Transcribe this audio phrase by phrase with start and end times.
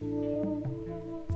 [0.00, 1.27] うん。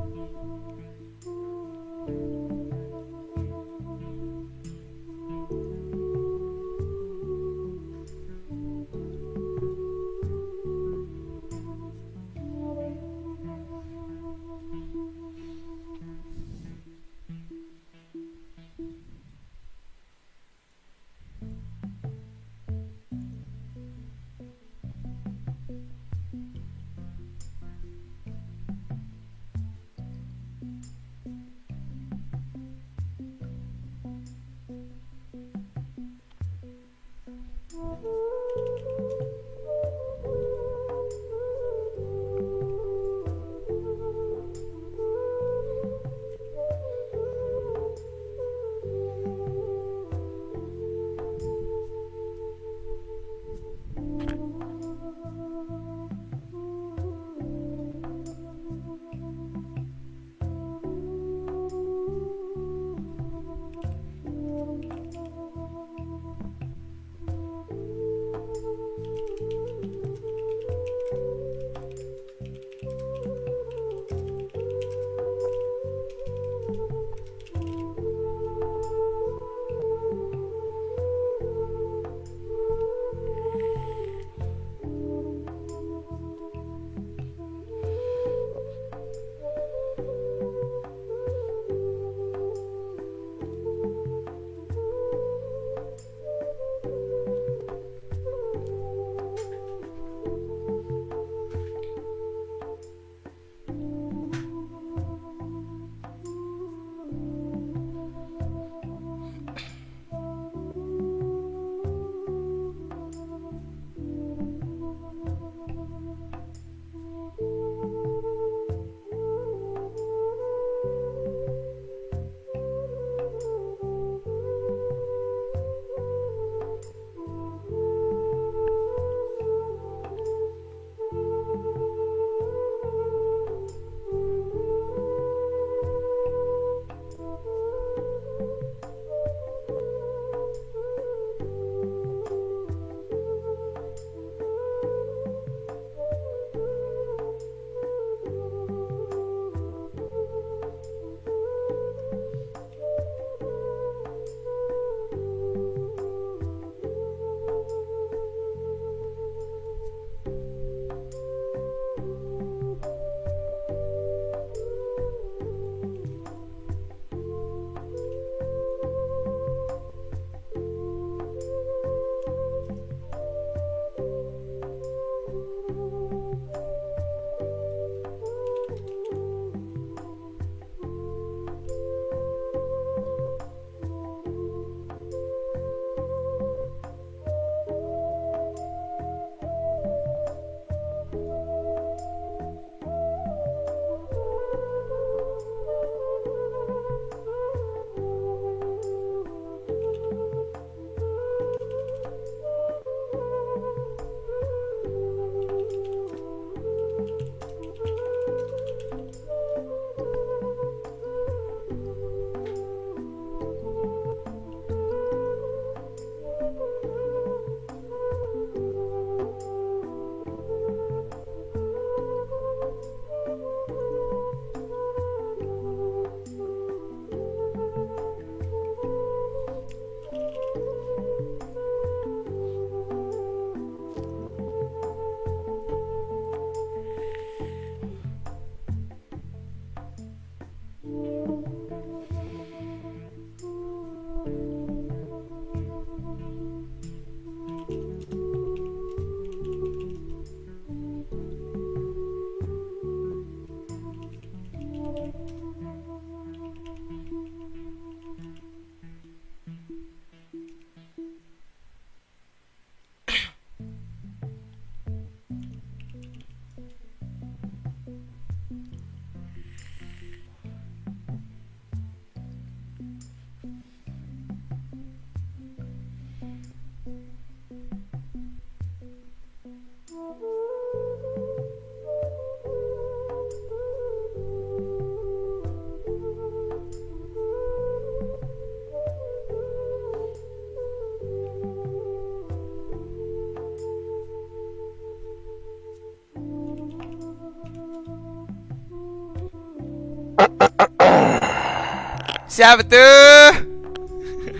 [302.33, 302.89] Siapa tu?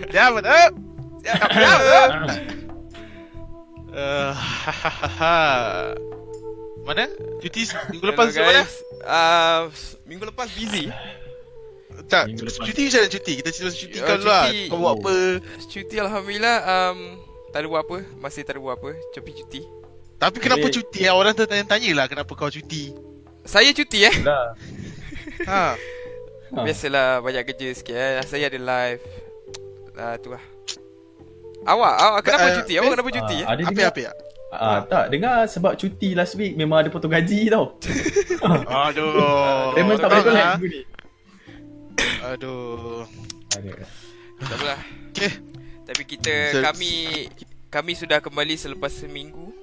[0.09, 0.59] Siapa tu?
[1.21, 1.69] Siapa tu?
[3.93, 4.33] Uh,
[6.81, 7.05] mana?
[7.37, 8.61] Cuti minggu lepas Hello, macam mana?
[8.65, 8.73] guys.
[9.05, 9.61] Uh,
[10.09, 10.89] minggu lepas busy.
[12.09, 12.65] Tak, Minggu lepas.
[12.65, 13.31] cuti macam mana cuti?
[13.37, 14.43] Kita cerita cuti Oh, kau dulu lah.
[14.49, 14.61] cuti.
[14.65, 15.13] Kau buat apa?
[15.69, 16.97] Cuti alhamdulillah um,
[17.53, 17.97] tak ada buat apa.
[18.17, 18.89] Masih tak ada buat apa.
[19.13, 19.61] Cuti cuti.
[20.17, 20.99] Tapi kenapa cuti?
[21.05, 21.13] eh?
[21.13, 22.89] Orang tertanya-tanya lah kenapa kau cuti.
[23.45, 24.15] Saya cuti eh.
[25.45, 25.77] Ha.
[26.53, 26.61] Ha.
[26.61, 28.21] Biasalah banyak kerja sikit eh.
[28.23, 29.01] Saya ada live.
[29.93, 30.43] Ah tu lah.
[31.63, 32.73] Awak, awak kenapa Uh, cuti?
[32.75, 33.45] Awak kenapa cuti eh?
[33.45, 34.11] Ah, Ada Apa apa ya?
[34.53, 37.73] ah, tak dengar sebab cuti last week memang ada potong gaji tau.
[38.85, 39.73] Aduh.
[39.73, 40.53] Raymond tak boleh collect ah.
[40.53, 40.81] minggu ni.
[42.23, 43.01] Aduh.
[44.37, 44.81] Tak apalah.
[45.09, 45.31] Okay.
[45.83, 46.93] Tapi kita So- kami
[47.67, 49.55] kami sudah kembali selepas seminggu.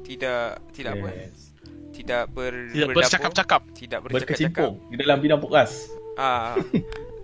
[0.00, 1.08] Tidak tidak apa?
[1.12, 1.52] Yes.
[1.92, 3.62] Tidak ber Tidak bercakap-cakap.
[3.76, 4.72] Tidak bercakap-cakap.
[4.72, 5.99] Berkecimpung di dalam bidang podcast.
[6.20, 6.52] Ah,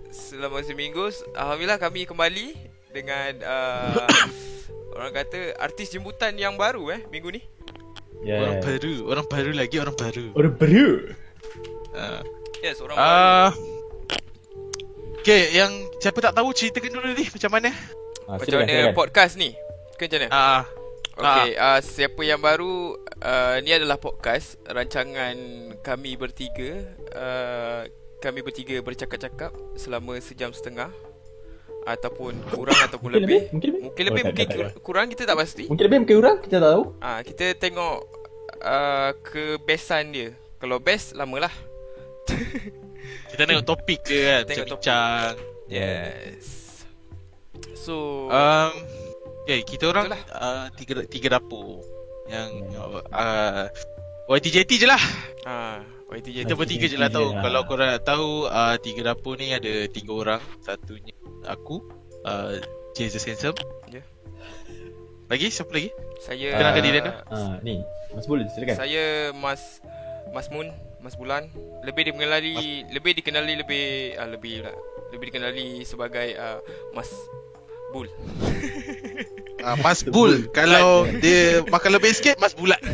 [0.09, 2.57] selama seminggu alhamdulillah kami kembali
[2.89, 3.93] dengan uh,
[4.97, 7.41] orang kata artis jemputan yang baru eh minggu ni.
[8.17, 8.65] Orang Yeah.
[8.65, 10.25] baru, orang baru lagi orang baru.
[10.33, 10.89] Orang baru.
[11.93, 12.25] Ah.
[12.59, 13.05] Yes, orang baru.
[13.05, 13.51] Ah.
[15.21, 17.69] Okay, yang siapa tak tahu ceritakan dulu ni macam mana?
[18.25, 18.95] Ah, Macam mana silakan.
[18.97, 19.53] podcast ni?
[19.95, 20.31] Ke macam mana?
[20.33, 20.63] Ah.
[21.13, 25.33] Okay, uh, siapa yang baru uh, Ni adalah podcast Rancangan
[25.81, 30.89] kami bertiga uh, Kami bertiga bercakap-cakap Selama sejam setengah
[31.83, 33.53] Ataupun kurang ataupun Mungkin lebih lebih?
[33.53, 33.81] Mungkin lebih?
[33.83, 36.15] Mungkin Oh, lebih, tak, mungkin tak, tak, kur- kurang kita tak pasti Mungkin lebih mungkin
[36.17, 36.83] kurang kita tak tahu.
[36.99, 37.97] Ah, Kita tengok
[38.59, 41.53] uh, kebesan dia Kalau best, lamalah
[43.31, 44.83] Kita tengok topik dia kan, Tengok topik.
[44.83, 45.33] bincang.
[45.67, 46.45] Yes
[47.73, 48.73] So Um,
[49.41, 50.23] okay, kita orang Itulah.
[50.33, 51.79] uh, tiga tiga dapur
[52.27, 52.51] yang
[53.07, 53.71] uh,
[54.27, 54.99] YTJT je lah.
[55.45, 57.27] ah, Kita bertiga je lah YTJT tahu.
[57.27, 57.43] je lah.
[57.43, 60.41] Kalau korang nak tahu, uh, tiga dapur ni ada tiga orang.
[60.63, 61.11] Satunya
[61.43, 61.83] aku,
[62.23, 62.55] uh,
[62.95, 63.59] Jesus Handsome.
[63.91, 63.99] Ya.
[65.27, 65.51] Lagi?
[65.51, 65.91] Siapa lagi?
[66.23, 67.13] Saya Kenalkan diri anda.
[67.27, 67.83] Ah, ni.
[68.15, 68.75] Mas Bul silakan.
[68.79, 69.83] Saya Mas
[70.31, 70.71] Mas Moon,
[71.03, 71.51] Mas Bulan.
[71.83, 74.73] Lebih dikenali lebih dikenali lebih uh, lebih pula.
[75.11, 76.63] Lebih dikenali sebagai uh,
[76.95, 77.11] Mas
[77.91, 78.07] Bul.
[79.59, 80.47] Uh, Mas Bul.
[80.55, 82.79] Kalau dia makan lebih sikit, Mas Bulat.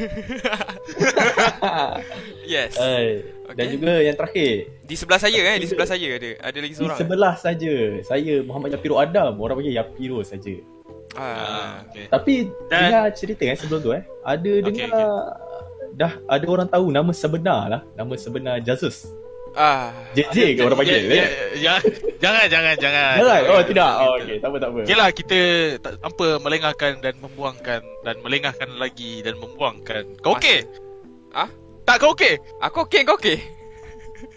[2.54, 2.78] Yes.
[2.78, 3.06] Hai.
[3.54, 3.74] Dan Okay.
[3.76, 4.52] juga yang terakhir,
[4.84, 6.32] Di sebelah saya eh, di sebelah saya ada.
[6.40, 6.98] Ada lagi di seorang.
[6.98, 7.74] sebelah saja.
[8.02, 10.54] Saya Muhammad Yapiro Adam, orang panggil Yapiro saja.
[11.14, 11.82] Ah.
[11.84, 12.06] okay.
[12.08, 12.34] Tapi
[12.68, 14.04] Dan- dengar cerita kan sebelum tu eh.
[14.24, 15.06] Ada dengar okay.
[15.94, 17.82] dah ada orang tahu nama sebenar lah.
[17.94, 19.10] Nama sebenar Jesus.
[19.54, 19.94] Ah.
[20.18, 21.30] JJ ke orang panggil Ya, ya, eh?
[22.18, 23.14] Jangan, jangan, jangan.
[23.22, 23.42] Jangan.
[23.54, 23.92] Oh tidak.
[24.02, 24.80] Oh okey, tak apa tak apa.
[24.82, 25.40] Okay lah kita
[25.78, 30.04] tak, tanpa melengahkan dan membuangkan dan melengahkan lagi dan membuangkan.
[30.26, 30.66] Kau okey?
[31.30, 31.52] Ah?
[31.84, 32.34] Tak kau okey?
[32.60, 33.38] Aku okey, kau okey.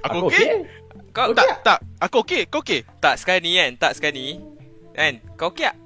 [0.02, 0.46] Aku okey?
[1.10, 1.78] Kau Tak, tak.
[1.98, 2.82] Aku okey, kau okey?
[2.98, 3.70] tak sekarang ni kan?
[3.78, 4.26] Tak sekarang ni.
[4.93, 5.12] Kan?
[5.34, 5.76] Kau okey tak?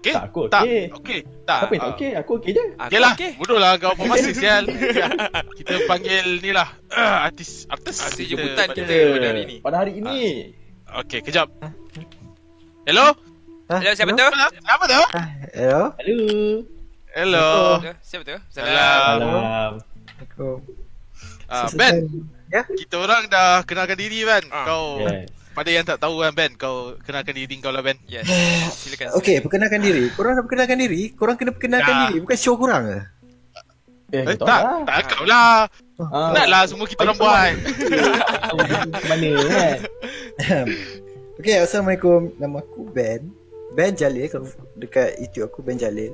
[0.00, 0.14] Okey?
[0.14, 0.82] Tak, aku Tak, okey.
[0.94, 1.18] okey.
[1.44, 1.58] Tak.
[1.60, 1.92] Siapa yang tak Ah.
[1.92, 2.10] okey?
[2.16, 2.64] Aku okey je.
[2.72, 3.30] Aku Okay lah, okey.
[3.36, 4.64] bodoh lah kau apa masa sial.
[5.52, 7.98] kita panggil ni lah uh, artis artis.
[8.00, 8.96] Artis Kita jemputan kita.
[9.10, 9.56] pada hari ni.
[9.60, 10.18] Pada hari ini.
[10.96, 11.50] Okey, kejap.
[12.82, 13.12] Hello?
[13.68, 14.26] Hello, siapa tu?
[14.64, 15.00] Siapa tu?
[15.52, 15.80] Hello.
[15.98, 16.18] Hello.
[17.10, 17.48] Hello.
[18.00, 18.36] Siapa tu?
[18.48, 19.18] Salam.
[19.20, 19.72] Salam.
[20.40, 20.58] Assalamualaikum.
[21.46, 21.94] Ah, Ben,
[22.50, 22.62] Ya?
[22.66, 24.42] kita orang dah kenalkan diri Ben.
[24.48, 24.64] Ah.
[24.64, 25.28] Kau Yes.
[25.52, 27.98] pada yang tak tahu kan Ben, kau kenalkan diri kau lah Ben.
[28.06, 28.26] Yes.
[28.80, 29.14] Silakan.
[29.14, 30.08] Okey, perkenalkan diri.
[30.10, 31.12] Korang nak perkenalkan diri?
[31.12, 32.00] Korang kena perkenalkan Dah.
[32.06, 32.16] diri.
[32.18, 32.98] Bukan show korang ke?
[34.10, 34.82] Eh, Eh, tak tak, lah.
[34.82, 35.70] tak kau lah.
[36.02, 37.50] Ah, Nak lah semua kita orang buat.
[38.50, 39.78] macam mana kan?
[41.38, 42.34] Okey, Assalamualaikum.
[42.34, 43.30] Nama aku Ben.
[43.70, 44.26] Ben Jalil.
[44.26, 46.10] Kalau dekat YouTube aku Ben Jalil.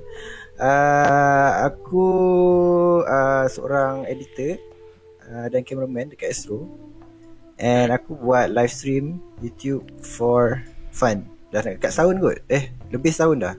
[0.56, 2.06] Uh, aku
[3.04, 4.56] uh, seorang editor
[5.28, 6.64] uh, dan cameraman dekat Astro.
[7.56, 10.60] And aku buat live stream YouTube for
[10.92, 11.24] fun.
[11.52, 12.38] Dah nak dekat setahun kot.
[12.48, 13.54] Eh, lebih setahun dah.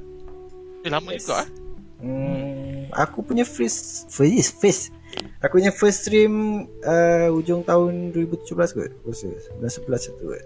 [0.85, 1.49] Eh, lama juga ah.
[1.97, 4.93] Hmm, aku punya first first first
[5.41, 8.91] aku punya first stream uh, hujung tahun 2017 kot.
[9.05, 10.43] Rasa 2011 tu kot.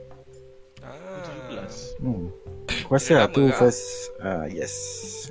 [0.84, 1.68] Ah.
[2.00, 2.32] Hmm.
[2.92, 3.56] Aku rasa lah Lama tu lah.
[3.56, 3.84] first
[4.20, 4.74] uh, yes.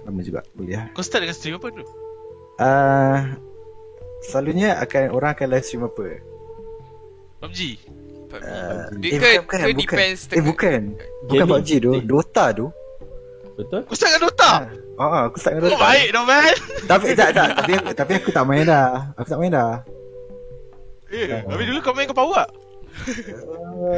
[0.08, 0.88] Lama juga boleh lah.
[0.96, 1.84] Kau start dengan stream apa dulu?
[2.56, 3.18] Uh,
[4.24, 6.24] selalunya akan orang akan live stream apa?
[7.44, 7.60] PUBG.
[8.32, 9.76] Uh, Dia ke, ke bukan.
[9.76, 10.96] depends Eh bukan.
[11.28, 11.52] Bukan Gaming.
[11.60, 12.72] PUBG tu, Dota tu.
[13.60, 13.80] Betul?
[13.84, 14.52] Kau start dengan Dota?
[14.96, 15.84] Ah, ah, aku start dengan Oh, Dota.
[15.84, 16.56] baik dong Ben.
[16.88, 19.12] Tapi tak tak, tapi aku, tapi aku tak main dah.
[19.20, 19.84] Aku tak main dah.
[21.12, 22.48] Eh, habis dulu kau main kau power tak?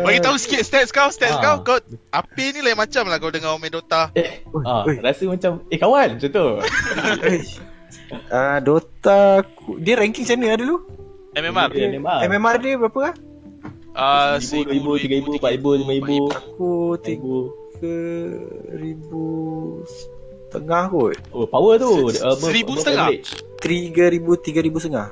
[0.03, 1.43] Bagi tahu sikit stats kau, stats Ah.
[1.43, 1.57] kau.
[1.65, 1.79] Kau
[2.11, 4.13] api ni lain macam lah kau dengar main Dota.
[4.13, 4.99] Eh, ah, oi.
[4.99, 6.47] rasa macam eh kawan macam tu.
[8.29, 10.77] Uh, Dota aku, dia ranking macam mana lah dulu?
[11.33, 11.69] MMR.
[11.71, 12.19] Dia MMR.
[12.27, 13.15] MMR dia berapa lah?
[13.93, 14.97] Ah, tiga ribu,
[15.31, 16.17] empat ribu, lima ribu.
[16.29, 17.37] Aku tiga Ribu.
[18.71, 19.25] ribu
[20.47, 21.17] setengah kot.
[21.31, 21.93] Oh, power tu.
[22.11, 23.07] Se- Above- seribu above setengah?
[23.09, 23.31] average.
[23.59, 25.09] Tiga ribu, tiga ribu setengah.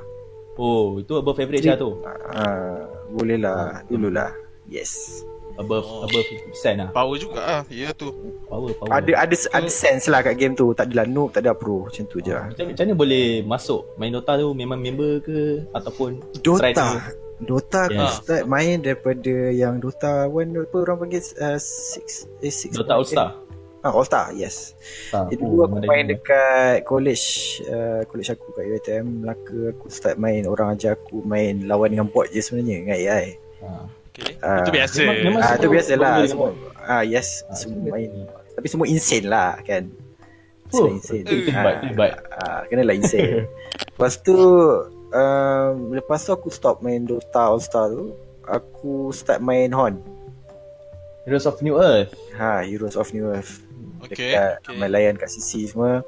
[0.55, 2.01] Oh, itu above average lah tu.
[2.05, 3.83] Ah, boleh lah.
[3.85, 4.31] Dululah.
[4.65, 5.21] Yes.
[5.59, 6.07] Above Oh.
[6.07, 6.89] above 50% lah.
[6.89, 7.61] Power juga ah.
[7.67, 8.07] Ya tu.
[8.47, 8.87] Power, power.
[8.89, 10.71] Ada ada ada sense lah kat game tu.
[10.71, 11.85] Tak adalah noob, tak ada pro.
[11.85, 12.47] Macam tu je lah.
[12.47, 16.23] Macam, macam mana boleh masuk main Dota tu memang member ke ataupun?
[16.39, 17.03] Dota.
[17.41, 18.13] Dota aku Yeah.
[18.13, 23.03] start main daripada yang Dota 1 apa orang panggil uh, 6 eh 6 Dota All
[23.03, 23.29] Star.
[23.81, 24.77] Ah All Star, yes.
[25.09, 27.25] Ah, Jadi oh, dulu aku main dah- dekat college
[27.65, 32.05] uh, college aku kat UiTM Melaka aku start main orang ajar aku main lawan dengan
[32.05, 33.25] bot je sebenarnya dengan AI.
[33.59, 33.85] Ah.
[34.11, 34.37] Okay.
[34.39, 34.99] Ah, Itu biasa.
[35.01, 36.49] Memang, memang Ah semua tu biasa lah semua.
[36.79, 38.05] Ah yes, Ah, semua main.
[38.07, 38.53] biasa.
[38.53, 39.83] Tapi semua insane lah kan.
[40.67, 41.23] Oh, Semua insane.
[41.23, 42.11] itu- itu hebat, itu hebat.
[42.29, 43.49] Ah, kena lah insane.
[43.91, 44.37] lepas tu
[45.09, 49.97] um, lepas tu aku stop main Dota All Star tu, aku start main Hon.
[51.21, 52.13] Heroes of New Earth.
[52.33, 53.61] Ha, Heroes of New Earth.
[54.07, 54.33] Okay.
[54.33, 54.77] Dekat okay.
[54.77, 56.01] main layan kat CC semua.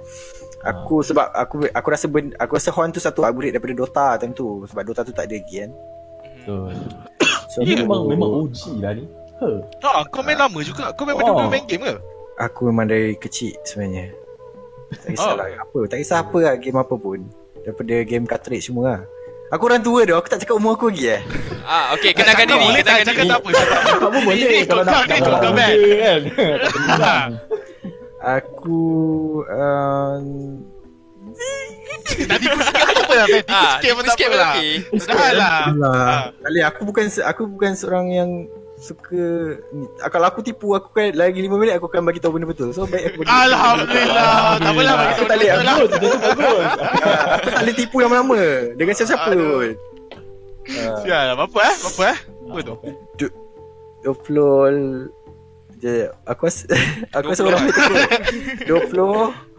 [0.63, 4.33] Aku sebab aku aku rasa ben, aku rasa Hon tu satu upgrade daripada Dota time
[4.33, 5.71] tu sebab Dota tu tak ada lagi kan.
[6.39, 6.73] Betul.
[7.53, 7.85] So Ini Ya.
[7.85, 9.05] memang memang OG lah ni.
[9.38, 9.62] Huh.
[9.85, 10.89] Ah, kau main lama juga.
[10.97, 11.45] Kau memang Oh.
[11.45, 11.50] oh.
[11.51, 11.95] main game ke?
[12.33, 14.09] aku memang dari kecil sebenarnya.
[14.89, 15.38] Tak kisah Oh.
[15.38, 17.21] lah apa, tak kisah apa lah game apa pun.
[17.62, 19.01] Daripada game cartridge semua lah.
[19.53, 21.21] Aku orang tua dah, aku tak cakap umur aku lagi eh.
[21.63, 23.07] Ah, okay, kenalkan diri, boleh tak?
[23.07, 23.50] kenalkan Cakap tak apa.
[23.53, 24.00] cakap tak apa.
[24.03, 26.21] Kamu boleh Ini kalau nak kau ni nak kau kan.
[28.24, 28.39] Ah.
[28.39, 28.80] Aku
[29.44, 30.24] um,
[32.24, 33.42] Tadi aku sikit apa lah Ben?
[33.42, 34.53] Tiga Ah, sikit pun tak apa pun lah.
[34.94, 35.58] Dah lah.
[35.74, 36.18] lah.
[36.39, 38.30] Kali aku bukan se- aku bukan seorang yang
[38.75, 39.25] suka
[39.72, 39.86] ni.
[39.98, 42.72] Ah, kalau aku tipu aku kan lagi 5 minit aku akan bagi tahu benda betul.
[42.72, 44.34] So baik aku bagi Alhamdulillah.
[44.53, 45.39] Tak apalah bagi Aku tahu
[45.84, 46.00] tak
[46.30, 46.68] betul lah.
[46.70, 48.39] Ah, aku tak boleh tipu lama-lama
[48.74, 49.72] dengan siapa-siapa pun.
[50.63, 51.75] Ah, Sial, apa eh?
[51.82, 52.18] Apa eh?
[52.46, 52.75] Apa tu?
[54.03, 55.12] 20
[55.84, 56.63] je aku rasa
[57.16, 57.84] aku rasa 20 orang tu
[58.63, 59.54] 20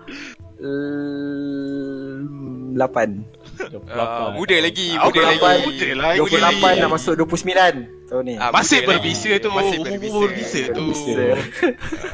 [2.75, 2.75] 8
[3.87, 5.62] Ah, muda lagi, Aku muda lapan, lagi.
[5.64, 6.11] muda lah.
[6.16, 6.81] Muda 28 lagi.
[6.83, 8.35] nak masuk 29 tahun ni.
[8.35, 8.88] Ah, Masih lagi.
[8.90, 9.49] berbisa tu.
[9.49, 10.19] Masih berbisa.
[10.19, 10.83] berbisa tu.
[10.83, 11.23] Berbisa.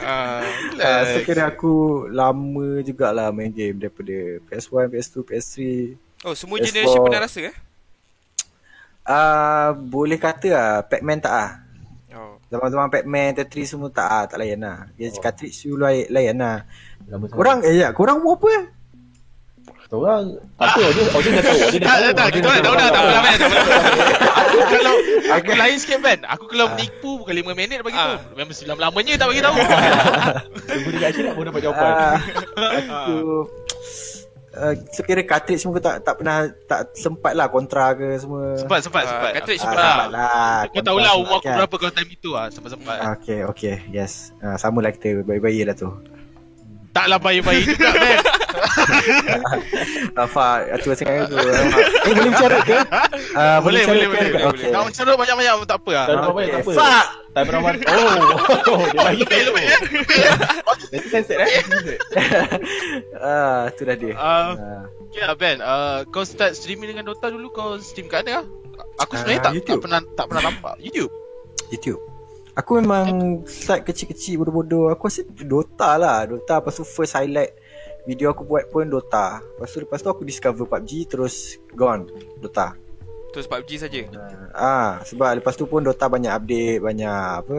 [0.05, 0.45] Ah,
[0.77, 1.73] Ah, so kira aku
[2.11, 4.13] lama jugalah main game daripada
[4.45, 5.55] PS1, PS2, PS3.
[6.21, 7.57] Oh, semua Yes, generation for- pernah rasa eh?
[9.03, 11.51] Ah, boleh kata ah Pac-Man tak ah.
[12.11, 12.43] Oh.
[12.51, 14.91] Zaman-zaman Pac-Man, Tetris semua tak ah, tak layan lah.
[14.99, 15.21] Dia oh.
[15.23, 16.59] cartridge dulu layan, layan lah.
[17.31, 18.81] Korang eh ya, korang umur apa?
[19.91, 21.83] Orang tak tahu dia dia dah tahu dia dah Tak, tahu.
[21.83, 22.29] tak, tak.
[22.31, 22.89] Kita dah tahu dah.
[22.95, 23.39] Tak Ben.
[23.43, 23.51] Tak.
[24.39, 24.95] Aku kalau
[25.35, 26.19] aku lain sikit, Ben.
[26.31, 28.15] Aku kalau menipu bukan 5 minit bagi tahu.
[28.15, 28.19] Ah.
[28.39, 29.57] Memang selama-lamanya tak bagi tahu.
[30.71, 31.91] Tunggu dekat Syirah pun dapat jawapan.
[31.91, 32.15] Ah,
[32.79, 33.19] aku
[34.51, 38.59] Uh, so kira cartridge semua tak tak pernah tak sempat lah kontra ke semua.
[38.59, 39.31] Sempat, sempat, Ah, sempat.
[39.33, 39.87] cartridge Ah, sempat lah.
[39.87, 40.57] sempat lah.
[40.67, 41.57] Kau tahulah umur aku Kan.
[41.57, 42.47] berapa kalau time itu ah.
[42.51, 42.97] Sempat-sempat.
[43.17, 44.35] Okay, okay, yes.
[44.39, 45.87] Uh, sama lah kita bayi-bayi lah tu.
[46.91, 47.95] Taklah bayi-bayi juga.
[50.17, 50.45] Apa,
[50.79, 51.37] tua sangat aku.
[51.37, 52.77] Eh, boleh bicara ke?
[53.33, 54.29] Uh, Boleh, boleh, boleh.
[54.29, 54.37] ke?
[54.37, 54.45] boleh.
[54.51, 54.71] Okay.
[54.71, 56.05] Nak mencerut banyak-banyak pun tak apa lah.
[56.07, 56.73] Tak apa Okay, tak apa.
[56.73, 57.07] fuck.
[57.31, 57.75] Tak pernah man.
[58.71, 59.53] Oh, dia bagi Fail, tu.
[59.53, 59.67] Ben.
[60.03, 60.31] Fail.
[60.91, 61.49] Nanti sensor eh.
[61.63, 61.99] Sensor.
[63.23, 64.15] Ah, tu dah dia.
[64.15, 64.83] Ah, Ah.
[65.11, 65.59] Okay lah Ben,
[66.07, 68.47] kau start streaming dengan Dota dulu kau stream kat mana?
[68.99, 71.11] Aku sebenarnya Ah, tak, tak pernah tak pernah nampak YouTube.
[71.69, 71.99] YouTube.
[72.53, 73.07] Aku memang
[73.45, 74.91] start kecil-kecil bodoh-bodoh.
[74.91, 76.27] Aku rasa Dota lah.
[76.27, 77.55] Dota lepas tu first highlight
[78.07, 79.41] video aku buat pun Dota.
[79.41, 82.09] Lepas tu lepas tu aku discover PUBG terus gone
[82.41, 82.77] Dota.
[83.31, 84.01] Terus PUBG saja.
[84.51, 87.59] Ah, sebab lepas tu pun Dota banyak update, banyak apa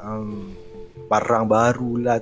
[0.00, 0.52] um,
[1.08, 2.18] barang baru lah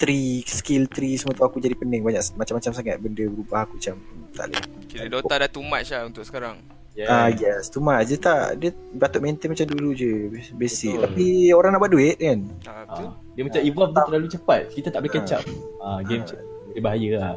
[0.00, 3.96] tree, skill tree semua tu aku jadi pening banyak macam-macam sangat benda berubah aku macam
[4.32, 4.64] tak boleh.
[4.88, 6.56] Kira Dota dah too much lah untuk sekarang.
[7.00, 11.04] Ah yes, tu mah je tak dia patut maintain macam dulu je basic Betul.
[11.06, 12.40] tapi orang nak buat duit kan.
[12.66, 13.06] Ah, betul.
[13.08, 14.60] Ah, dia macam evolve tu terlalu cepat.
[14.74, 15.44] Kita tak boleh catch up.
[15.80, 17.34] Ah, game macam dia bahaya lah.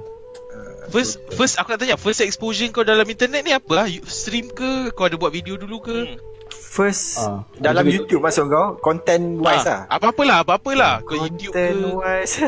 [0.86, 3.86] First first aku nak tanya, first exposure kau dalam internet ni apa lah?
[4.04, 4.92] Stream ke?
[4.92, 5.98] Kau ada buat video dulu ke?
[6.06, 6.18] Hmm.
[6.54, 9.86] First Ah, dalam juga- YouTube masuk kau content wise lah.
[9.88, 10.94] Ah, Apa-apalah, apa-apalah.
[11.02, 11.90] Kau YouTube Content ke?
[11.96, 12.36] wise.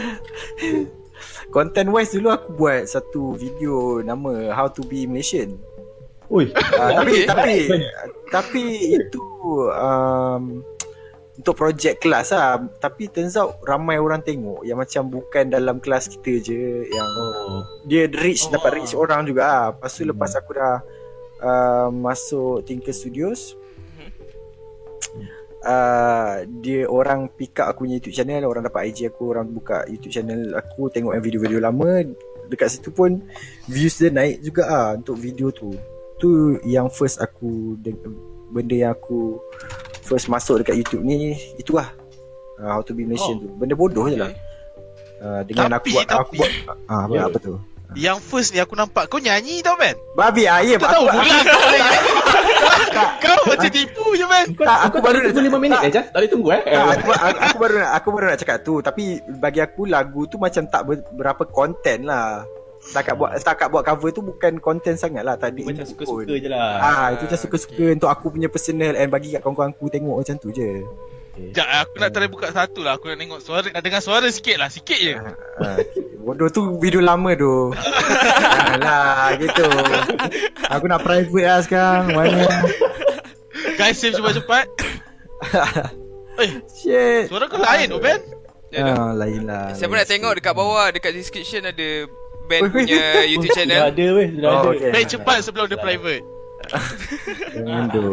[1.51, 5.58] content wise dulu aku buat satu video nama How to be Malaysian.
[6.27, 6.50] Oi.
[6.75, 7.56] Ah, tapi tapi
[8.27, 8.63] tapi
[8.94, 9.22] itu
[9.70, 10.65] um,
[11.46, 16.10] untuk projek kelas lah tapi turns out ramai orang tengok yang macam bukan dalam kelas
[16.10, 17.62] kita je yang Oh.
[17.86, 18.58] dia reach Oh.
[18.58, 19.66] dapat reach orang juga ah.
[19.70, 20.82] Lepas tu lepas aku dah
[21.46, 23.54] uh, masuk Tinker Studios
[25.66, 29.82] Uh, dia orang pick up aku punya YouTube channel Orang dapat IG aku Orang buka
[29.90, 32.06] YouTube channel aku Tengok yang video-video lama
[32.54, 33.25] Dekat situ pun
[33.66, 35.74] Views dia naik juga ah Untuk video tu
[36.22, 37.82] Tu yang first aku
[38.54, 39.42] Benda yang aku
[40.06, 41.90] first masuk dekat YouTube ni itulah
[42.56, 43.42] uh, how to be Malaysian Oh.
[43.42, 43.50] tu.
[43.56, 44.32] Benda bodoh je lah.
[45.16, 46.52] Uh, dengan Tapi, aku buat aku tapi- buat
[46.86, 47.24] ah apa, Ya.
[47.26, 47.56] apa tu?
[47.94, 51.22] Yang first ni aku nampak kau nyanyi tau Ben babi ah ya Tak tahu aku,
[51.22, 51.98] pula kau lagi
[53.24, 55.92] Kau macam tipu je Kau, Tak, aku aku baru nak nak- tunggu 5 minit eh
[55.94, 56.62] Jas Tak boleh tunggu eh.
[56.66, 58.74] Aku, aku, aku baru nak aku baru nak cakap tu.
[58.82, 59.04] Tapi
[59.38, 62.42] bagi aku lagu tu macam tak ber, berapa konten lah
[62.86, 66.77] setakat buat setakat buat cover tu bukan konten sangat lah tadi Macam suka-suka je lah.
[66.77, 70.36] Ah itu macam suka-suka untuk aku punya personal and bagi kat kawan-kawan aku tengok macam
[70.38, 70.86] tu je.
[71.36, 72.96] Sekejap aku nak try buka satu lah.
[72.96, 74.72] Aku nak tengok suara Nak dengar suara sikit lah.
[74.72, 75.20] Sikit je.
[75.60, 75.84] Ah,
[76.24, 77.75] bodoh tu video lama tu.
[78.72, 79.68] Alah gitu.
[80.72, 82.48] Aku nak private lah sekarang mana?
[83.75, 84.65] Guys save cepat-cepat.
[86.36, 87.32] Eh shit.
[87.32, 88.20] suara kau lain tu Ben
[88.75, 92.12] Ya, ah, lain lah Siapa nak tengok dekat bawah Dekat description ada
[92.46, 93.02] Band punya.
[93.24, 93.82] YouTube Sudah channel.
[93.88, 94.28] ada weh.
[94.32, 94.88] Sudah Oh, ada.
[94.92, 95.04] okay.
[95.06, 96.24] Cepat sebelum dia private.
[97.52, 98.08] Jangan tu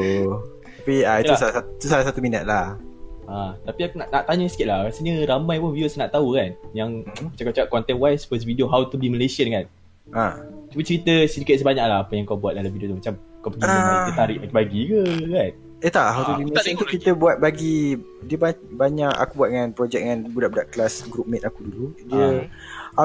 [0.76, 1.36] Tapi ah, itu, Ya.
[1.36, 2.74] salah, satu- itu salah satu minat lah.
[3.22, 4.84] Ha, tapi aku nak, nak tanya sikit lah.
[4.84, 8.96] Rasanya ramai pun viewers nak tahu kan Yang cakap-cakap content wise First video how to
[8.96, 9.64] be Malaysian kan?
[10.10, 10.42] Ah.
[10.68, 12.98] Cuba cerita sedikit sebanyak lah Apa yang kau buat dalam video tu.
[12.98, 15.50] Macam kau pergi uh, tertarik bagi-bagi ke kan?
[15.78, 19.48] Eh tak, How to Be Malaysian tu kita buat bagi Dia ba- banyak Aku buat
[19.48, 21.86] dengan projek dengan budak-budak kelas groupmate aku dulu.
[22.02, 22.32] Dia How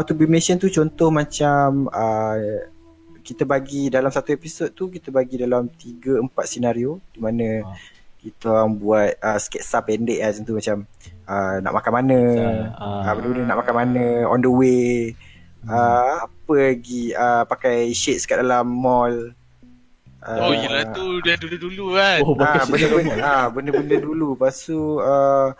[0.03, 2.37] to Be Malaysian tu contoh macam uh,
[3.21, 7.75] Kita bagi dalam satu episod tu Kita bagi dalam 3-4 senario Di mana Ah.
[8.17, 10.77] Kita orang buat uh, sketsa pendek lah macam tu Macam
[11.23, 12.19] uh, nak makan mana
[12.75, 13.07] Ah.
[13.07, 15.13] uh, Benda-benda nak makan mana On the way
[15.63, 19.31] uh, Apa lagi uh, Pakai shades kat dalam mall
[20.27, 24.35] Oh Ah, yelah tu Dia dulu-dulu kan Oh Ah, pakai benda-benda ah, benda-benda dulu.
[24.35, 25.55] Lepas tu uh,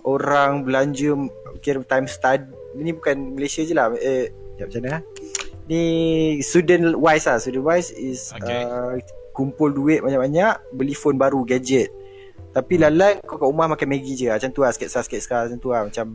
[0.00, 1.12] orang belanja
[1.58, 2.48] kira time study
[2.82, 3.92] ni bukan Malaysia je lah.
[3.96, 5.00] Eh, macam mana?
[5.00, 5.02] ah?
[5.66, 5.82] Ni
[6.40, 7.40] student wise lah.
[7.40, 8.64] Student wise is Okay.
[8.64, 8.96] uh,
[9.36, 11.92] kumpul duit banyak-banyak, beli phone baru, gadget.
[12.56, 14.40] Tapi lalan kau kat rumah makan Maggi je lah.
[14.40, 15.82] Macam tu lah, sketsa-sketsa macam tu lah.
[15.84, 16.06] Macam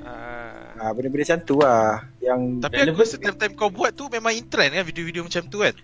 [0.00, 2.08] Ah, ah, benda-benda macam tu lah.
[2.24, 5.60] Yang Tapi aku rasa time-time kau buat tu Memang in trend kan Video-video macam tu
[5.60, 5.76] kan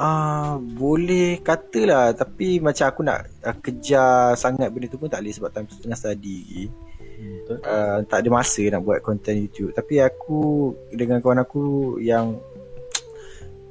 [0.00, 5.20] Ah, boleh kata lah tapi macam aku nak uh, kejar sangat benda tu pun tak
[5.20, 6.64] boleh sebab time tengah study lagi.
[7.20, 7.56] Betul.
[7.60, 9.76] Uh, tak ada masa nak buat konten YouTube.
[9.76, 11.62] Tapi aku dengan kawan aku
[12.00, 12.40] yang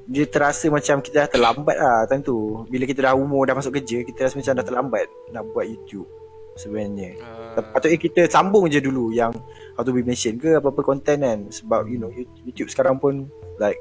[0.10, 2.66] dia terasa macam kita dah terlambat lah time tu.
[2.66, 6.10] Bila kita dah umur dah masuk kerja, kita rasa macam dah terlambat nak buat YouTube
[6.58, 7.16] sebenarnya.
[7.56, 9.32] ah, Patutnya kita sambung je dulu yang
[9.78, 12.12] how to be Malaysian ke apa-apa konten kan sebab you know
[12.44, 13.30] YouTube sekarang pun
[13.62, 13.80] like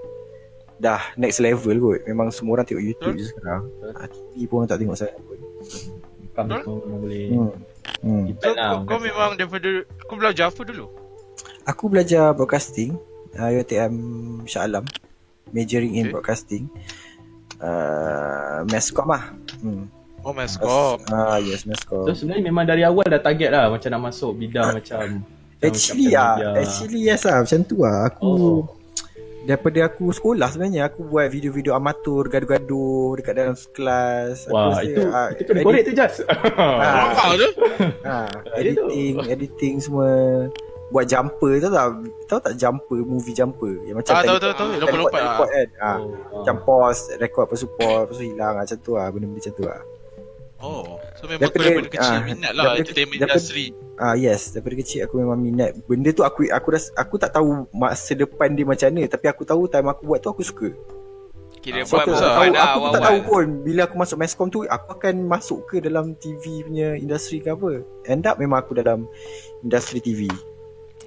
[0.79, 2.05] dah next level kot.
[2.07, 3.67] Memang semua orang tengok YouTube je sekarang.
[3.97, 5.39] Ah, TV pun orang tak tengok sangat pun.
[6.37, 7.51] Kami pun boleh Hmm.
[8.01, 8.31] Hmm.
[8.39, 10.87] So kau, kau memang daripada Kau belajar apa dulu?
[11.67, 12.97] Aku belajar broadcasting
[13.37, 13.95] uh, UTM
[14.49, 14.87] Shah Alam
[15.51, 16.13] Majoring in Okay.
[16.15, 16.65] broadcasting
[17.61, 19.85] uh, Mescom lah hmm.
[20.27, 24.03] Oh mascom Ah Yes Mescom So sebenarnya memang dari awal dah target lah Macam nak
[24.13, 25.23] masuk bidang macam
[25.59, 26.59] Actually ah.
[26.59, 28.78] Actually yes lah Macam tu lah Aku Oh.
[29.39, 34.45] Daripada aku sekolah sebenarnya Aku buat video-video amatur Gaduh-gaduh Dekat dalam kelas.
[34.45, 36.15] Aku Wah rasa, itu ah, Itu kena korek tu Jas.
[36.59, 37.15] Ah.
[37.15, 37.49] Kau tu?
[38.03, 38.51] ah, tu.
[38.57, 40.11] Editing Editing semua.
[40.89, 41.87] Buat jumper Tahu tak?
[42.27, 43.73] Tahu tak jumper Movie jumper?
[43.85, 44.69] Yang macam Ah, tahu, tahu, tahu.
[44.79, 45.69] Lompat-lompat, teleport kan?
[45.79, 45.97] Ah.
[45.97, 46.09] Oh,
[46.41, 48.55] Macam pause Record lepas tu pause Lepas tu hilang.
[48.55, 49.81] Ah, Macam tu lah Benda-benda macam tu lah
[50.59, 53.67] Oh So memang kau Daripada- daripada kecil ah, minat lah daripada- Entertainment daripada- industry
[53.99, 55.75] Ah yes, daripada kecil aku memang minat.
[55.85, 59.43] Benda tu aku aku rasa aku tak tahu masa depan dia macam mana, tapi aku
[59.43, 60.71] tahu time aku buat tu aku suka.
[61.59, 63.81] Kira So, buat aku aku, tak buat tahu, lah aku pun tak tahu pun bila
[63.83, 67.83] aku masuk Mescom tu aku akan masuk ke dalam TV punya industri ke apa.
[68.07, 69.11] End up memang aku dalam
[69.61, 70.31] industri TV.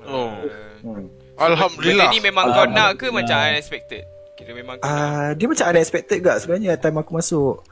[0.04, 0.36] Oh
[0.82, 1.08] Hmm.
[1.38, 4.04] Alhamdulillah Benda ni memang kau nak ke macam unexpected?
[4.36, 4.92] Kira memang kau nak.
[4.92, 7.64] Ah dia macam unexpected gak sebenarnya time aku masuk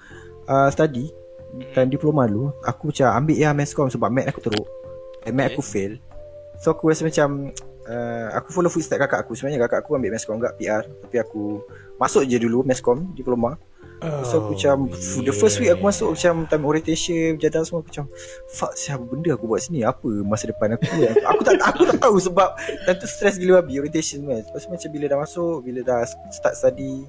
[0.46, 1.12] uh, study
[1.72, 4.68] time diploma dulu aku macam ambil ya Mescom sebab mat aku teruk.
[5.24, 5.54] Eh, mat Okay.
[5.54, 5.94] aku fail.
[6.60, 7.52] So aku rasa macam
[7.86, 11.64] uh, aku follow footstep kakak aku sebenarnya kakak aku ambil Mescom enggak PR tapi aku
[11.96, 13.56] masuk je dulu Mescom diploma.
[14.00, 17.92] So aku macam f- The first week aku masuk Macam time orientation Jadah semua Aku
[17.92, 18.08] macam
[18.48, 21.16] Fuck siapa benda aku buat sini Apa masa depan aku kan?
[21.36, 22.48] Aku tak aku tak tahu Sebab
[22.88, 26.00] Time tu stress gila babi Orientation kan Lepas tu macam bila dah masuk Bila dah
[26.32, 27.04] start study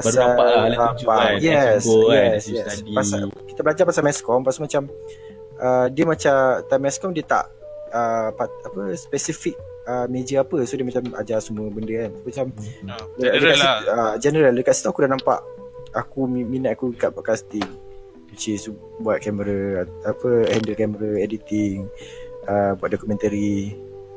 [0.00, 2.66] Baru nampak lah alat tunjuk kan, Yes go kan, yes, yes.
[2.72, 2.92] study.
[2.92, 4.82] Pasal, Kita belajar pasal Mescom Lepas tu macam
[5.56, 6.34] uh, Dia macam
[6.64, 7.44] Time Mescom dia tak
[7.90, 10.58] uh, pat, Apa Spesifik uh, Meja apa.
[10.62, 12.10] So dia macam ajar semua benda kan.
[12.20, 12.44] Macam
[12.84, 13.76] Ah, Dekat General situ- lah.
[13.88, 14.52] ah, General.
[14.52, 15.40] Dekat situ aku dah nampak
[15.90, 17.64] Aku mi- minat aku dekat podcasting
[18.28, 21.88] Which is Buat kamera Apa Handle kamera Editing
[22.44, 23.72] uh, Buat dokumentari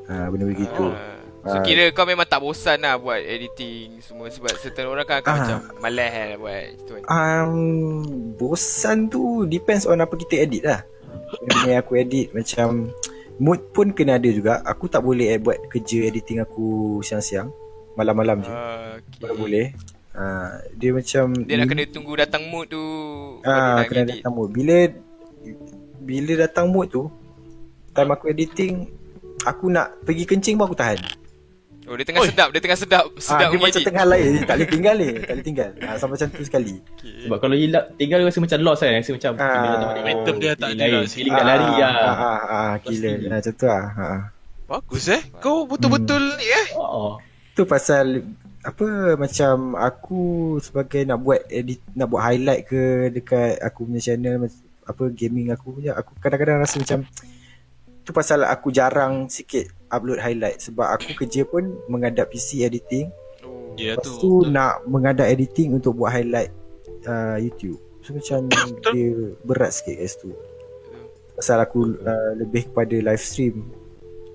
[0.05, 0.85] uh, Benda-benda gitu.
[0.87, 1.20] Ah.
[1.41, 1.65] So Ah.
[1.65, 5.37] kira kau memang tak bosan lah buat editing semua Sebab certain orang kan akan Ah.
[5.41, 7.53] macam malas lah buat gitu kan um,
[8.37, 10.85] Bosan tu Depends on apa kita edit lah
[11.63, 12.91] yang aku edit macam
[13.39, 14.59] mood pun kena ada juga.
[14.63, 17.49] Aku tak boleh eh, buat kerja editing aku siang-siang.
[17.95, 18.51] Malam-malam je.
[18.51, 19.39] Ah, Baru okay.
[19.39, 19.67] boleh.
[20.11, 22.83] Ah, dia macam Dia nak kena tunggu datang mood tu
[23.47, 24.13] ah nak kena edit.
[24.19, 24.49] datang mood.
[24.51, 24.75] Bila
[26.03, 27.07] bila datang mood tu
[27.91, 28.91] time aku editing
[29.43, 30.99] aku nak pergi kencing pun aku tahan.
[31.91, 32.31] Oh dia tengah Oi.
[32.31, 35.33] sedap, dia tengah sedap, Ah, sedap dia macam tengah lain tak boleh tinggal ni, tak
[35.35, 35.69] boleh tinggal.
[35.83, 36.75] Ah, sampai macam tu sekali.
[36.79, 37.27] Okay.
[37.27, 38.95] Sebab kalau hilang tinggal rasa macam lost kan.
[38.95, 39.43] Rasa macam Ah.
[39.43, 39.99] bila tak balik.
[39.99, 41.91] Momentum dia tak ada lah, Feeling tak lari ah.
[41.91, 43.11] Ah, ah, ah, gila.
[43.11, 43.27] Pasti.
[43.27, 43.75] Ah, macam tu ah.
[43.75, 44.21] Ah, ah.
[44.71, 45.21] Bagus eh.
[45.43, 46.67] Kau betul-betul ni eh.
[46.79, 47.19] Oh.
[47.51, 48.23] Tu pasal
[48.63, 48.87] apa
[49.19, 50.21] macam aku
[50.63, 54.47] sebagai nak buat edit nak buat highlight ke dekat aku punya channel
[54.85, 57.01] apa gaming aku punya aku kadang-kadang rasa macam
[58.05, 63.73] tu pasal aku jarang sikit upload highlight sebab aku kerja pun mengadap PC editing Oh.
[63.73, 64.19] Ya lepas tu.
[64.19, 66.51] tu nak mengadap editing untuk buat highlight
[67.05, 68.45] uh, YouTube so macam
[68.87, 69.09] dia
[69.41, 70.29] berat sikit kat situ
[71.33, 73.69] pasal aku uh, lebih kepada live stream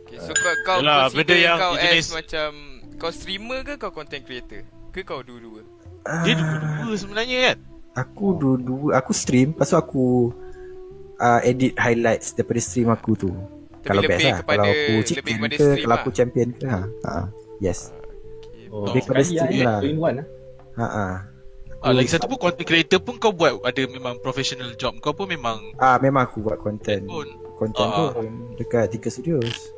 [0.03, 2.51] Okay, so kau kau Yalah, consider benda yang kau jenis- as macam
[2.97, 4.63] kau streamer ke kau content creator?
[4.89, 5.61] Ke kau dua-dua?
[6.23, 7.57] Dia Ah, dua-dua sebenarnya kan.
[7.97, 10.31] Aku dua-dua Aku stream Lepas tu aku
[11.17, 13.31] uh, Edit highlights Daripada stream aku tu
[13.87, 15.99] Tapi Kalau best lebih lah kepada- Kalau aku lebih chicken kepada ke stream Kalau lah.
[15.99, 16.81] aku champion ke ha.
[17.05, 17.15] ha.
[17.59, 18.67] Yes Okay.
[18.69, 19.65] Oh, Lebih kepada lah, stream eh.
[19.65, 19.79] lah.
[19.97, 20.27] One lah.
[20.75, 21.07] ha, ha.
[21.79, 25.25] Ah, lagi satu pun content creator pun kau buat ada memang professional job kau pun
[25.27, 27.31] memang Ah Memang aku buat content pun.
[27.55, 28.11] Content Ah.
[28.13, 29.71] pun Dekat Tiga Studios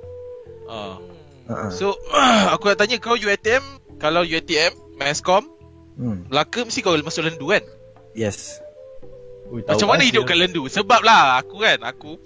[0.64, 0.96] Ah.
[1.44, 1.68] ha, ha.
[1.70, 1.94] So
[2.54, 3.60] aku nak tanya kau UATM
[3.96, 5.44] kalau UATM Mascom
[5.94, 6.26] hmm.
[6.26, 7.62] Melaka mesti kau masuk lendu kan?
[8.12, 8.58] Yes
[9.46, 10.28] Ui, Macam mana lah hidup dia.
[10.28, 10.62] kat lendu?
[10.66, 12.20] Sebab lah aku kan aku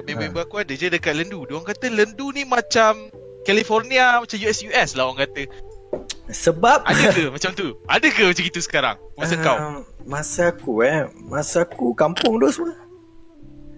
[0.00, 1.44] member aku ada je dekat lendu.
[1.44, 5.44] Dia orang kata lendu ni macam California macam US US lah orang kata.
[6.32, 7.76] Sebab Ada ke macam tu?
[7.84, 8.96] Ada ke macam itu sekarang?
[9.18, 9.56] Masa kau?
[9.58, 9.76] um,
[10.08, 12.72] Masa aku eh Masa aku kampung tu semua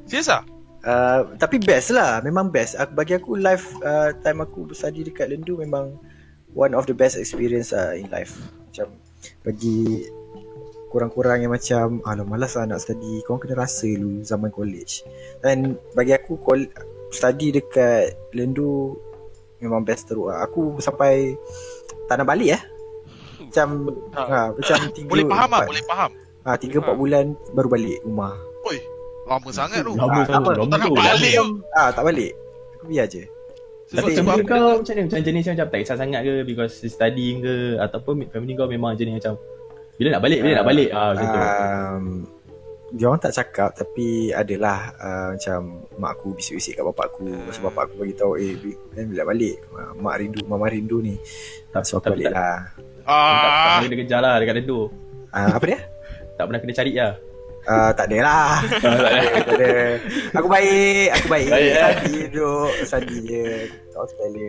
[0.06, 0.46] Serius ah?
[0.84, 5.32] Uh, tapi best lah Memang best uh, Bagi aku life uh, Time aku berstudy dekat
[5.32, 5.98] Lendu Memang
[6.54, 8.38] One of the best experience lah In life
[8.70, 8.94] Macam
[9.42, 10.06] Bagi
[10.94, 15.02] Kurang-kurang yang macam Alah malas lah nak study Korang kena rasa dulu Zaman college
[15.42, 16.38] Dan bagi aku
[17.10, 18.94] Study dekat Lendu
[19.58, 21.34] Memang best teruk lah Aku sampai
[22.06, 22.62] Tak nak balik eh
[23.42, 25.66] Macam ha, Macam tiga Boleh faham ah, empat.
[25.66, 26.10] boleh faham.
[26.44, 28.78] ha, Tiga empat bulan Baru balik rumah Oi,
[29.26, 29.98] lama sangat tu.
[29.98, 30.54] Lama Ah, sangat.
[30.56, 31.34] Lama Tak nak balik.
[31.74, 32.32] Ah tak balik
[32.78, 33.26] Aku biar je
[33.90, 35.02] Sebab, Tapi kau macam mana?
[35.10, 39.18] Macam jenis macam tak kisah sangat ke because studying ke ataupun family kau memang jenis
[39.18, 39.34] macam
[39.94, 40.88] bila nak balik, bila nak balik?
[40.90, 41.38] Ah gitu.
[41.38, 42.04] um,
[42.90, 45.60] Dia orang tak cakap Tapi adalah uh, Macam
[45.94, 47.26] Mak aku bisik-bisik kat bapak aku.
[47.26, 50.66] Masa bapak aku bagi tahu Eh bi- kan bila nak balik Ah, Mak rindu Mama
[50.68, 51.14] rindu ni.
[51.68, 52.58] Tak- So aku tapi balik tak- lah.
[53.00, 53.10] Tak, tak
[53.44, 54.80] Ah, pernah kena kejar lah dekat Lendu.
[55.28, 55.80] uh, Apa dia?
[56.34, 57.12] Tak pernah kena cari lah.
[57.64, 58.48] Uh, tak ada lah.
[59.46, 59.72] Tak ada
[60.34, 61.48] Aku baik Aku baik.
[61.48, 61.92] Baik, eh?
[61.96, 62.70] Sadi duduk.
[62.84, 63.46] Sadi je.
[63.88, 64.46] Tak sekali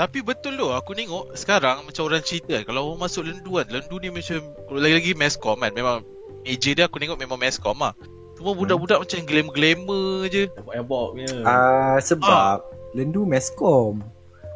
[0.00, 3.68] tapi betul tu aku tengok sekarang macam orang cerita kan kalau orang masuk lendu kan
[3.68, 4.40] lendu ni macam
[4.72, 6.00] lagi-lagi mascom kan memang
[6.40, 7.92] meja dia aku tengok memang mascom lah.
[8.40, 10.48] Semua budak-budak macam glamour-glamour je.
[10.56, 11.28] Yabok-yabok punya.
[11.44, 12.64] uh, Sebab
[12.96, 14.00] Lendu meskom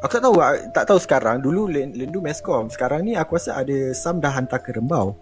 [0.00, 3.60] Aku tak tahu ah, Tak tahu sekarang Dulu Len- Lendu meskom Sekarang ni aku rasa
[3.60, 5.20] ada Some dah hantar ke Rembau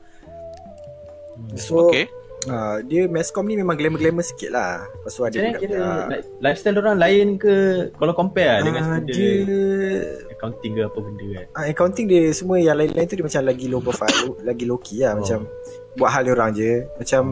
[1.59, 2.07] So Okay
[2.43, 5.79] Uh, dia meskom ni memang glamour-glamour sikit lah Lepas tu ada Macam mana kira
[6.41, 7.55] lifestyle orang lain ke?
[7.95, 9.15] Kalau compare lah dengan Ah, student
[9.47, 11.47] Dia accounting ke apa benda kan.
[11.55, 14.11] uh, Accounting dia Semua yang lain-lain tu Dia macam lagi low profile
[14.49, 15.15] Lagi low key lah.
[15.15, 15.23] Oh.
[15.23, 15.39] Macam
[15.95, 16.73] Buat hal dia orang je.
[16.99, 17.23] Macam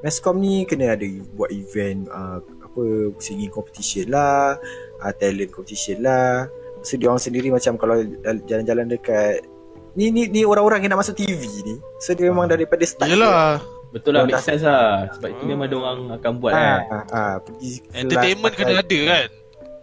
[0.00, 2.82] Meskom ni kena ada Buat event uh, Apa
[3.16, 4.60] Singing competition lah
[5.00, 6.44] uh, Talent competition lah.
[6.84, 8.04] So dia orang sendiri macam Kalau
[8.44, 9.48] jalan-jalan dekat
[9.92, 11.76] Ni ni ni orang-orang yang nak masuk TV ni.
[12.00, 12.52] So dia memang Ah.
[12.52, 13.60] daripada start Yelah
[13.92, 15.12] Betul lah make sense lah.
[15.14, 16.80] Sebab itu memang dia orang akan buat ah, kan.
[16.88, 19.28] ah, ah, pergi kelas Entertainment kena ada kan?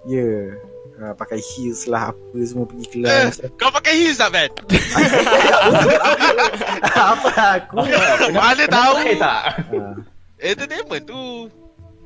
[0.10, 0.17] Ya.
[0.17, 0.43] Yeah.
[0.98, 4.50] ha, Pakai heels lah Apa semua pergi eh, kelas Kau pakai heels tak Ben?
[7.10, 7.76] Apa aku?
[8.32, 8.93] Mana tahu?
[9.06, 9.41] Eh tak.
[9.62, 9.93] ha.
[10.39, 11.22] Entertainment tu.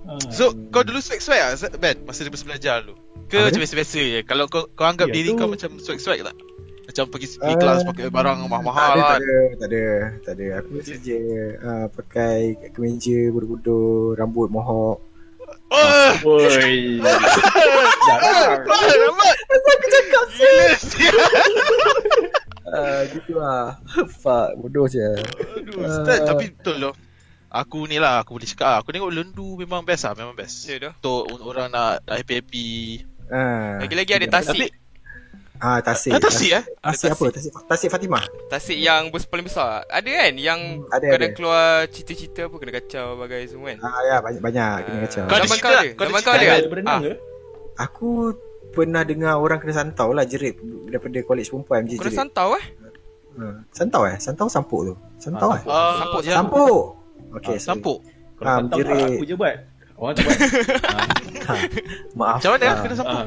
[0.04, 0.20] Ah.
[0.28, 2.04] So kau dulu swag-swag lah Ben?
[2.04, 2.98] Masa dia belajar dulu.
[3.30, 3.46] Ke Apa?
[3.50, 4.20] macam biasa-biasa je?
[4.26, 6.36] Kalau kau, kau anggap Ya, diri tu- kau macam swag-swag tak?
[6.93, 9.84] Macam pergi, pergi Ah, kelas pakai barang tak mahal-mahal ada, lah tak ada, tak ada,
[10.21, 10.45] tak ada.
[10.62, 11.19] Aku saja
[11.65, 12.38] uh, pakai
[12.69, 15.01] kemeja bodoh-bodoh, rambut mohawk.
[15.73, 17.01] Oh, Woi.
[18.06, 18.62] Jarang.
[18.69, 20.23] Ramad Aku cakap
[22.69, 23.82] uh, gitu lah.
[24.21, 25.01] Fuck, bodoh je.
[25.01, 25.89] Aduh, Ah.
[25.89, 26.93] Ustaz, tapi betul loh.
[27.49, 28.77] Aku ni lah, aku boleh cakap lah.
[28.86, 30.69] Aku tengok lendu memang best lah, memang best.
[30.69, 30.93] Ya dah.
[30.93, 33.01] Untuk orang nak happy-happy.
[33.34, 34.69] Uh, Lagi-lagi ada tasik.
[35.56, 36.12] Ah, Tasik.
[36.12, 36.63] Ah, Tasik eh?
[36.78, 37.26] Ada Tasik apa?
[37.32, 38.24] Tasik, Tasik Fatimah.
[38.48, 39.86] Tasik yang bes paling besar.
[39.88, 41.36] Ada kan yang Ada, kadang ada.
[41.36, 43.80] keluar cerita-cerita apa kena kacau bagai semua kan.
[43.82, 45.22] Ah, ya, banyak banyak kena kacau.
[45.24, 45.82] Kau ada Zaman kau ada?
[45.86, 47.13] Zaman cerita kau ada berenang Ah, ke?
[47.80, 48.10] Aku
[48.70, 52.18] pernah dengar orang kena santau lah jerit daripada college perempuan je dah jerit.
[52.18, 52.66] santau eh?
[53.34, 53.46] Ha.
[53.72, 54.16] Santau eh?
[54.18, 54.94] Santau sampuk tu.
[55.18, 55.63] Santau Ah, eh?
[55.66, 56.34] Ah, Sampuk, ya.
[56.36, 56.84] Sampuk.
[57.34, 57.60] Okey, Ah.
[57.62, 57.98] Sampuk.
[58.36, 59.16] Kalau Ah, menjerit.
[59.16, 59.58] aku je buat.
[59.96, 60.38] Orang tu buat.
[60.86, 61.08] Ah,
[61.44, 61.54] Ha.
[62.20, 62.38] Maaf.
[62.39, 62.76] Macam mana Ah.
[62.80, 63.26] kena sampuk?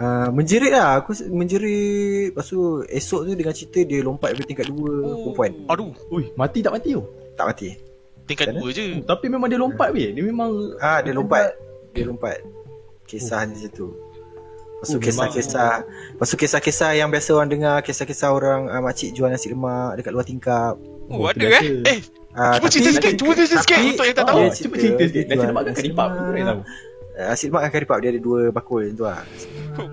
[0.00, 4.72] Uh, menjerit lah Aku menjerit Lepas tu Esok tu dengan cerita Dia lompat dari tingkat
[4.72, 5.28] 2 Oh.
[5.28, 7.04] Perempuan Aduh, Ui, mati tak mati tu?
[7.36, 7.76] Tak mati
[8.24, 8.96] tingkat Macam dua je.
[8.96, 10.08] Oh, tapi memang dia lompat weh.
[10.16, 11.52] Dia memang Ah Dia lompat
[11.92, 12.40] Dia lompat
[13.04, 13.92] Kisah di situ
[14.80, 15.72] Lepas tu Oh, kisah-kisah
[16.16, 20.16] Lepas tu kisah-kisah yang biasa orang dengar Kisah-kisah orang uh, Makcik jual nasi lemak Dekat
[20.16, 21.82] luar tingkap Oh, tu ada eh?
[21.84, 21.98] Eh,
[22.38, 24.38] uh, Cuba cerita sikit, cuba cerita sikit untuk yang tak tahu.
[24.38, 25.24] Ah, Dia cuba cerita, dia sikit.
[25.26, 26.08] Nasi lemak kan tu lemak.
[26.08, 26.60] kau tahu.
[27.20, 29.20] Uh, Nasi lemak dengan karipap Dia ada dua bakul macam tu lah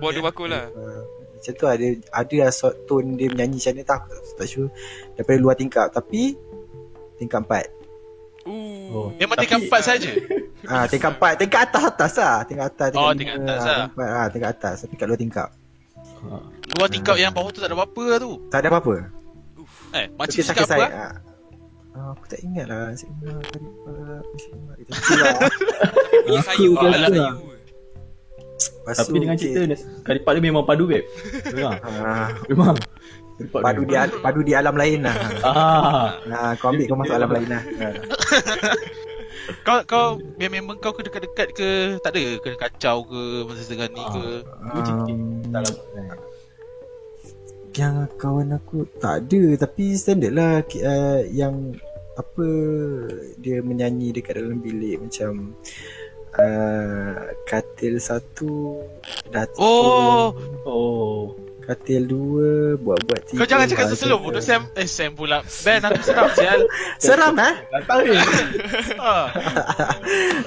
[0.00, 0.64] Bodoh bakul lah.
[0.72, 1.00] uh,
[1.36, 4.72] Macam tu ada Ada lah sort tone dia menyanyi macam ni tak, tak sure
[5.12, 6.32] Daripada luar tingkap Tapi
[7.16, 7.66] Tingkap empat
[8.48, 8.88] Ooh.
[8.88, 9.08] Oh.
[9.14, 10.10] Memang Tapi- tingkat empat saja.
[10.66, 12.90] Ah, tingkat empat, tingkat atas atas lah, tingkat atas.
[12.92, 13.78] Oh, lima, tingkat atas ah, lah.
[13.88, 15.48] Empat, ah, tingkat atas, tapi kat luar tingkap.
[16.28, 16.44] Ah.
[16.76, 18.32] Luar tingkap yang bawah tu tak ada apa-apa lah tu.
[18.50, 18.94] Tak ada apa-apa.
[19.96, 20.76] Eh, Kisah cakap kisah.
[20.76, 20.84] apa?
[20.84, 20.92] ah?
[20.92, 21.12] Ah,
[21.98, 22.94] ah, aku tak ingat lah.
[22.94, 24.76] Lemak.
[24.78, 25.36] Itu tu lah.
[26.24, 27.32] Bunyi Aku ah, lah.
[28.58, 29.42] Lepas Tapi dengan okay.
[29.44, 31.04] cerita nasi- karipap dia memang padu web.
[31.52, 31.76] Memang.
[31.84, 32.74] Ah, Memang.
[33.38, 35.16] Karipap padu di al- padu di alam lain lah.
[35.44, 36.06] Ah.
[36.26, 37.62] Nah, kau ambil kau masuk alam lain lah.
[37.78, 37.94] Ah.
[39.64, 40.06] Kau kau
[40.36, 41.68] biar member kau ke dekat-dekat ke
[42.04, 44.24] tak ada kena kacau ke masa setengah ni ke.
[44.44, 45.64] Um, Tak.
[47.78, 51.78] Yang kawan aku tak ada tapi standard lah uh, yang
[52.18, 52.46] apa
[53.38, 55.54] dia menyanyi dekat dalam bilik macam
[56.34, 58.82] uh, katil satu
[59.30, 60.34] datuk Oh,
[60.66, 61.47] Oh.
[61.68, 64.64] Katil dua buat-buat tiga kau jangan cakap slow bodoh Sam.
[64.72, 65.44] Eh Sam pula.
[65.62, 66.60] Ben aku seram sial.
[67.04, 68.16] seram eh Tak tahu ni.
[68.98, 69.26] Ah.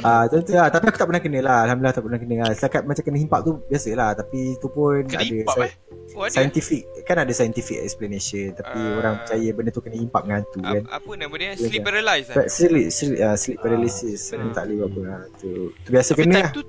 [0.02, 2.50] ah tu tu lah tapi aku tak pernah kena lah alhamdulillah tak pernah kena lah
[2.52, 5.72] setakat macam kena himpak tu biasalah tapi tu pun Kena ada himpak, eh?
[6.12, 6.34] Oh, ada.
[6.34, 8.98] scientific kan ada scientific explanation tapi Ah.
[8.98, 11.52] orang percaya benda tu kena himpak dengan hantu kan Apa, nama dia?
[11.56, 11.86] Sleep ya.
[11.86, 12.52] paralysis But eh?
[12.52, 15.20] sleep sleep, uh, sleep Ah, paralysis uh, tak boleh buat apa lah.
[15.38, 16.62] tu tu biasa Tapi kena time lah tu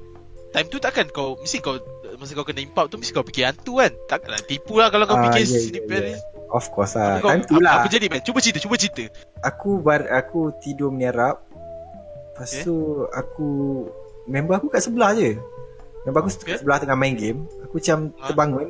[0.53, 1.77] time tu takkan kau mesti kau
[2.23, 3.91] masa kau kena impak tu mesti kau fikir hantu kan.
[4.07, 6.23] Takkanlah tipu lah kalau kau Ah, fikir ya, sleep ya, paralysis.
[6.49, 8.21] of course lah Kau- time tu apa- lah Apa jadi Ben?
[8.21, 9.05] Cuba cerita, cuba cerita.
[9.41, 11.43] aku bar aku tidur menyerap
[12.33, 12.63] lepas Okay.
[12.63, 12.77] tu
[13.11, 13.49] aku
[14.25, 15.35] member aku kat sebelah je
[16.03, 16.49] member aku Okay.
[16.49, 18.27] kat sebelah tengah main game aku macam Ah.
[18.27, 18.69] terbangun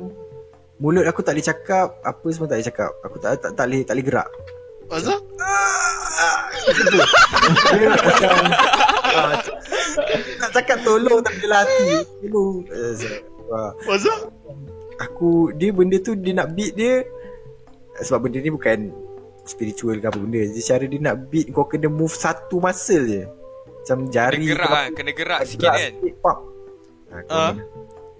[0.75, 3.81] mulut aku tak boleh cakap apa semua tak boleh cakap aku tak tak, tak boleh
[3.81, 4.27] tak boleh gerak
[4.85, 5.13] Masa?
[7.71, 8.13] dia macam
[9.15, 9.31] ah,
[10.39, 11.87] nak cakap tolong tak boleh hati
[12.21, 12.55] tolong
[13.49, 13.71] wah.
[13.87, 14.13] Masa?
[15.01, 17.01] aku dia benda tu dia nak beat dia
[18.01, 18.93] sebab benda ni bukan
[19.43, 23.23] spiritual ke apa benda dia cara dia nak beat kau kena move satu muscle je
[23.83, 25.91] macam Kena jari gerak kau lah, kena gerak gerak sikit kan?
[25.99, 26.37] sikit, pop.
[27.11, 27.53] ha, kau, Ah.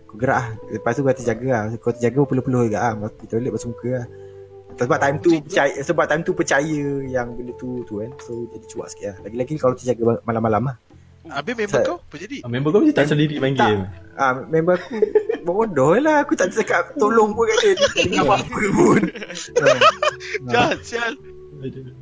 [0.09, 3.51] kau gerak lah lepas tu kau terjaga lah kau terjaga peluh-peluh juga lah pergi toilet
[3.53, 4.07] basuh muka lah
[4.73, 8.65] sebab time tu percaya, sebab time tu percaya yang benda tu tu kan so jadi
[8.65, 10.77] cuak sikit lah lagi-lagi kalau terjaga malam-malam lah
[11.25, 12.37] Habis member Sa- kau apa jadi?
[12.39, 13.63] Ah, Member kau mesti tak sendiri main Tak.
[13.65, 13.83] game.
[14.13, 14.95] Ah, member aku
[15.41, 19.01] bodoh lah aku tak cakap tolong pun kat dia dia tak dengar apa-apa pun
[19.63, 19.79] Ah.
[20.45, 21.13] Jahat sial.
[21.57, 21.95] Aduh.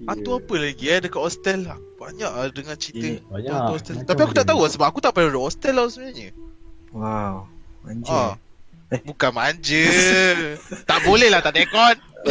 [0.00, 1.76] Hantu apa lagi eh dekat hostel lah.
[1.94, 3.04] Banyak lah dengar cerita.
[3.04, 3.50] Ini banyak.
[3.50, 3.94] Hantu hostel.
[3.96, 6.30] Macam Tapi aku tak tahu lah sebab aku tak pernah duduk hostel lah sebenarnya.
[6.90, 7.34] Wow
[7.80, 8.32] Manja Ah.
[8.88, 9.00] Eh.
[9.00, 9.86] Bukan manja.
[10.82, 11.96] tak boleh lah tak ada aircon.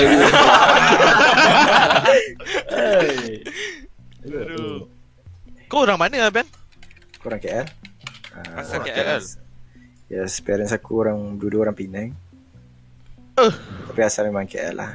[2.69, 3.43] Hey.
[4.21, 4.98] Aduh.
[5.69, 6.47] Kau orang mana lah Ben?
[7.21, 7.65] Korang KL
[8.29, 9.21] Ah, Asal orang KL.
[10.10, 12.10] Yes parents aku orang Dua-dua orang Penang
[13.38, 13.53] Eh.
[13.88, 14.89] Tapi asal memang KL lah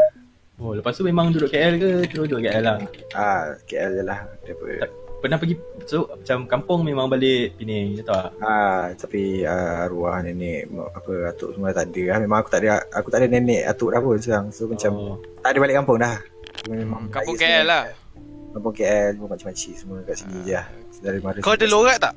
[0.55, 1.91] Oh, lepas tu memang duduk KL ke?
[2.07, 2.77] Terus duduk KL lah.
[3.11, 4.87] Ah, KL je lah Daripada
[5.19, 8.29] Pernah pergi so macam kampung memang balik Penang macam tu ah.
[8.39, 12.19] Ah, tapi uh, arwah nenek apa atuk semua tak ada lah.
[12.21, 14.53] Memang aku tak ada aku tak ada nenek atuk dah pun sekarang.
[14.53, 15.17] So macam Oh.
[15.41, 16.21] tak ada balik kampung dah.
[16.69, 17.89] Memang Kampung KL lah.
[18.55, 20.67] Kampung KL semua macam-macam semua kat sini je lah.
[21.03, 21.39] Dari mara.
[21.39, 22.15] Kau ada lorat tak?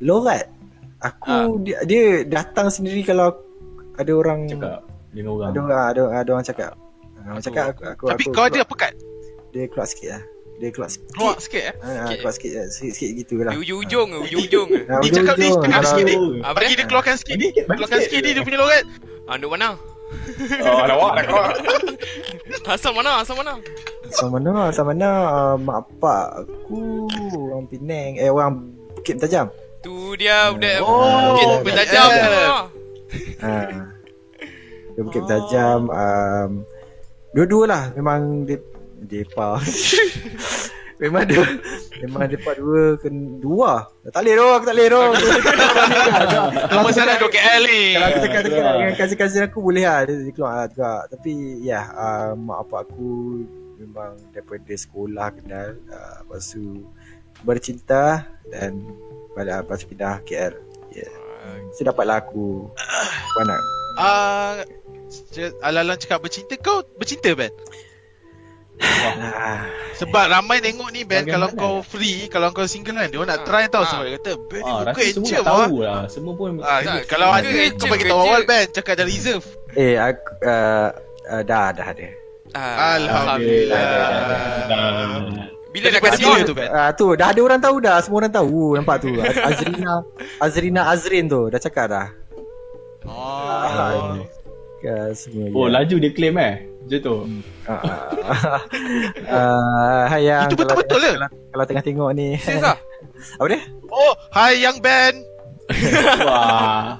[0.00, 0.46] lorat.
[1.00, 1.46] Aku Ah.
[1.58, 3.34] dia, dia datang sendiri kalau
[3.92, 5.50] ada orang Cakap dengan orang.
[5.50, 6.72] ada orang ada, ada orang cakap.
[7.16, 8.92] Ah, orang cakap aku, aku Tapi aku, kau ada keluar- apa kat?
[9.50, 10.22] dia keluar sikit lah.
[10.54, 11.06] Dia keluar sikit.
[11.12, 11.74] Keluar sikit eh.
[11.74, 12.16] Ah, ah, Sikit.
[12.16, 13.52] keluar sikit, sikit-sikit gitu lah.
[13.52, 14.78] Di ujung-ujung ke, ujung-ujung ke.
[14.86, 16.14] Ah, Ni cakap ni, cakap Kalau- sikit ni.
[16.40, 16.76] Bagi dia?
[16.76, 17.36] dia keluarkan sikit.
[17.68, 18.20] Keluarkan sikit.
[18.20, 18.84] ni dia punya lorat.
[19.24, 19.68] Ah, duduk mana?
[20.62, 21.42] Oh, lawak dah kau.
[22.68, 23.10] Asal mana?
[23.18, 23.58] Asal mana?
[24.12, 24.68] Asal mana?
[24.68, 25.08] Asal mana?
[25.32, 27.08] Uh, mak pak aku
[27.48, 28.20] orang Penang.
[28.20, 29.48] Eh orang Bukit Bertajam.
[29.82, 32.60] Tu dia budak Oh, Bukit bertajam yeah.
[33.42, 33.52] Ha.
[34.94, 36.50] Dia Bukit Bertajam um,
[37.34, 38.62] Dua-dua lah Memang dia
[39.02, 39.58] Depa
[41.02, 41.42] Memang dia
[41.98, 45.04] Memang depa dua ken, Dua Tak boleh tu Aku tak boleh tu
[46.70, 47.98] Lama sangat duk KL ni.
[47.98, 51.32] Kalau aku tekan-tekan dengan kasih-kasih aku boleh lah Dia, keluar lah juga Tapi
[51.66, 53.10] ya uh, Mak apa aku
[53.82, 56.86] Memang daripada sekolah kenal uh, Lepas tu
[57.42, 58.86] Bercinta Dan
[59.34, 60.54] pada Lepas tu pindah KL
[60.94, 61.12] Ya yeah.
[61.74, 62.70] So dapatlah aku
[63.34, 63.56] Mana
[63.98, 67.50] Ah, uh, Alalang cakap bercinta kau bercinta Ben
[68.80, 69.66] ah,
[69.98, 71.50] Sebab ramai tengok ni Ben Bagaimana?
[71.52, 73.88] Kalau kau free Kalau kau single kan Dia orang nak Ah, try tau ah.
[73.90, 76.00] Semua dia kata Ben ni Ah, semua agent lah tahu lah.
[76.08, 79.98] Semua pun Ah, Tak, kalau ada kau bagi tahu awal Ben Cakap ada reserve Eh
[79.98, 80.88] aku uh,
[81.28, 82.21] uh, Dah dah ada
[82.52, 83.80] Ah, Alhamdulillah.
[85.72, 86.44] Bila pada kasi on?
[86.44, 89.40] tu Ben Ah tu dah ada orang tahu dah Semua orang tahu Nampak tu Az-
[89.48, 89.94] Azrina
[90.36, 92.06] Azrina Azrin tu Dah cakap dah
[93.08, 94.20] Oh
[94.78, 95.78] Ya, semua Oh, ya.
[95.78, 96.54] laju dia claim eh.
[96.82, 97.14] Macam tu.
[97.64, 98.60] Ah, ah.
[99.30, 101.10] Ah, Hai yang Itu betul-betul ke?
[101.14, 102.76] kalau, kalau tengah tengok ni Serius lah
[103.38, 103.60] Apa dia?
[103.88, 105.14] Oh Hai yang Ben
[106.28, 106.98] Wah.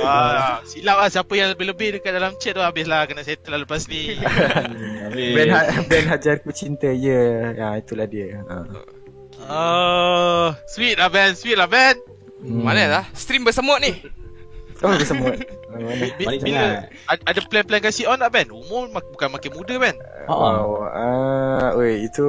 [0.00, 3.86] ah, Silap lah Siapa yang lebih-lebih Dekat dalam chat tu Habislah kena settle lah lepas
[3.86, 4.18] ni
[5.34, 7.20] Ben, ha- ben Hajar ku cinta Ya
[7.52, 8.64] ya itulah dia ah.
[9.44, 11.96] Oh Sweet lah Ben Sweet lah Ben
[12.36, 12.60] Hmm.
[12.60, 14.04] Mana lah Stream bersemut ni
[14.78, 15.32] Oh dia semua
[15.72, 16.04] Mana?
[16.36, 20.28] Bila Ada plan-plan kasi on tak Ben Umur mak- bukan makin muda Ben Ha.
[20.30, 22.24] Oh, ah, oi itu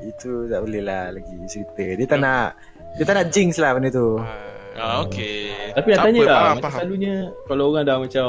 [0.00, 1.82] itu tak boleh lah lagi cerita.
[1.82, 2.54] Dia tak nak
[2.94, 4.16] dia tak nak jinx lah benda tu.
[4.72, 6.78] Ah, okay Tapi nak Tak tanya lah, macam faham.
[6.78, 8.28] selalunya kalau orang dah macam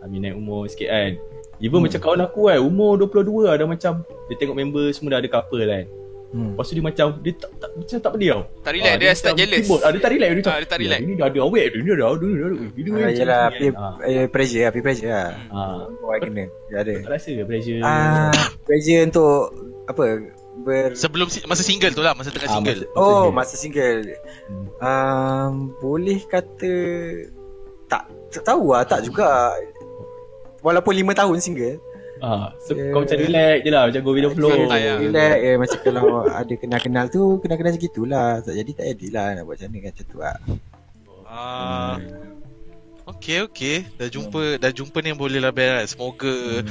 [0.00, 1.10] Amin naik umur sikit kan.
[1.58, 1.84] Even Hmm.
[1.86, 3.92] macam kawan aku kan, umur 22 lah dah macam
[4.26, 5.84] dia tengok member semua dah ada couple kan.
[6.28, 6.50] Hmm.
[6.50, 8.42] Lepas tu dia macam dia tak, tak macam tak pedih tau.
[8.60, 9.58] Tak relax, Ah, dia start macam jealous.
[9.62, 9.78] timbul.
[9.78, 10.50] Ah, dia tak relax dia macam.
[10.50, 10.98] Ah, dia tak relax.
[10.98, 12.56] "Ya, Ini dah ada awet dia, ini dah ada, ini dah ada.
[12.66, 13.80] Dia Ah, macam yelah, ni peer, kan.
[13.80, 13.94] Ah.
[14.04, 15.28] eh, pressure lah, peer pressure lah.
[15.48, 15.78] Ah.
[16.02, 16.94] Orang kena, dia ada.
[16.98, 17.80] Tak rasa ke pressure?
[17.80, 19.32] Ah, pressure untuk
[19.86, 20.04] apa?
[20.56, 23.32] Ber Sebelum si- masa single tu lah Masa tengah Ah, single masa- Oh, single.
[23.32, 24.00] masa single.
[24.46, 24.66] Hmm.
[24.78, 26.72] Um, boleh kata
[27.84, 29.52] tak, tak tahu lah, tak juga.
[30.60, 31.76] Walaupun 5 tahun single.
[32.18, 32.88] Ah, so Yeah.
[32.90, 34.48] kau macam relax je lah, macam go with the flow.
[34.48, 34.96] Santai lah.
[34.98, 36.04] Relax eh, macam kalau
[36.40, 38.30] ada kenal-kenal tu, kenal-kenal macam gitulah.
[38.40, 40.36] Tak jadi tak jadilah nak buat macam mana kan macam tu lah.
[41.26, 41.94] Ah,
[43.04, 46.64] Okay okay Dah jumpa Dah jumpa ni boleh lah Ben Semoga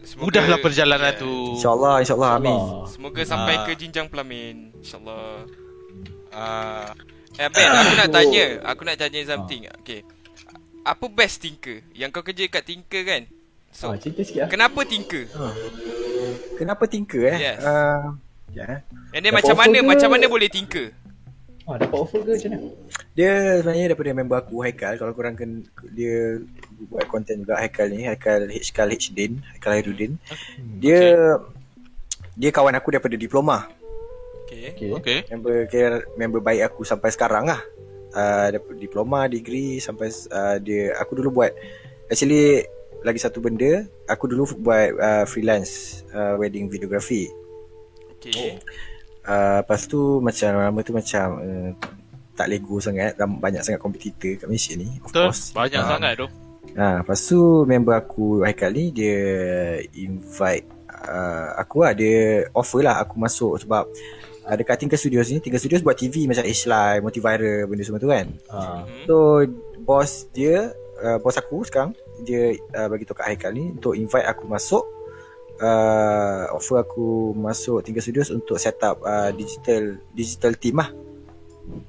[0.00, 1.20] Semoga- Mudahlah perjalanan Yeah.
[1.20, 2.58] tu InsyaAllah, insyaAllah, amin.
[2.86, 3.64] Semoga sampai Ah.
[3.64, 5.44] ke jinjang pelamin InsyaAllah
[6.28, 6.90] Ah,
[7.34, 10.00] Eh Ben aku nak tanya Aku nak tanya something Okay
[10.82, 13.22] Apa best tinker Yang kau kerja kat tinker kan
[13.70, 14.50] So Ah, cerita sikit lah.
[14.50, 15.24] Kenapa tinker
[16.54, 17.38] Kenapa tinker eh?
[17.38, 17.60] Yes.
[17.60, 18.18] Uh,
[18.50, 18.82] ya.
[19.10, 19.86] And then Dapat macam mana ke?
[19.86, 20.90] Macam mana boleh tinker
[21.68, 22.68] Ah, dapat offer ke macam mana?
[23.12, 24.96] Dia sebenarnya daripada member aku Haikal.
[24.96, 25.60] Kalau korang kan
[25.92, 26.40] Dia
[26.88, 28.08] buat konten juga Haikal ni.
[28.08, 30.16] Haikal Hkal Hdin Haikal Hairudin.
[30.80, 31.36] Dia
[32.40, 33.68] Dia kawan aku daripada diploma.
[34.48, 34.88] Okay Okay.
[34.96, 35.68] Okay Member
[36.16, 37.60] member baik aku sampai sekarang lah.
[38.16, 41.52] Uh, Daripada diploma, degree Sampai uh, dia Aku dulu buat
[42.08, 42.64] Actually
[43.04, 47.28] Lagi satu benda Aku dulu buat uh, freelance uh, Wedding videography.
[48.16, 48.56] Okay
[49.28, 51.70] uh, Lepas tu Macam lama tu macam uh,
[52.32, 55.90] Tak lego sangat ram- Banyak sangat kompetitor kat Malaysia ni Of Betul course Banyak Ah.
[55.90, 56.28] sangat tu
[56.70, 59.18] Ha, lepas tu member aku Haikal ni dia
[59.94, 63.82] invite uh, aku lah dia offer lah aku masuk sebab
[64.44, 68.06] uh, dekat Tinker Studios ni Tinker Studios buat TV macam H-Live, Motiviral benda semua tu
[68.06, 68.30] kan.
[68.46, 68.84] Ah.
[68.84, 69.04] Hmm.
[69.06, 69.16] So
[69.80, 74.28] bos dia uh, bos aku sekarang dia uh, bagi tahu kat Haikal ni untuk invite
[74.28, 74.84] aku masuk
[75.62, 80.90] uh, offer aku masuk Tinker Studios untuk set up uh, digital digital team lah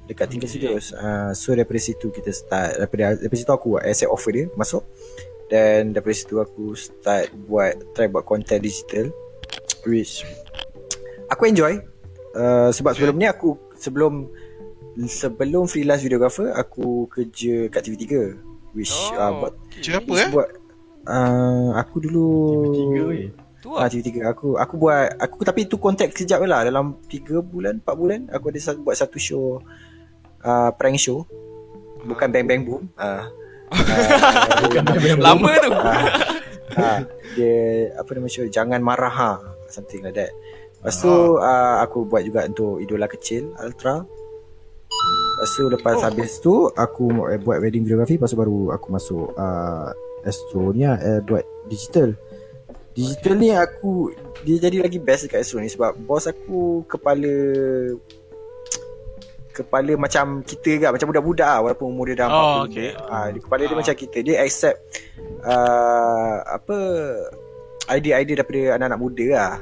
[0.06, 0.60] dekat Tinker Okay.
[0.60, 0.92] Studios.
[0.92, 4.84] Uh, so daripada situ kita start daripada daripada situ aku accept offer dia masuk
[5.48, 9.10] dan daripada situ aku start buat try buat content digital
[9.88, 10.22] which
[11.32, 11.80] aku enjoy
[12.36, 14.28] uh, sebab sebelum ni aku sebelum
[15.08, 18.04] sebelum freelance videographer aku kerja kat TV3
[18.76, 20.48] which Oh, uh, buat Cerita apa eh buat
[21.08, 22.28] uh, aku dulu
[22.74, 23.26] Tiga weh.
[23.60, 26.64] Tu Ah lah TV3 aku aku buat aku tapi tu kontak kejap lah.
[26.64, 29.60] Dalam 3 bulan 4 bulan aku ada satu, buat satu show.
[30.40, 31.28] Uh, prank show.
[32.04, 32.88] Bukan bang bang boom.
[32.96, 33.28] Ah.
[35.20, 35.70] Lama tu.
[36.74, 37.04] Ah.
[37.36, 37.54] Dia
[38.00, 38.48] apa nama show?
[38.48, 39.30] Jangan marah ha.
[39.68, 40.32] Something like that.
[40.80, 44.00] Lepas tu uh, aku buat juga untuk idola kecil Ultra
[45.40, 46.04] lepas tu lepas oh.
[46.04, 48.20] habis tu aku eh, buat wedding videography.
[48.20, 49.88] Lepas tu baru aku masuk uh,
[50.20, 51.40] Astro ni lah, eh, buat
[51.72, 52.12] digital
[52.92, 54.10] Digital ni aku
[54.42, 57.30] Dia jadi lagi best dekat Astro ni Sebab bos aku Kepala
[59.50, 62.90] kepala macam kita kan macam budak-budak lah walaupun umur dia dah Oh, 40 okay.
[63.04, 63.76] ah di kepala dia Ah.
[63.76, 64.78] macam kita dia accept
[65.42, 66.76] uh, apa
[67.90, 69.54] idea-idea daripada anak-anak muda lah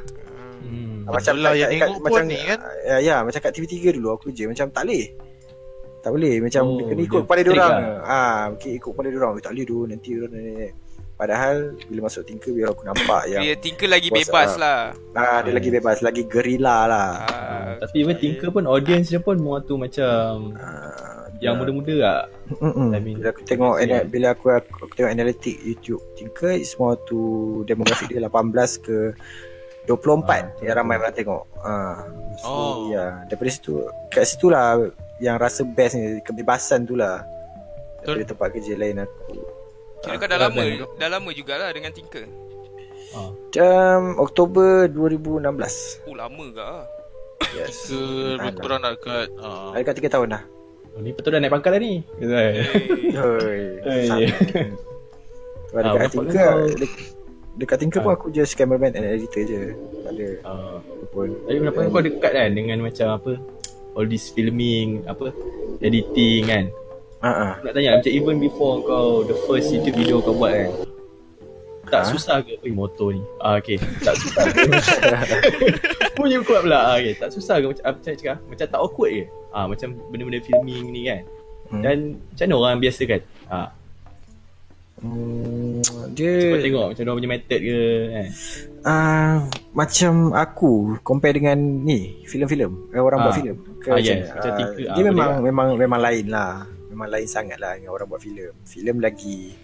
[0.61, 1.07] Hmm.
[1.07, 2.59] Macam Betul lah, kat- yang kat- tengok pun macam ni kan.
[2.85, 5.05] ya, ya macam kat TV3 dulu aku kerja macam tak boleh
[5.99, 7.99] tak boleh macam Oh, kena dia ikut kepala dia orang lah.
[8.05, 10.55] ah okay, ikut kepala dia orang tak boleh tu nanti orang ni
[11.19, 14.57] padahal bila masuk tinker biar aku nampak yang Dia Tinker lagi Bos, bebas ah.
[14.57, 14.81] lah
[15.13, 19.35] ah dia lagi bebas lagi gerila lah Ah, Tapi even Tinker pun audience dia pun
[19.37, 22.21] more tu macam ah, yang muda-muda lah.
[22.59, 22.91] Mm-mm.
[22.91, 23.87] I mean, bila aku tengok yeah.
[23.95, 27.19] ana- bila aku, aku, aku tengok analitik YouTube Tinker it's more to
[27.65, 28.31] demographic dia 18
[28.81, 29.15] ke
[29.87, 31.43] 24 yang ramai orang tengok.
[31.59, 32.05] Ah.
[32.39, 32.75] So Oh.
[32.89, 34.79] ya, daripada situ kat situ lah
[35.19, 37.23] yang rasa best ni kebebasan tu lah.
[37.99, 38.31] Daripada Betul.
[38.31, 39.58] tempat kerja lain aku.
[40.01, 40.63] Kira kau dah lama
[40.95, 42.25] Dah lama jugalah dengan Tinker
[43.09, 43.33] Ah.
[43.33, 46.05] Macam Oktober 2016.
[46.05, 46.85] Oh lama ke ah?
[47.51, 47.89] Yes.
[47.89, 47.97] Ke
[48.37, 50.43] lebih kurang nak dekat uh, Ada kat 3 tahun dah.
[50.93, 52.05] Oh, ni betul dah naik pangkat dah ni.
[52.21, 53.61] Hoi.
[55.65, 57.01] Sebab Ah, dekat berapa Tinker kau- dek-
[57.57, 58.17] Dekat Tinker pun Ah.
[58.17, 59.63] aku just cameraman and editor je
[60.05, 60.77] Tak ada Ah.
[61.09, 63.33] pun Tapi kenapa kau dekat kan dengan macam apa
[63.95, 65.33] all this filming apa
[65.81, 66.65] editing kan
[67.19, 67.53] Ah, ah.
[67.55, 70.71] Aku nak tanya macam even before kau the first YouTube video kau buat kan?
[71.89, 72.11] Tak Ha?
[72.13, 72.53] susah ke?
[72.61, 73.23] Ui motor ni.
[73.41, 73.81] Ah okay.
[73.99, 74.45] Tak susah.
[74.47, 74.69] Ke
[76.17, 76.79] Punya kuat pula.
[76.85, 77.17] Ah, okay.
[77.17, 77.67] Tak susah ke?
[77.67, 78.37] Macam apa macam cakap?
[78.45, 81.21] Macam tak awkward ke ah, Macam benda-benda filming ni kan?
[81.69, 81.81] Hmm.
[81.81, 81.97] Dan
[82.29, 83.21] Macam mana orang biasa kan?
[83.49, 83.69] Ah,
[84.99, 85.79] Hmm,
[86.11, 87.79] dia tengok macam orang punya method ke
[88.11, 88.27] kan?
[88.83, 89.35] Ah
[89.71, 93.25] macam aku compare dengan ni filem-filem eh, orang Ah.
[93.25, 94.27] buat filem ke Ah, macam yes.
[94.29, 95.43] Macam Ah, ah, dia boleh memang tak?
[95.47, 96.67] memang memang lain lah
[96.99, 98.51] memang lain sangat lah dengan orang buat filem.
[98.67, 99.55] Filem lagi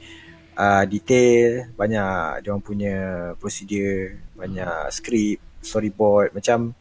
[0.55, 2.97] uh, detail banyak dia orang punya
[3.43, 6.31] prosedur banyak skrip storyboard.
[6.31, 6.79] Macam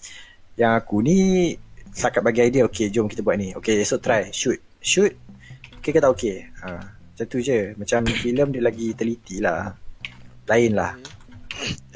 [0.53, 1.49] yang aku ni
[1.89, 3.57] setakat bagi idea okay jom kita buat ni.
[3.57, 4.29] Okay esok try.
[4.29, 4.61] Shoot.
[4.77, 5.17] Shoot.
[5.81, 7.73] Okay ke tak okay ha, macam tu je.
[7.73, 9.73] Macam filem dia lagi teliti lah.
[10.45, 10.93] Lain lah.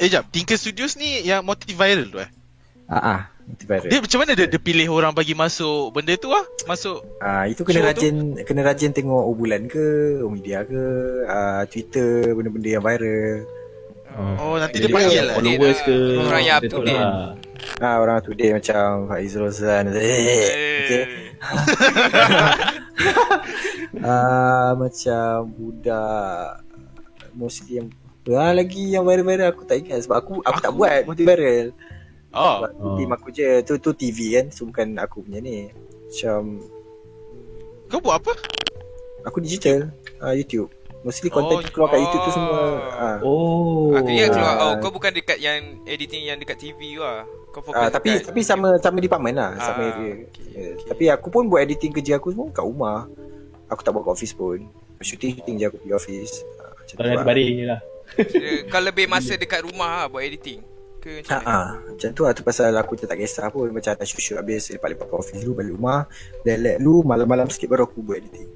[0.01, 0.33] Eh jap.
[0.33, 2.31] Tinker Studios ni Yang multi viral tu eh?
[2.89, 6.99] Ah multiviral Dia macam mana dia, dia pilih orang bagi masuk Benda tu ah Masuk
[7.17, 7.89] Ah itu kena Show tu?
[7.89, 9.87] rajin kena rajin tengok Oh Bulan ke,
[10.19, 10.83] Oh Media ke,
[11.25, 13.47] ah Twitter benda-benda yang viral.
[14.17, 16.97] Oh nanti Jadi dia panggil lah Followers ke Orang yang up benda to tu date.
[16.97, 17.31] lah.
[17.77, 19.85] Ah orang tu dia macam Faizul Rozan.
[19.93, 19.95] Eh.
[20.87, 21.03] Okay.
[23.99, 26.63] Ah macam budak
[27.33, 27.87] mostly yang
[28.29, 31.71] ah, lagi yang viral-viral aku tak ingat sebab aku aku, tak Aku- buat multi-viral.
[32.37, 32.95] Oh Sebab tu Oh.
[32.95, 33.49] team aku je.
[33.61, 34.45] Tu tu TV kan.
[34.49, 35.73] So bukan aku punya ni.
[36.05, 36.61] Macam
[37.87, 38.33] Kau buat apa?
[39.23, 40.71] aku digital ah YouTube.
[40.99, 42.01] Mostly Oh, content keluar kat oh.
[42.01, 42.59] YouTube tu semua.
[42.93, 43.17] Ah.
[43.21, 44.63] Oh Aku ingat keluar Ah.
[44.63, 48.17] Oh kau bukan dekat yang Editing yang dekat TV tu lah Kau fokus Ah, tapi
[48.19, 50.13] tapi sama sama department lah, sama Ah, area.
[50.21, 50.77] okay, Yes.
[50.83, 53.05] Tapi aku pun buat editing kerja aku semua kat rumah.
[53.67, 54.63] Aku tak buat kat office pun.
[54.97, 56.33] Shooting shooting je aku pergi office.
[56.57, 57.23] Ah, macam tu lah.
[57.23, 60.63] baring je lah Kira Kau lebih masa dekat rumah lah Buat editing
[61.07, 61.67] Ke macam Ah, mana ah.
[61.87, 65.39] macam tu lah tu pasal aku tak kisah pun macam dah shoot habis lepak-lepak office
[65.39, 66.03] dulu balik rumah
[66.43, 68.51] then let lu malam-malam sikit baru aku buat editing.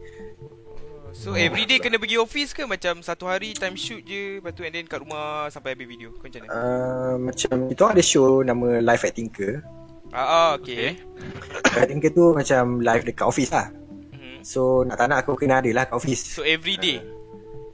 [1.11, 4.73] So everyday kena pergi office ke Macam satu hari time shoot je Lepas tu and
[4.73, 8.79] then kat rumah Sampai habis video Kau macam mana Uh, macam kita ada show nama
[8.81, 9.61] Live at Tinker.
[10.09, 13.69] Ah, ah okay, Live at Tinker tu macam live dekat office lah.
[14.15, 14.41] Mhm.
[14.41, 16.25] So nak tak nak aku kena ada lah kat office.
[16.25, 17.03] So everyday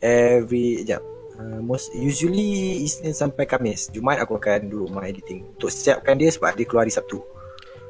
[0.02, 2.50] Every Sekejap uh, most, Usually
[2.82, 3.88] Isnin sampai Kamis.
[3.88, 5.46] Jumaat aku akan duduk rumah editing.
[5.50, 7.22] Untuk siapkan dia Sebab dia keluar hari Sabtu.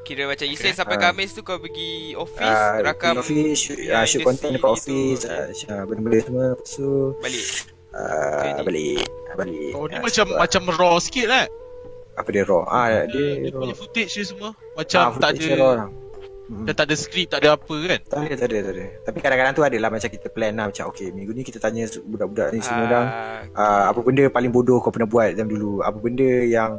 [0.04, 1.02] Kira macam Isnin sampai Ah.
[1.04, 5.52] Khamis tu Kau pergi office uh, Rakam office, shoot, uh, shoot content dekat office uh,
[5.68, 6.46] uh, Benda-benda semua.
[6.54, 6.88] Lepas tu
[7.20, 7.46] Balik.
[7.92, 9.04] uh, Balik
[9.36, 9.72] Balik.
[9.74, 11.44] Oh ni Ah, macam sebab- macam raw sikit lah
[12.16, 12.64] Apa dia raw?
[12.66, 13.60] Ah, dia, Dia, dia raw.
[13.62, 14.50] punya footage dia semua?
[14.50, 15.74] Ah, Macam tak footage ada raw.
[16.48, 16.64] Hmm.
[16.64, 18.00] Macam tak ada skrip Tak ada apa kan?
[18.08, 18.86] Tak ada, tak ada, tak ada.
[19.04, 21.84] Tapi kadang-kadang tu ada lah Macam kita plan lah Macam okay Minggu ni kita tanya
[22.08, 23.08] Budak-budak ni semua orang
[23.58, 25.82] uh, apa benda paling bodoh kau pernah buat zaman dulu?
[25.82, 26.78] Apa benda yang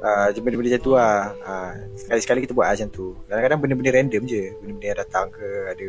[0.00, 1.16] uh, benda-benda macam tu lah.
[1.44, 3.06] Uh, sekali-sekali kita buat lah macam tu.
[3.28, 4.42] Kadang-kadang benda-benda random je.
[4.60, 5.88] Benda-benda yang datang ke ada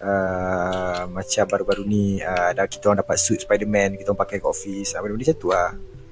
[0.00, 4.46] uh, macam baru-baru ni uh, dah kita orang dapat suit Spiderman kita orang pakai ke
[4.46, 4.96] office.
[4.96, 5.70] Uh, benda-benda macam tu lah.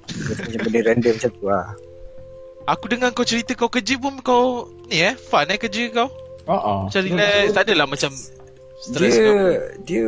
[0.08, 1.66] Macam benda random macam tu lah.
[2.68, 6.12] Aku dengar kau cerita kau kerja pun kau Ni eh Fun eh kerja kau
[6.48, 8.10] Oh, Macam relax Tak adalah macam
[8.78, 9.36] Stress dia ke
[9.84, 10.04] dia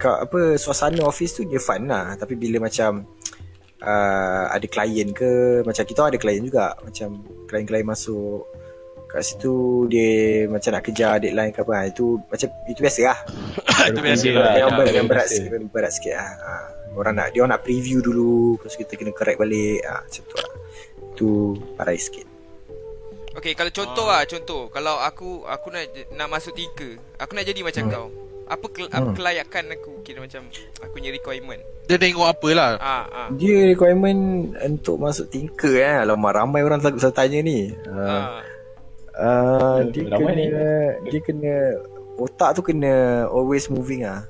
[0.00, 2.16] kat apa suasana office tu dia fun lah.
[2.16, 3.04] Tapi bila macam
[3.84, 6.72] uh, ada klien ke macam kita ada klien juga.
[6.80, 8.48] Macam klien-klien masuk
[9.10, 13.18] kat situ dia macam nak kejar deadline ke apa itu macam itu biasa lah.
[13.90, 14.54] Itu biasa lah.
[14.54, 16.52] yang, ya, berat, yang berat sikit yang berat sikit lah ha.
[16.94, 20.36] orang nak dia orang nak preview dulu terus kita kena correct balik ha, macam tu
[20.38, 20.50] lah.
[21.10, 21.28] Itu
[21.74, 22.29] parai sikit
[23.30, 24.10] Okay kalau contoh Ah.
[24.10, 27.92] lah Contoh Kalau aku Aku nak nak masuk tinker Aku nak jadi macam Hmm.
[27.92, 28.06] kau
[28.44, 29.14] Apa kel, apa Hmm.
[29.14, 30.42] kelayakan aku Kira macam
[30.82, 34.20] Aku punya requirement Dia tengok apa lah Ah ah Dia requirement
[34.58, 36.02] untuk masuk tinker eh.
[36.02, 37.58] Lama ramai orang selalu selalu tanya ni.
[37.86, 38.42] Uh, Ah.
[39.14, 40.66] uh, dia Ramai kena
[41.06, 41.54] dia kena
[42.16, 42.92] otak tu kena
[43.26, 44.26] always moving ah.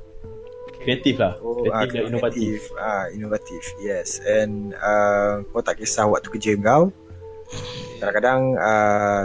[0.78, 3.62] Kreatif lah Oh, Kreatif ah, dan inovatif Ah, inovatif.
[3.80, 4.20] Yes.
[4.22, 6.92] And uh, kau tak kisah waktu kerja kau.
[7.96, 9.22] Kadang-kadang uh,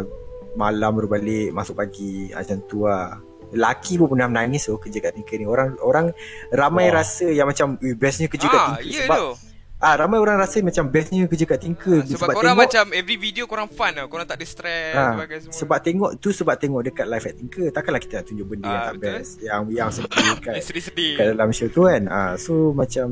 [0.54, 3.20] malam baru balik, masuk pagi, ah, macam tu lah.
[3.48, 5.46] Lelaki pun pernah menangis oh, kerja kat tinker ni.
[5.46, 6.12] Orang orang
[6.50, 7.00] ramai Wah.
[7.00, 9.32] rasa yang macam bestnya kerja kat Ah, tinker ya sebab tu.
[9.78, 13.70] ah ramai orang rasa macam bestnya kerja kat tinker Sebab, korang macam every video korang
[13.70, 14.08] fun tau.
[14.08, 15.54] Korang tak ada stress Ha, sebagai semua.
[15.54, 18.72] sebab tengok tu sebab tengok dekat live at Tinker takkanlah kita nak tunjuk benda Ah,
[18.72, 19.14] yang tak betul.
[19.14, 20.10] best yang yang sedih
[20.44, 21.14] kat, sedih-sedih.
[21.14, 23.08] kat dalam show tu kan ah so macam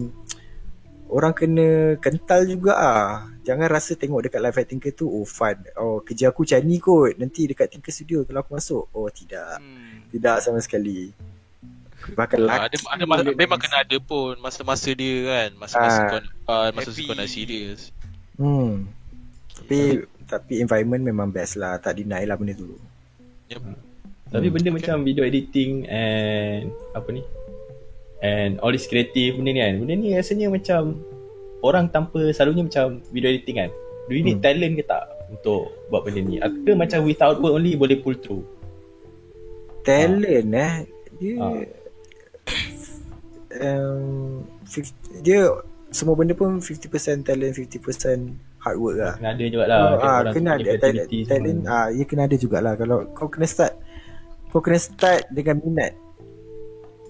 [1.07, 1.67] orang kena
[1.99, 3.07] kental juga ah
[3.43, 6.77] jangan rasa tengok dekat live at Tinker tu oh fun oh kerja aku macam ni
[6.77, 10.07] kot nanti dekat Tinker Studio kalau aku masuk oh tidak Hmm.
[10.09, 11.11] tidak sama sekali
[12.05, 16.07] Bahkan Ah, lelaki ada, ada, masa, memang kena ada pun masa-masa dia kan masa-masa Ah.
[16.09, 17.05] kau nak fun, masa Happy.
[17.05, 17.81] kau nak serius
[18.35, 18.71] hmm.
[19.55, 19.79] Tapi
[20.23, 22.75] Tapi environment memang best lah Tak deny lah benda tu
[23.47, 23.63] yep.
[24.27, 24.53] Tapi Hmm.
[24.53, 27.21] benda macam video editing and apa ni?
[28.19, 29.73] And all this creative benda ni kan.
[29.77, 30.97] Benda ni rasanya macam
[31.63, 33.69] orang tanpa selalunya macam video editing kan.
[34.03, 34.45] Do you need Hmm.
[34.45, 36.35] talent ke tak untuk buat benda ni?
[36.37, 38.43] Ke macam without work only boleh pull through?
[39.81, 40.75] Talent eh
[41.13, 41.55] Dia Ah.
[43.59, 45.39] um, 50, Dia
[45.89, 46.89] Semua benda pun 50%
[47.21, 49.77] talent 50% hard work lah Kena ada juga lah.
[49.77, 51.77] Oh, ah, kena ada talent, creativity talent semua.
[51.77, 53.73] ah, Ya kena ada jugalah Kalau kau kena start
[54.49, 55.93] Kau kena start dengan minat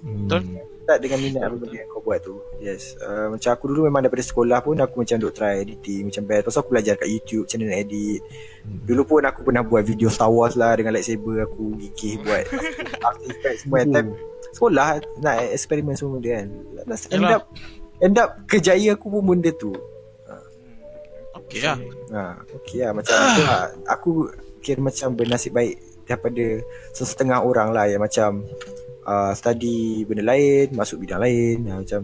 [0.04, 0.28] Hmm.
[0.28, 0.41] Betul.
[0.84, 2.36] Start dengan minat apa benda yang kau buat tu.
[2.59, 2.99] Yes.
[2.99, 6.43] Uh, Macam aku dulu memang daripada sekolah pun Aku macam duk try editing Macam best.
[6.43, 8.19] Pasal aku belajar kat YouTube Macam mana nak edit.
[8.19, 8.79] Hmm.
[8.84, 12.43] Dulu pun aku pernah buat video Star Wars lah Dengan lightsaber Aku gigih buat.
[13.07, 13.95] After Effects semua Hmm.
[13.95, 14.09] Time.
[14.51, 14.88] Sekolah
[15.23, 16.47] Nak eksperimen semua benda kan.
[17.09, 17.31] End Yalah.
[17.39, 17.43] up
[18.03, 19.71] End up Kejaya aku pun benda tu.
[21.34, 21.77] Okay lah.
[22.13, 22.21] Ha,
[22.55, 22.91] okay lah.
[22.91, 23.65] Macam tu lah.
[23.89, 24.09] Aku
[24.59, 26.59] kira macam bernasib baik daripada
[26.91, 28.43] sesetengah orang lah yang macam
[29.04, 32.01] uh, study benda lain, masuk bidang lain, ha, macam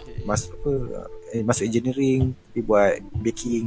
[0.00, 0.16] Okay.
[0.24, 0.72] masuk apa
[1.30, 3.66] eh, masuk engineering, pergi buat baking.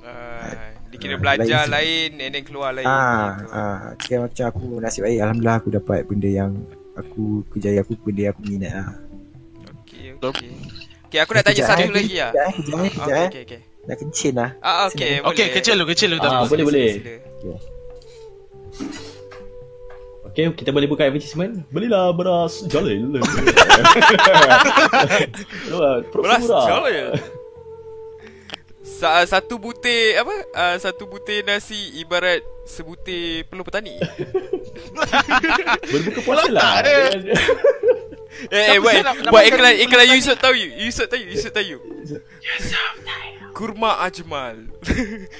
[0.00, 2.86] Ah, dia kira Ah, belajar lain lain and then keluar lain.
[2.86, 3.48] Ah, gitu.
[3.52, 6.52] ah, kira macam aku nasib baik alhamdulillah aku dapat benda yang
[6.94, 8.88] aku kerjaya aku benda yang aku minat lah.
[9.84, 10.52] Okay, okay.
[11.08, 12.30] Okay, aku nak tanya Kejap, satu eh, lagi lah.
[12.32, 13.28] Kejap eh, kejap eh, kejap Okay, eh.
[13.28, 13.60] okay, okay.
[13.84, 14.50] Nak kencing lah.
[14.64, 15.28] Ah, okay, boleh.
[15.30, 16.90] Okay kecil lu kecil lu tak Ah, boleh boleh.
[16.96, 17.56] Sila.
[20.34, 21.62] Okay, kita boleh buka advertisement.
[21.70, 23.06] Belilah beras jalil.
[26.10, 27.14] Beras jalil.
[28.82, 30.34] Sa- satu butir apa?
[30.50, 33.94] Uh, satu butir nasi ibarat sebutir peluh petani.
[35.94, 36.82] Berbuka puasa lah.
[38.50, 40.18] Eh, eh, buat, buat iklan iklan petani?
[40.18, 40.74] Yusuf tahu you.
[40.82, 41.78] Yusuf tahu, Yusuf tahu.
[41.78, 41.78] you.
[43.54, 44.66] Kurma Ajmal.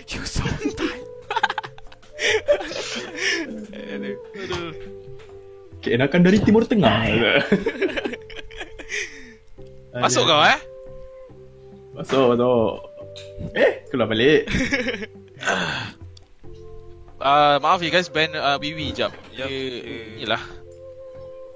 [0.06, 0.46] Yusuf
[0.78, 1.03] tahu.
[4.34, 4.72] Aduh.
[5.84, 7.04] Keenakan dari Timur Tengah.
[9.94, 10.58] Masuk kau eh
[11.94, 12.70] Masuk, masuk.
[13.54, 14.50] Eh, keluar balik.
[17.22, 19.46] uh, Maaf ya guys Band uh, Biwi jap Yup.
[19.46, 20.42] Dia Yelah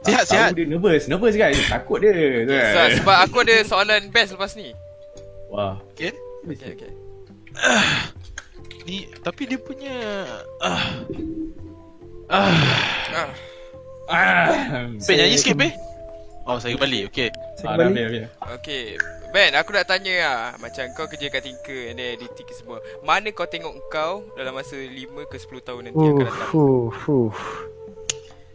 [0.06, 1.50] Sihat Tahu sihat Dia nervous, nervous kan?
[1.50, 2.46] Takut dia.
[2.46, 2.90] tu kan?
[3.02, 4.70] Sebab aku ada soalan best lepas ni.
[5.50, 5.82] Wah.
[5.96, 6.14] Okay
[6.46, 6.92] Okay, okay.
[8.89, 9.95] Ni Tapi dia punya
[10.59, 10.84] ah.
[12.26, 12.57] Ah.
[13.12, 13.28] Ah,
[14.09, 14.89] Ah.
[14.89, 15.76] Ben nyanyi sikit Ben
[16.43, 17.28] Oh saya balik okay
[17.61, 18.30] Ah, Saya dah, dah.
[18.57, 18.97] okay.
[19.28, 20.41] Ben, aku nak tanya lah.
[20.57, 22.80] Macam kau kerja kat Tinker and then editing semua.
[23.03, 26.49] Mana kau tengok kau dalam masa 5 ke 10 tahun nanti Uh, akan datang?
[26.49, 27.30] uh, uh.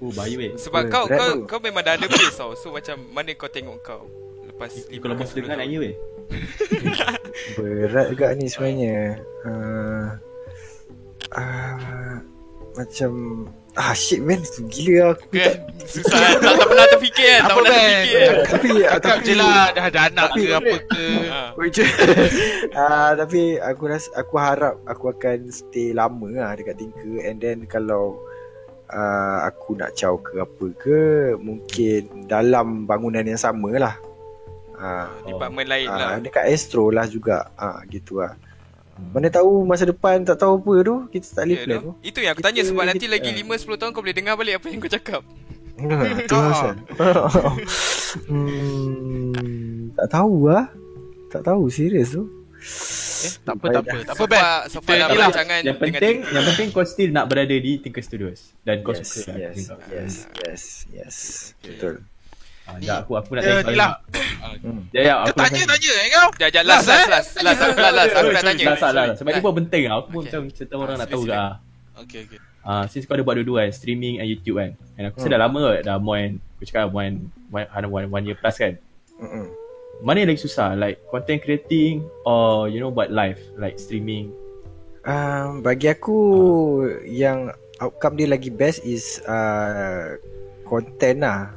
[0.02, 0.52] Oh, bahaya weh.
[0.58, 2.58] Sebab kau kau kau memang dah ada base tau.
[2.58, 4.10] So macam mana kau tengok kau
[4.44, 5.62] lepas 5 Kalau ke bos 10 dengar tahun?
[5.62, 5.94] nanya weh.
[7.58, 10.06] Berat juga ni sebenarnya uh,
[11.34, 12.16] uh,
[12.74, 13.12] Macam
[13.74, 14.38] Ah shit man
[14.70, 15.66] Gila aku Kan?
[15.66, 17.42] tak Susah tak, tak pernah terfikir kan?
[17.42, 18.36] Tak pernah terfikir kan?
[18.46, 21.42] Tapi Cakap tapi, je lah Dah ada anak Tapi- ke apa ke Ha.
[22.78, 27.66] Ah, Tapi aku rasa Aku harap Aku akan stay lama lah Dekat Tinker And then
[27.66, 28.22] kalau
[28.94, 31.00] uh, Aku nak caw ke apa ke
[31.42, 33.98] Mungkin Dalam bangunan yang sama lah
[34.84, 36.10] Ah, Department lain ah, lah.
[36.20, 38.36] Dekat Astro lah juga ah, Gitu lah
[39.10, 41.84] Mana tahu masa depan tak tahu apa tu Kita tak boleh Ya, plan tu.
[41.88, 44.14] tu Itu yang aku tanya Kita- sebab nanti kita- lagi 5 10 tahun kau boleh
[44.14, 45.22] dengar balik apa yang kau cakap.
[45.74, 45.96] Ha,
[46.30, 46.74] tu pasal.
[48.30, 50.66] hmm, tak tahu lah.
[51.30, 52.24] Tak tahu serius tu.
[53.24, 53.98] Eh, tak apa, tak apa.
[54.04, 54.44] Tak apa, Ben.
[54.68, 55.28] Sofa Kita dalam ni lah.
[55.28, 59.00] rancangan Yang penting Yang penting kau still nak berada di Tinker Studios Dan kau Yes,
[59.02, 59.78] suka lah yes, kau.
[59.90, 61.16] yes, yes, yes.
[61.60, 62.04] Betul.
[62.64, 63.92] Ah, Sekejap aku aku nak Ya, tanya lah.
[64.56, 64.82] Hmm.
[64.90, 66.28] Ya ya aku tanya, tanya eh kau.
[66.32, 67.04] Sekejap, sekejap, last, last,
[67.38, 67.60] last,
[67.92, 68.66] last, aku nak tanya.
[68.66, 70.30] Last lah last Sebab ni pun penting lah Aku pun Okay.
[70.30, 71.36] macam Cerita orang Ah, nak tahu ke sila.
[71.38, 71.54] ah.
[72.00, 72.40] Okay, okay.
[72.64, 75.34] Ah, since kau ada buat dua-dua kan Streaming and YouTube kan And aku rasa Hmm.
[75.34, 77.16] dah lama Dah more than Aku cakap one
[77.50, 78.80] One, one, one, one year plus kan
[79.18, 79.52] Mm-mm.
[80.00, 84.32] Mana yang lagi susah Like content creating Or you know buat live Like streaming
[85.04, 86.16] Um, bagi aku
[87.04, 90.16] yang outcome dia lagi best is uh,
[90.64, 91.52] content lah.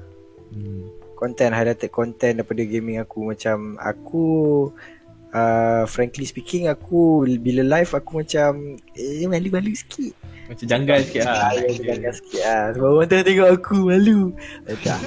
[0.50, 0.95] hmm.
[1.16, 4.24] Content highlighted content daripada gaming aku macam aku
[5.32, 10.12] uh, frankly speaking aku bila live aku macam eh malu-malu sikit.
[10.46, 12.64] Macam janggal sikit lah Ah, ya, jangan sikit ah.
[12.70, 14.20] Sebab orang tengah tengok aku malu.
[14.70, 15.00] Eh, tak.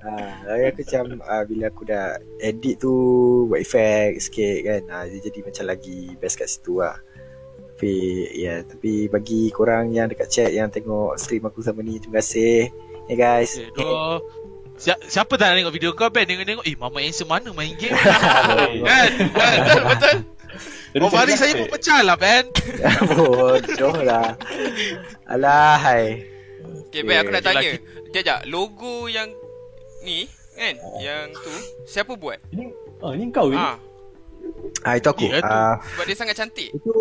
[0.00, 2.94] Ah, tapi aku macam ah, bila aku dah edit tu
[3.52, 4.82] buat effect sikit kan.
[4.88, 6.96] Ah, dia jadi macam lagi best kat situ lah.
[7.76, 7.92] Tapi
[8.32, 12.72] ya, tapi bagi korang yang dekat chat yang tengok stream aku sama ni terima kasih.
[13.12, 13.52] Ya guys.
[13.52, 13.92] Okay,
[14.76, 14.82] doh.
[14.82, 17.96] Si- siapa tak nak tengok video kau Ben Tengok-tengok Eh Mama Handsome mana main game
[18.88, 19.58] Kan Kan
[19.88, 20.16] Betul?
[20.96, 22.48] Oh hari saya pun pecah lah Ben
[23.12, 24.32] Bodoh lah.
[25.28, 26.24] Alahai.
[26.88, 27.60] Okay, baik aku nak tanya.
[27.60, 28.38] Sekejap, sekejap.
[28.48, 29.28] Logo yang
[30.00, 30.24] ni
[30.56, 31.52] kan, yang tu
[31.84, 32.40] siapa buat?
[32.48, 32.72] Ini
[33.04, 33.58] Oh ni kau ke?
[33.58, 33.76] Ah,
[34.86, 35.28] Ah itu aku.
[35.28, 35.52] Ya, tu.
[35.52, 36.72] Ah sebab dia sangat cantik.
[36.72, 36.94] Itu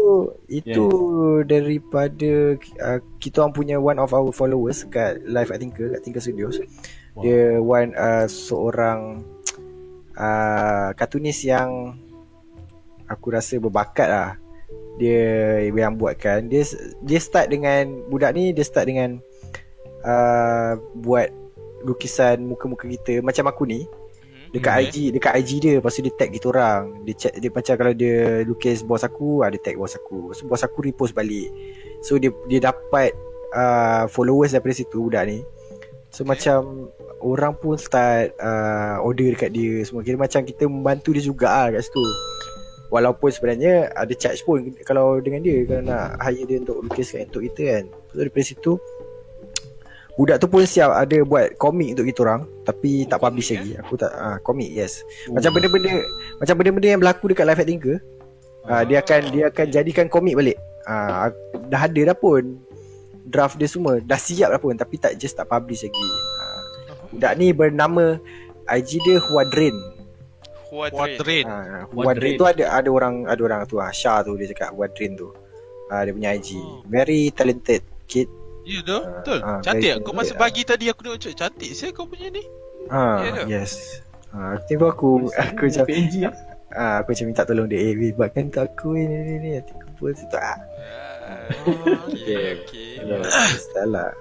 [0.52, 0.86] itu
[1.48, 6.20] daripada uh, kita orang punya one of our followers kat live at Tinker kat Tinker
[6.20, 6.60] Studios.
[7.16, 7.22] Wow.
[7.24, 9.24] Dia one uh, seorang
[10.20, 11.96] uh, kartunis yang
[13.08, 14.30] aku rasa berbakat lah.
[15.00, 16.52] Dia yang buatkan.
[16.52, 16.68] Dia
[17.04, 19.20] dia start dengan budak ni dia start dengan
[20.04, 21.32] uh, buat
[21.86, 23.86] lukisan muka-muka kita macam aku ni
[24.56, 24.88] dekat Okay.
[24.88, 27.94] IG dekat IG dia lepas tu dia tag kita orang dia chat dia macam kalau
[27.94, 31.52] dia lukis bos aku ah, dia tag bos aku so bos aku repost balik
[32.00, 33.12] so dia dia dapat
[33.52, 35.44] uh, followers daripada situ budak ni
[36.16, 36.32] so Okay.
[36.32, 36.88] macam
[37.20, 41.68] orang pun start uh, order dekat dia semua kira macam kita membantu dia juga ah
[41.68, 42.04] kat situ
[42.88, 47.44] walaupun sebenarnya ada charge pun kalau dengan dia kalau nak hire dia untuk lukiskan untuk
[47.52, 48.80] kita kan so daripada situ
[50.16, 53.60] Budak tu pun siap ada buat komik untuk kita orang tapi tak komik, publish eh?
[53.60, 53.72] lagi.
[53.84, 55.04] Aku tak ah komik yes.
[55.28, 55.92] Macam benda-benda
[56.40, 57.98] macam benda-benda yang berlaku dekat Live at Tinker.
[58.64, 60.56] Ah dia akan dia akan jadikan komik balik.
[60.88, 61.36] Ah
[61.68, 62.64] dah ada dah pun
[63.26, 63.98] draft dia semua.
[64.00, 66.08] Dah siap dah pun tapi tak just tak publish lagi.
[66.38, 66.62] Ah
[67.10, 68.20] budak ni bernama
[68.68, 69.76] IG dia Huadrin.
[70.70, 70.94] Huadrin.
[70.94, 72.36] Quadrain Ah Huadrin.
[72.36, 75.32] Tu ada ada orang ada orang tu ah Shah tu dia cakap Huadrin tu.
[75.88, 76.58] Ah dia punya IG.
[76.86, 78.28] Very talented kid.
[78.66, 80.42] Ya tu Betul ah, Cantik very- Kau masa ah.
[80.42, 82.42] pagi tadi aku tengok cakap Cantik saya kau punya ni
[82.90, 83.42] Ah Ya ke?
[83.46, 84.02] yes.
[84.34, 86.34] Ah tiba aku aku macam PNG lah
[86.74, 90.34] Ah, aku macam minta tolong dia Eh buatkan aku ni ni ni Nanti kumpul situ
[91.26, 91.50] Ah,
[92.08, 92.62] Okay.
[92.62, 93.02] okay.
[93.56, 94.14] Style lah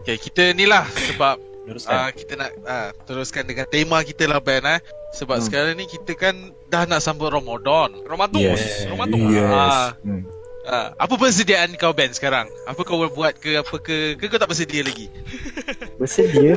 [0.00, 1.36] Okay kita ni lah Sebab
[1.68, 4.80] uh, Kita nak uh, Teruskan dengan tema kita lah Ben eh
[5.12, 5.44] Sebab Hmm.
[5.44, 6.32] sekarang ni kita kan
[6.66, 8.40] Dah nak sambut Ramadan Ramadan.
[8.40, 8.86] Yes.
[8.86, 9.20] Ramadan.
[9.46, 9.92] Ah.
[9.98, 10.24] hmm.
[10.64, 14.48] uh, Apa persediaan kau Ben sekarang Apa kau buat ke Apa ke Ke kau tak
[14.48, 15.12] bersedia lagi
[15.96, 16.56] Bersedia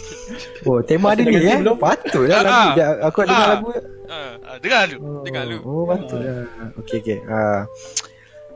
[0.66, 1.76] Oh tema ada Dah ni eh belum?
[1.76, 2.44] Patut lah Ah.
[2.44, 3.50] lagu Dah- Aku nak dengar Ah.
[3.52, 3.68] lagu
[4.08, 5.58] Ah, uh, Dengar dulu oh, Dengar lu.
[5.60, 6.46] Oh patut lah
[6.78, 7.66] Okay okay ah.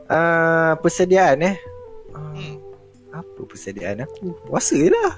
[0.07, 1.55] Ah, Persediaan eh?
[2.11, 2.55] Ah, Hmm.
[3.11, 4.01] Apa persediaan?
[4.01, 5.13] Aku Puasa je lah.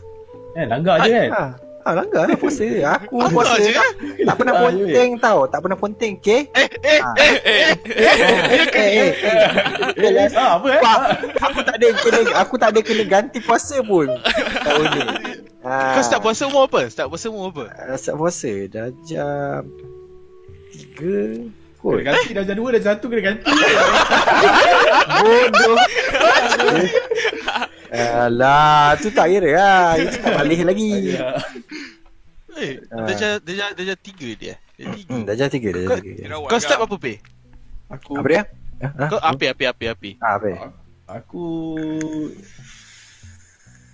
[0.53, 1.29] Eh langgar je kan?
[1.31, 1.51] Ah.
[1.81, 2.65] Ah, langgar lah puasa.
[2.97, 3.69] Aku Apa puasa je?
[3.69, 3.89] tak,
[4.25, 5.39] tak pernah Ah, ponteng tau.
[5.45, 6.49] Tak pernah ponteng okay?
[6.49, 7.13] Eh eh Ah.
[7.13, 9.11] eh Eh, Eh eh eh
[9.93, 10.81] Eh, eh, Ah apa eh?
[10.81, 10.97] Pak,
[11.37, 14.09] aku tak ada kena aku tak ada kena ganti puasa pun.
[14.57, 15.01] Tahun ni.
[15.61, 16.89] Ah, Kau start puasa umur apa?
[16.89, 17.63] Start puasa umur apa?
[17.71, 18.49] Ah, Start puasa.
[18.65, 19.61] Dah jam
[20.73, 21.95] 3 kot.
[21.95, 23.51] Kena ganti dah jam 2 dah 1 kena ganti
[25.15, 25.75] Bodoh.
[27.95, 29.87] Alah, tu tak kira lah.
[29.95, 30.91] Itu tak balik lagi.
[32.55, 33.03] Eh Ah.
[33.03, 33.13] Dah
[33.83, 36.15] jam tiga dia Dah tiga Hmm, 3 dah jam Kau- 3.
[36.15, 36.87] Kira awak Kau start agak.
[36.87, 37.13] apa pe
[37.91, 38.43] Aku Apa dia?
[38.81, 39.05] Ha?
[39.07, 40.71] Kau api api api api Ah?
[41.13, 41.43] Aku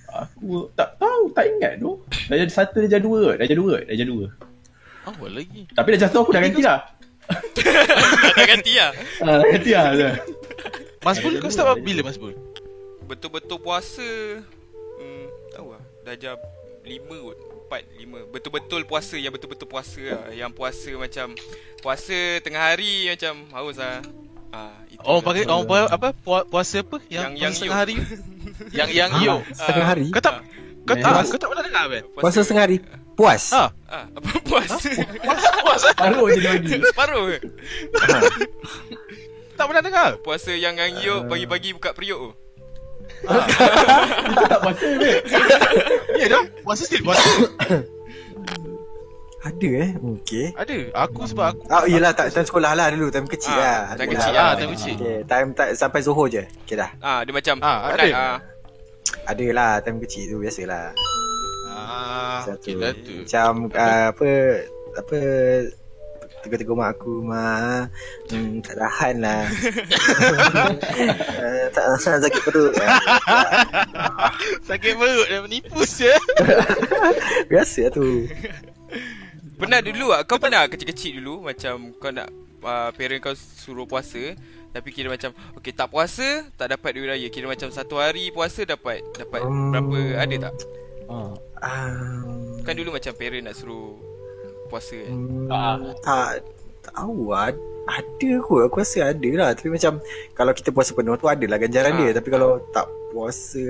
[0.07, 1.97] Aku tak tahu Tak ingat tu
[2.29, 4.29] Dah jam 1 dah jam 2 Dah jam 2 Dah jam 2
[5.03, 6.79] Apa lagi Tapi dah jam 1 aku dah ganti lah
[8.31, 8.91] Dah ganti lah.
[9.19, 10.13] Ah, dah ganti lah dah.
[11.01, 12.33] Mas Bul kau start apa bila Mas Bul
[13.03, 14.09] Betul-betul puasa.
[14.95, 15.83] Hmm, tahu lah.
[16.01, 16.37] Dah jam
[16.81, 17.37] 5 kot.
[17.67, 18.27] 4, 5.
[18.29, 20.29] Betul-betul puasa yang betul-betul puasa lah.
[20.29, 21.27] Yang puasa macam
[21.77, 23.99] puasa tengah hari macam haus lah.
[24.49, 27.95] Ah, itu Oh pakai oh apa apa Pua- puasa apa yang Yang- yang setengah hari
[28.77, 30.05] yang yang Ah, you Setengah hari.
[30.11, 30.43] kau tak
[30.83, 32.77] kau Eh, tak kau tak pernah dengar Ben Puasa setengah hari.
[33.13, 33.43] Puas.
[33.51, 33.69] Ah.
[33.85, 34.77] Ah, apa puasa?
[35.19, 37.37] puasa puasa Baru je dia bagi Separuh ke?
[39.53, 40.09] Tak pernah dengar.
[40.19, 42.31] Puasa yang ngangyuk pagi-pagi buka periuk tu.
[44.25, 45.11] Itu tak puasa ke?
[46.15, 46.43] Ya dah.
[46.61, 47.29] Puasa still puasa.
[49.41, 49.89] Ada eh
[50.21, 50.77] Okay Ada.
[51.01, 51.65] Aku sebab aku.
[51.67, 54.43] Oh yelah tak time sekolah lah dulu Time kecil Ah, lah time kecil lah.
[54.43, 54.93] lah, time kecil.
[54.95, 58.13] okay, Time tak sampai Zohor je Okay dah Ah, dia macam Ah, penat, ada.
[58.13, 58.37] ah.
[59.25, 60.93] Ada lah time kecil tu Biasalah
[61.91, 63.27] Ah, Satu okay.
[63.27, 64.29] Macam uh, Apa
[64.95, 65.17] Apa
[66.41, 67.91] Tegur-tegur mak aku Mak
[68.31, 69.51] hmm, Tak tahan lah uh,
[71.75, 72.73] Tak tahan sakit perut
[74.71, 76.15] Sakit perut dah menipu je.
[77.45, 78.25] Biasa lah tu
[79.61, 82.33] Pernah dulu ah, kau pernah kecil-kecil dulu macam kau nak
[82.65, 84.33] uh, parent kau suruh puasa
[84.71, 87.27] tapi kira macam okey tak puasa tak dapat duit raya.
[87.27, 89.69] Kira macam satu hari puasa dapat dapat Hmm.
[89.69, 90.53] berapa ada tak?
[91.11, 91.35] Ah.
[91.61, 93.97] Um, Kan dulu macam parent nak suruh
[94.67, 95.11] puasa kan.
[95.11, 95.75] Hmm, Ah.
[96.01, 96.45] tak
[96.81, 97.53] tak tahu lah.
[97.81, 99.97] Ada kot Aku rasa ada lah Tapi macam
[100.31, 101.97] Kalau kita puasa penuh tu Adalah ganjaran Ah.
[101.99, 103.65] dia Tapi kalau tak puasa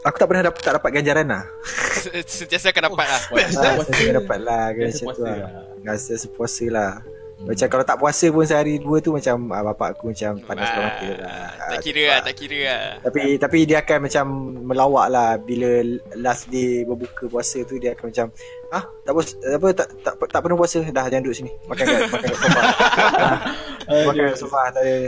[0.00, 1.44] Aku tak pernah dapat, tak dapat ganjaran lah
[2.24, 3.20] Sentiasa akan dapat lah.
[3.28, 3.92] Puasa, ah, puasa.
[3.92, 5.50] Saya dapat lah Biasa tu puasa lah lah.
[5.82, 6.92] Rasa sepuasa lah
[7.40, 10.72] Macam kalau tak puasa pun Sehari dua tu Macam ah, Bapak aku macam Panas Ah,
[10.72, 11.48] ah, mata lah.
[11.70, 12.82] Tak kira lah, tak kira lah.
[13.00, 14.24] tapi tapi dia akan macam
[14.62, 15.30] melawak lah.
[15.36, 15.70] Bila
[16.14, 18.26] last day berbuka puasa tu dia akan macam
[18.68, 20.78] ah tak puas apa tak tak tak, tak penuh puasa?
[20.84, 21.50] Dah jangan duduk sini.
[21.64, 22.62] Makan kat makan kat sofa.
[23.88, 24.98] Ah, makan kat sofa tak ada.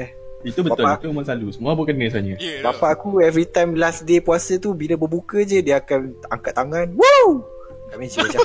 [0.43, 1.47] Itu betul, Bapak- itu memang selalu.
[1.53, 2.37] Semua pun kena sebenarnya.
[2.39, 2.55] Ya.
[2.63, 6.87] bapak aku every time last day puasa tu bila berbuka je dia akan angkat tangan.
[6.95, 7.47] Woo
[7.93, 8.41] kat meja macam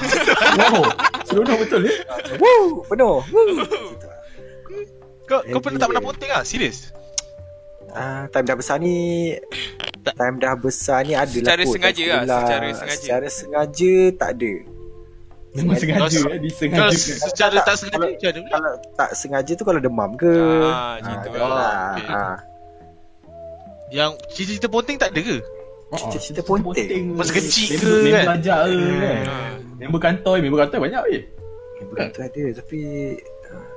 [0.59, 0.83] Wow,
[1.23, 1.93] seronok betul ya?
[2.35, 3.47] woo penuh woo
[3.87, 4.19] Gitu lah.
[5.23, 6.43] Kau kau Eh, pernah tak pernah ponting ah?
[6.43, 6.91] Serius?
[7.89, 9.31] Ah, time dah besar ni
[10.05, 12.95] Time dah besar ni ada Secara lah kot, sengaja lah, secara sengaja.
[12.97, 14.53] Secara sengaja tak ada
[15.49, 16.97] Memang sengaja Kalau- eh, Kalau disengaja.
[17.23, 18.49] secara tak sengaja Kalau- macam mana?
[18.51, 20.31] Kalau tak sengaja tu kalau demam ke
[20.65, 21.49] Ah, gitu tu lah.
[21.49, 21.81] lah.
[21.93, 22.07] okey.
[22.09, 22.37] Ah,
[23.89, 25.37] Yang cerita-cerita ponting tak ada ke?
[25.88, 27.15] Cerita-cerita ponting.
[27.15, 28.25] Masa kecil ke, Member kan?
[28.27, 29.17] belajar ke kan?
[29.23, 29.51] Ah.
[29.77, 31.23] Member kantor, member kantor banyak weh.
[31.77, 32.79] Bukan tu ada tapi
[33.53, 33.67] ah,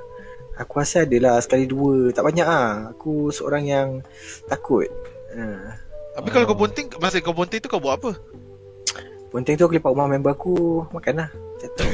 [0.65, 3.89] Aku rasa ada lah sekali dua Tak banyak lah Aku seorang yang
[4.49, 4.89] takut
[5.31, 5.77] Ah.
[6.17, 8.17] Tapi kalau kau ponting Masa kau ponting tu kau buat apa?
[9.29, 11.29] Ponting tu aku lepak rumah member aku Makan lah
[11.61, 11.89] Jatuh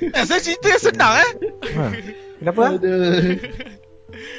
[0.00, 1.30] Eh, saya cerita yang senang eh
[1.78, 1.84] ha.
[2.42, 2.62] Kenapa?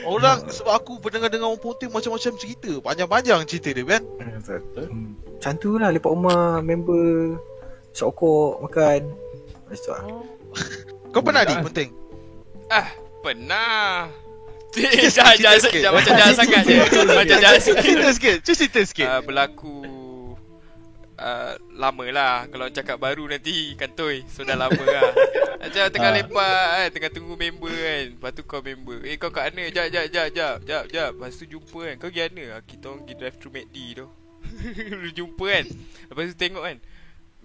[0.05, 4.41] Orang sebab aku pernah dengar orang ponting macam-macam cerita Panjang-panjang cerita dia kan Hmm.
[4.77, 5.09] Hmm.
[5.38, 7.38] Macam tu lah lepak rumah member
[7.93, 9.09] Sokok makan
[9.69, 10.03] Macam tu lah
[11.13, 11.91] Kau pernah di ponting?
[12.71, 12.88] Ah,
[13.19, 14.07] pernah.
[14.71, 16.75] Jangan jangan jangan macam jangan sangat je.
[17.03, 17.84] Macam jangan sikit.
[17.84, 19.84] Cerita sikit cerita sikit uh, berlaku
[21.22, 24.26] uh, lama lah kalau cakap baru nanti kantoi.
[24.28, 25.13] So dah lama lah.
[25.61, 26.17] Macam tengah Ah.
[26.17, 28.05] lepak kan tengah tunggu member kan.
[28.17, 29.05] Lepas tu kau member.
[29.05, 29.69] Eh kau kat mana?
[29.69, 31.09] Jap jap jap jap jap jap.
[31.13, 31.95] Lepas tu jumpa kan.
[32.01, 32.43] Kau pergi mana?
[32.57, 34.07] Ah, kita orang pergi drive thru McD tu.
[35.22, 35.65] Jumpa kan?
[36.09, 36.78] Lepas tu tengok kan.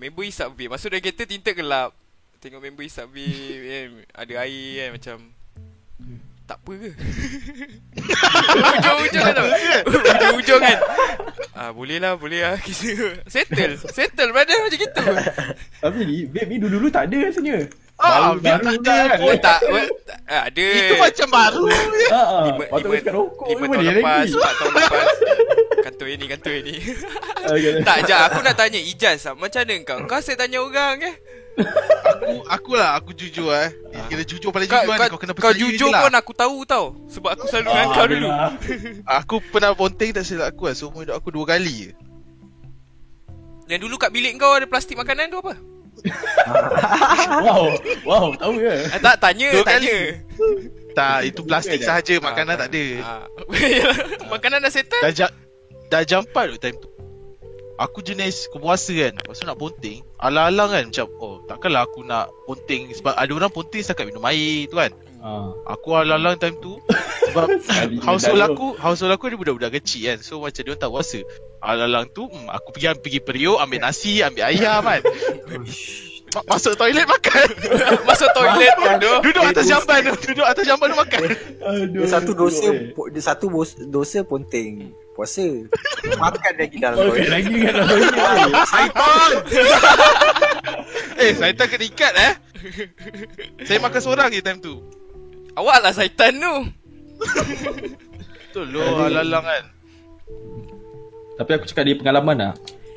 [0.00, 0.72] Member isap vape.
[0.72, 1.92] Masuk dalam kereta tinta gelap.
[2.40, 3.88] Tengok member isap vape kan.
[4.16, 5.16] Ada air kan macam
[6.46, 6.90] tak apa ke?
[8.78, 9.34] Ujung-ujung kan
[9.90, 10.78] Ujung-ujung kan?
[11.58, 12.54] Ah boleh lah boleh lah.
[12.62, 15.02] Kita Settle Settle brother macam gitu.
[15.82, 17.66] Tapi ni, vape ni dulu-dulu tak ada rasanya.
[17.96, 19.18] Ah, Baru- baru tak ada kan.
[19.18, 19.88] Oh tak what,
[20.26, 21.80] ah, Ada Itu macam baru je.
[22.06, 22.42] Ah, ah.
[22.44, 24.26] Lima, Patut lima, rokok lima tahun lepas.
[24.28, 25.06] Empat tahun lepas.
[25.86, 26.74] Kantor ini Kantor ini
[27.46, 27.72] Okay.
[27.88, 29.98] Tak jap Aku nak tanya Ijaz ah, Macam mana kau?
[30.04, 31.14] Kau asyik tanya orang eh?
[31.56, 33.70] Aku aku lah Aku jujur eh.
[34.10, 36.12] Kira jujur paling kau, jujur kan kau, Kau kena kau percaya jujur je lah pun
[36.12, 38.28] aku tahu tau Sebab aku selalu dengan Ah, kau dulu.
[39.22, 41.90] Aku pernah ponting tak silap aku lah Seumur hidup aku dua kali je.
[43.66, 45.56] Yang dulu kat bilik kau Ada plastik makanan tu apa
[47.44, 47.74] Wow,
[48.04, 48.74] wow, tahu ke?
[48.88, 49.98] ah, Tak tanya Dua Tanya.
[50.92, 52.84] Tak itu plastik sahaja Makanan tak ada.
[53.02, 53.24] ah.
[54.32, 55.00] Makanan dah settle?
[55.00, 55.30] Dah jam
[55.86, 56.88] Dah jam 4 tu time tu.
[57.76, 62.32] Aku jenis kepuasa kan Lepas tu nak ponting Alang-alang kan Macam oh takkanlah aku nak
[62.48, 64.88] ponting Sebab ada orang ponting setakat minum air tu kan
[65.26, 65.50] Ah.
[65.74, 66.78] Aku alang-alang time tu
[67.26, 67.50] Sebab
[68.06, 71.18] household aku Household aku ada budak-budak kecil kan So macam dia tak puasa
[71.58, 75.02] Alang-alang tu hmm, Aku pergi pergi periuk Ambil nasi Ambil ayam kan
[76.34, 77.48] Ma- Masuk toilet makan
[78.08, 81.20] Masuk toilet bodoh Duduk atas jamban tu Duduk atas jamban tu makan
[81.74, 82.02] Aduh.
[82.02, 82.68] Dia satu dosa
[83.10, 83.46] dia satu
[83.82, 85.48] dosa ponting puasa.
[86.12, 87.30] Makan lagi dalam Okay, toilet.
[87.32, 88.68] lagi kan dalam toilet.
[88.68, 89.30] Syaitan.
[91.16, 92.32] Eh saya tak kena ikat eh
[93.64, 94.76] Saya makan seorang je time tu
[95.56, 96.54] Awak lah syaitan tu
[98.52, 99.64] Betul lo alang-alang kan
[101.36, 102.52] Tapi aku cakap dia pengalaman lah.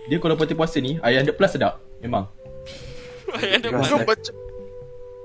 [0.08, 1.84] Dia kalau puasa puasa ni, ayam 100 plus sedap.
[2.00, 2.26] Memang.
[3.44, 3.70] Yang dia.
[3.76, 4.36] Kau macam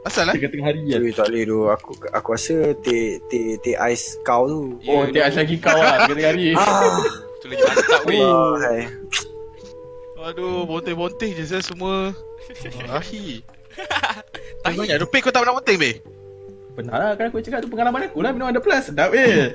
[0.04, 1.58] Asal lah Tengah-tengah hari kan Ui, tak boleh tu.
[1.70, 4.60] Aku aku rasa teh teh teh ais kau tu.
[4.84, 7.00] Oh Ya, dia lagi kau lah Tengah-tengah hari Ah.
[7.40, 8.82] Tu lagi mantap weh.
[10.24, 12.12] Aduh Bonteh-bonteh je saya semua
[12.96, 13.44] Ahi
[14.64, 16.13] Tanya Rupik kau tak pernah bonteh be
[16.74, 19.54] Pernah lah kan aku cakap tu pengalaman aku lah Minum ada plus Sedap eh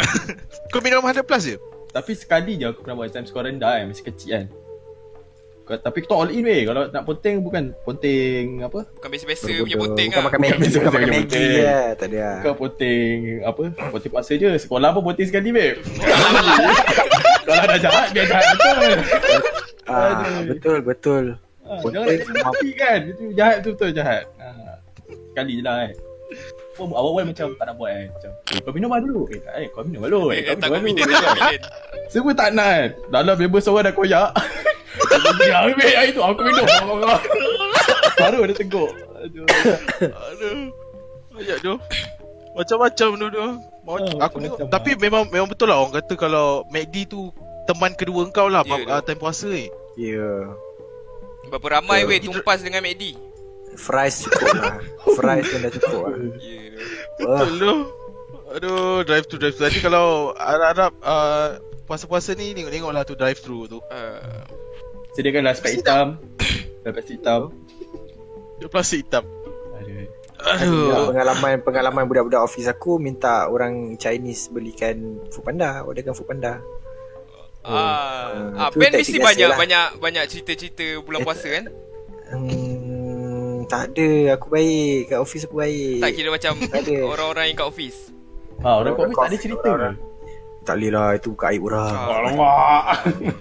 [0.70, 1.56] Kau minum 100 plus je?
[1.90, 4.46] Tapi sekali je aku pernah buat time skor rendah kan Masih kecil kan.
[5.62, 6.62] Kau- Tapi kita all in weh.
[6.62, 8.86] Kalau nak ponteng bukan Ponteng apa?
[8.88, 10.24] Bukan biasa-biasa punya ponteng Bukan lah.
[10.24, 11.50] makan Maggi, Bukan bukan makan Maggi ponteng.
[11.92, 12.16] Tak ada.
[12.16, 12.36] lah.
[12.40, 13.62] Kau ponteng Apa?
[13.90, 14.50] Ponteng puasa je.
[14.56, 15.76] Sekolah pun ponteng sekali babe
[17.42, 18.92] Kalau dah jahat Dia jahat betul.
[19.84, 21.24] Ah, betul betul.
[21.76, 23.00] Ponteng Jangan nak kan.
[23.04, 24.24] Itu jahat tu betul jahat.
[24.36, 24.46] Ha,
[25.28, 26.11] Sekali je lah kan Pun
[26.72, 29.22] Awal-awal macam tak nak buat kan Macam eh, Kau minum lah dulu.
[29.28, 30.20] Eh tak eh Kau minum dulu.
[30.30, 31.26] Eh, Eh, Kau minum bidin, dulu.
[32.12, 34.28] Semua tak nak kan Dalam member seorang dah koyak.
[35.38, 36.66] Dia ambil air tu Aku minum.
[38.20, 39.46] Baru dia teguk Aduh.
[40.00, 40.54] Aduh.
[41.32, 41.72] Banyak tu
[42.52, 43.40] Macam-macam tu tu
[43.82, 44.68] Mau, Ah, Aku tengok.
[44.68, 47.32] Tapi memang memang betul lah Orang kata kalau MACD tu
[47.64, 49.66] Teman kedua kau lah Ya, yeah, uh, Time puasa ni.
[49.94, 50.48] Ya.
[51.46, 53.12] Berapa ramai weh tumpas dengan MACD?
[53.74, 54.74] Fries cukup lah.
[55.16, 56.12] Fries pun dah cukup lah.
[57.22, 57.74] Wah, Betul tu
[58.52, 63.64] Aduh Drive to drive Tadi kalau Harap-harap uh, Puasa-puasa ni Tengok-tengok lah tu drive thru
[63.64, 63.78] tu.
[63.86, 64.44] Uh,
[65.12, 66.16] Sediakanlah spek hitam.
[66.80, 67.52] Dah plastik hitam.
[68.64, 69.28] Plastik hitam.
[69.76, 70.08] Aduh.
[70.40, 71.12] Aduh.
[71.12, 76.64] Pengalaman pengalaman budak-budak office aku minta orang Chinese belikan Foodpanda, orderkan Foodpanda.
[77.60, 79.58] ah, Ah, ah, tu Ben taktik mesti banyak lah.
[79.60, 81.64] banyak banyak cerita-cerita bulan puasa kan?
[82.32, 82.71] Hmm,
[83.72, 85.98] tak ada, aku baik kat office aku baik.
[85.98, 86.96] Tak kira macam Tak ada.
[87.02, 87.98] orang-orang yang kat office.
[88.60, 89.94] Ha, orang Orang kau tak ada cerita orang.
[89.96, 90.10] ke?
[90.62, 91.90] Tak boleh lah itu buka aib orang.
[91.90, 92.06] Ah.
[92.14, 92.84] Alamak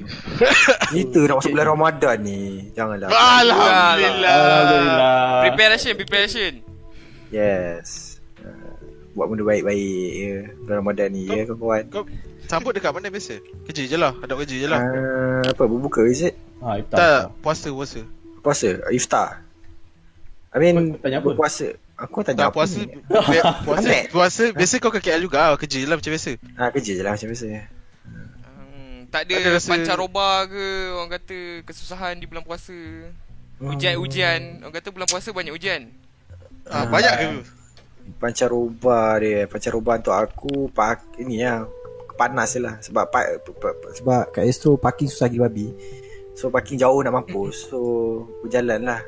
[0.89, 2.41] Cerita nak masuk bulan Ramadan ni.
[2.71, 3.09] Janganlah.
[3.11, 6.51] Alhamdulillah Alhamdulillah Preparation, preparation.
[7.29, 8.17] Yes.
[8.41, 8.73] Uh,
[9.13, 10.35] buat benda baik-baik ya.
[10.65, 11.83] Bulan Ramadan ni ya kawan-kawan.
[11.93, 12.03] Kau
[12.49, 13.37] sambut dekat mana biasa?
[13.63, 16.33] Kerja je lah Hadap kerja je lah Uh, apa berbuka is it?
[16.59, 18.01] Ha, iftar Tak Puasa puasa
[18.41, 19.45] Puasa, iftar.
[20.51, 21.31] I mean tanya apa?
[21.31, 21.71] berpuasa.
[21.95, 22.81] Aku Tak apa puasa
[23.61, 23.93] Puasa.
[24.13, 27.13] Puasa Biasa kau ke KL juga Kerja je lah macam biasa Ah kerja je lah
[27.13, 27.45] macam biasa.
[27.45, 32.73] Hmm, tak ada, Ada rasa- pancaroba ke orang kata kesusahan di bulan puasa.
[33.61, 34.59] Ujian-ujian.
[34.59, 35.93] Orang kata bulan puasa banyak ujian.
[36.65, 37.27] ah, Banyak ke?
[38.17, 41.59] Pancaroba dia Pancaroba untuk aku pak Ini lah
[42.11, 45.69] Panas je lah Sebab pa, pa, pa, Sebab kat Astro parking susah gila babi
[46.33, 47.77] So parking jauh nak mampus So
[48.41, 49.01] Berjalan lah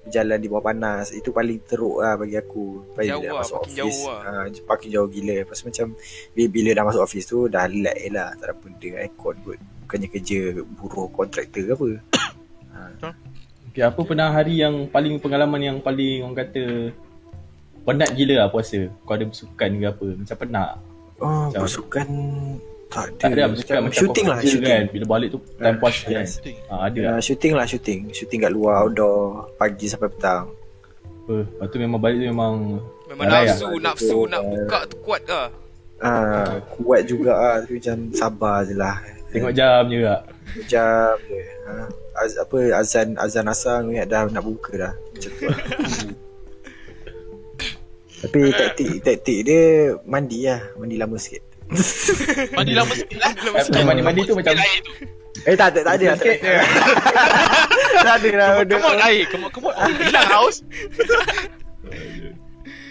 [0.00, 1.10] Berjalan di bawah panas.
[1.10, 2.94] Itu paling teruk lah bagi aku.
[2.94, 4.00] Bagi Jauh lah, masuk parking office.
[4.00, 4.20] jauh lah.
[4.24, 5.34] ah, Parking jauh gila.
[5.38, 5.86] Lepas macam
[6.32, 8.28] bila, dah masuk office tu Dah lag je lah.
[8.34, 9.58] Tak ada benda aircon kot.
[9.82, 10.38] Bukannya kerja
[10.72, 11.88] buruh kontraktor ke apa.
[13.70, 16.90] Okay, apa pernah hari yang paling pengalaman yang paling orang kata
[17.80, 18.90] penat gila lah puasa?
[19.06, 20.06] Kau ada bersukan ke apa?
[20.10, 20.70] Macam penat.
[21.20, 22.08] Oh Macam- bersukan
[22.90, 24.84] Tak ada Tak ada lah bersukan macam Shooting lah Shooting kan.
[24.90, 26.26] Bila balik tu time puasa kan.
[26.26, 26.32] yes.
[26.66, 27.10] Ha, ada lah.
[27.14, 30.50] Uh, shooting lah shooting Shooting kat luar outdoor Pagi sampai petang
[31.06, 31.34] Apa?
[31.46, 32.54] Lepas tu memang balik tu memang
[33.06, 33.54] Memang Dah layak.
[33.54, 35.50] nafsu, nafsu nak buka tu kuat lah.
[35.98, 39.02] Ah, kuat juga ah tapi macam sabar je lah.
[39.28, 40.22] tengok jam je tak.
[40.64, 41.42] jam je.
[41.66, 41.72] Ha.
[42.22, 44.92] Az, apa azan azan asar ingat dah nak buka dah.
[44.94, 45.42] Macam tu.
[45.42, 45.58] lah.
[48.22, 49.62] tapi taktik taktik dia
[50.06, 51.49] mandi lah, mandi lama sikit.
[52.50, 53.30] Mandi lama sikit lah
[53.64, 54.54] Time mandi-mandi tu macam
[55.40, 56.06] Eh tak ada tak ada.
[56.12, 56.32] Tak ada,
[58.04, 58.48] tak ada lah.
[58.58, 58.74] benda.
[58.76, 60.56] Kemot air Kemot kemot Hilang haus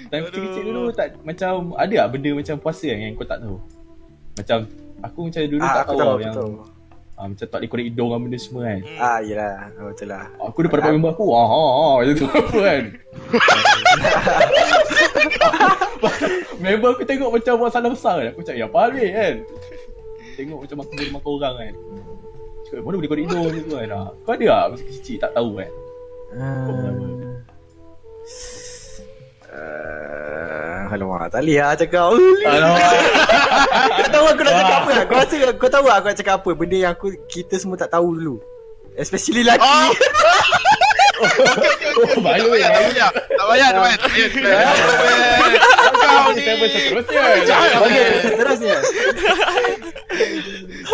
[0.09, 3.61] Time kecil-kecil dulu tak macam ada tak benda macam puasa kan yang kau tak tahu.
[4.33, 4.57] Macam
[4.99, 6.51] aku macam dulu Ah, tak tahu, tahu, aku yang tahu.
[7.13, 8.79] ah, macam tak boleh korek hidung benda semua kan.
[8.97, 10.25] Ah yelah, oh, betul lah.
[10.41, 12.25] Aku daripada dapat member aku ah ah ah macam tu
[12.57, 12.83] kan.
[16.63, 18.31] member aku tengok macam buat salah besar kan.
[18.31, 19.35] Aku cakap ya apa hal kan.
[20.39, 21.73] Tengok macam aku boleh makan orang kan.
[22.67, 23.89] Cakap mana boleh korek hidung macam tu kan.
[23.91, 25.71] Ah, Kau ada tak masa kecil tak tahu kan.
[29.49, 32.07] Uh, alamak, tak boleh lah cakap.
[32.53, 32.93] Alamak.
[33.89, 34.93] Kau tahu aku nak cakap apa?
[35.09, 36.49] Kau rasa kau tahu tak aku nak cakap apa?
[36.53, 38.35] Benda yang aku kita semua tak tahu dulu.
[38.93, 39.65] Especially lelaki.
[39.65, 39.89] Oh
[41.19, 42.59] Oh, Tak weh.
[42.59, 44.73] payah tak payah Tak payah tak payah Tak payah
[45.99, 47.21] Kau ni seterusnya?
[47.79, 48.77] Okey, seterusnya.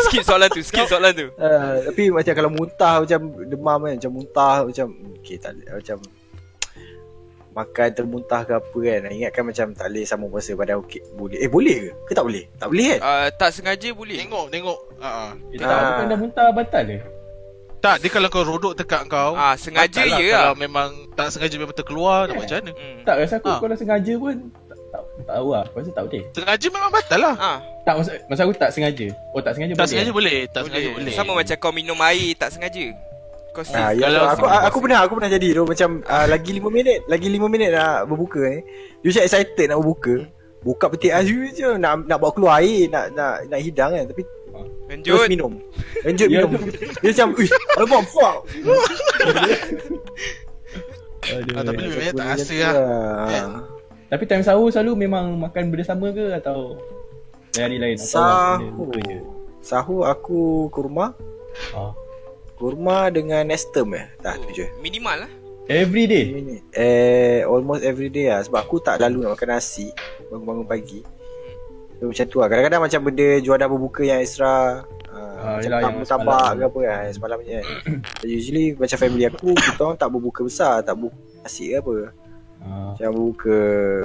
[0.06, 1.28] Skip soalan tu, skip soalan tu.
[1.40, 4.88] Uh, tapi macam kalau muntah macam demam kan, macam muntah macam
[5.22, 5.98] okey tak macam
[7.56, 9.00] makan termuntah ke apa kan.
[9.08, 11.00] Ingatkan macam tak boleh sama puasa pada okey.
[11.16, 11.38] Boleh.
[11.40, 11.92] Eh boleh ke?
[12.06, 12.44] Ke tak boleh?
[12.60, 13.00] Tak boleh kan?
[13.00, 14.18] Uh, tak sengaja boleh.
[14.20, 15.32] Tengok tengok Ah, ah.
[15.52, 16.98] Eh, tak, bukan dah muntah batal ke?
[17.86, 20.58] Tak dia kalau kau rodok tekak kau Ah, sengaja je Kalau lah.
[20.58, 22.72] memang tak sengaja memang terkeluar nak buat macam mana?
[22.74, 22.98] Hmm.
[23.06, 23.60] Tak rasa aku Ah.
[23.62, 24.34] kalau sengaja pun
[24.66, 25.64] tak, tak, tak tahu lah.
[25.64, 26.24] Aku rasa tak boleh.
[26.32, 27.36] Sengaja memang batal lah.
[27.38, 29.08] Ah, Tak masa, masa aku tak sengaja.
[29.30, 29.92] Oh tak sengaja Tak boleh.
[29.94, 30.66] sengaja boleh, tak boleh.
[30.66, 31.14] sengaja boleh.
[31.14, 32.86] Sama macam kau minum air tak sengaja.
[33.54, 36.50] Kau Ah, ya, Kalau aku, aku, aku pernah aku pernah jadi tu macam uh, lagi
[36.52, 38.60] 5 minit, lagi 5 minit nak berbuka ni.
[39.00, 40.16] Dia macam excited nak berbuka.
[40.60, 44.26] Buka peti ais je nak nak bawa keluar air, nak nak nak hidang kan tapi
[44.56, 45.30] terus lanjut.
[45.30, 45.54] minum.
[46.02, 46.52] Lanjut Ya, minum.
[47.02, 48.36] Dia macam, "Uish, alamak fuck."
[51.26, 51.54] Aduh.
[51.58, 52.74] Ah, tapi memang tak rasa lah.
[53.26, 53.48] lah.
[54.06, 56.78] Tapi time sahur selalu memang makan benda sama ke atau
[57.58, 58.94] hari lain Sahur.
[59.66, 61.18] Sahur aku kurma,
[61.74, 61.90] Ah.
[62.54, 64.06] kurma dengan nestem eh.
[64.22, 64.70] Dah tu je.
[64.78, 65.32] Minimal lah.
[65.66, 66.26] Every day.
[66.78, 69.90] Eh almost every day lah sebab aku tak lalu nak makan nasi
[70.30, 71.02] bangun-bangun pagi.
[71.96, 72.48] So, macam tu lah.
[72.52, 74.84] Kadang-kadang macam benda juadah berbuka yang extra
[75.16, 76.60] Ah, uh, yelah, macam yang tabak semalam.
[76.60, 77.66] ke apa kan semalam ni kan.
[78.36, 81.96] Usually macam family aku kita orang tak berbuka besar, tak berbuka nasi ke apa.
[82.66, 82.92] Ah.
[82.92, 83.58] Macam berbuka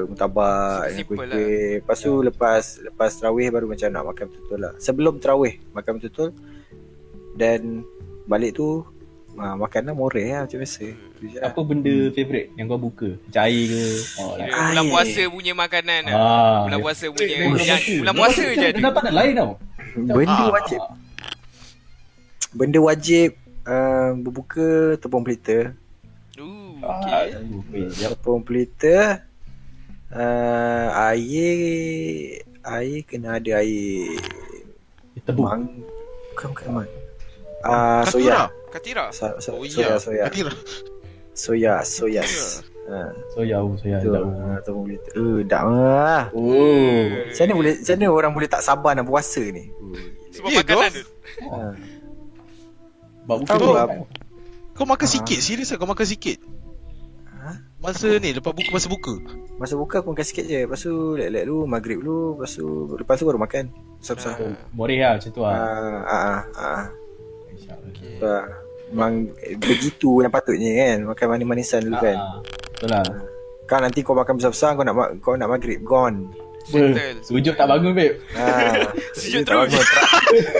[0.07, 1.71] mutabak dengan Simple kuih-kuih.
[1.83, 4.73] Lepas tu lepas lepas tarawih baru macam nak makan betul-betul lah.
[4.79, 6.29] Sebelum tarawih makan betul-betul
[7.35, 7.83] dan
[8.31, 8.87] balik tu
[9.35, 10.85] uh, makan lah moreh lah macam biasa.
[11.21, 11.43] Lah.
[11.47, 13.09] Apa benda favourite yang kau buka?
[13.21, 13.85] Macam air ke?
[14.17, 16.15] Oh, like, Kira bulan puasa punya makanan lah.
[16.15, 17.95] ah, Bulan dia- puasa Eh, punya bulan yang- puasa.
[18.01, 18.79] bulan puasa je ada.
[18.81, 19.53] dapat nak lain tau.
[19.91, 20.51] Benda Ah.
[20.51, 20.81] wajib.
[22.51, 23.31] Benda wajib
[23.63, 25.59] uh, berbuka tepung pelita.
[26.37, 27.37] Ooh, Ah, okay.
[27.37, 27.85] okay.
[27.97, 28.11] Yep.
[28.17, 29.23] Tepung pelita
[30.11, 31.61] uh, air
[32.61, 34.19] air kena ada air
[35.21, 35.43] Tebu.
[35.43, 35.69] mang
[36.33, 36.89] bukan bukan mang.
[37.61, 38.49] Ah soya.
[38.71, 39.05] Katira.
[39.11, 39.97] So, so, Oh soya iya.
[39.99, 40.25] soya.
[40.27, 40.53] Katira.
[41.33, 42.23] Soya soya.
[42.91, 43.99] Ha, Soya, oh, soya.
[43.99, 44.11] tu.
[44.11, 45.11] Ha, tepung pelita.
[45.13, 46.27] Eh, dak lah.
[46.33, 47.07] Oh.
[47.07, 49.71] Macam mana boleh macam mana orang boleh tak sabar nak puasa ni?
[50.31, 51.05] Sebab Ya, makanan tu.
[51.45, 51.59] Ha.
[53.29, 53.71] Tahu tu.
[53.71, 53.87] lah.
[54.75, 55.13] Kau makan Ah.
[55.13, 56.39] sikit, serius lah kau makan sikit.
[57.31, 57.53] Ha?
[57.79, 59.15] Masa ni, lepas buka, masa buka.
[59.57, 60.59] Masa buka aku makan sikit je.
[60.61, 63.65] Lepas tu lek-lek dulu, maghrib dulu, lepas tu lepas tu baru makan.
[63.99, 64.35] Besar-besar.
[64.37, 65.63] Oh, Moreh lah macam tu Ah, lah.
[66.03, 66.85] ah, ah, ah.
[67.61, 68.23] InsyaAllah.
[68.23, 68.47] Ah.
[68.91, 73.05] Memang begitu yang patutnya kan Makan manis-manisan dulu kan Ah, Betul lah.
[73.65, 76.27] Kan nanti kau makan besar-besar Kau nak ma- kau nak maghrib Gone
[76.61, 77.19] Settle.
[77.23, 78.19] Sujud tak bangun babe.
[78.33, 78.85] Ah,
[79.17, 79.75] Sujud tak terus.
[79.75, 79.85] bangun,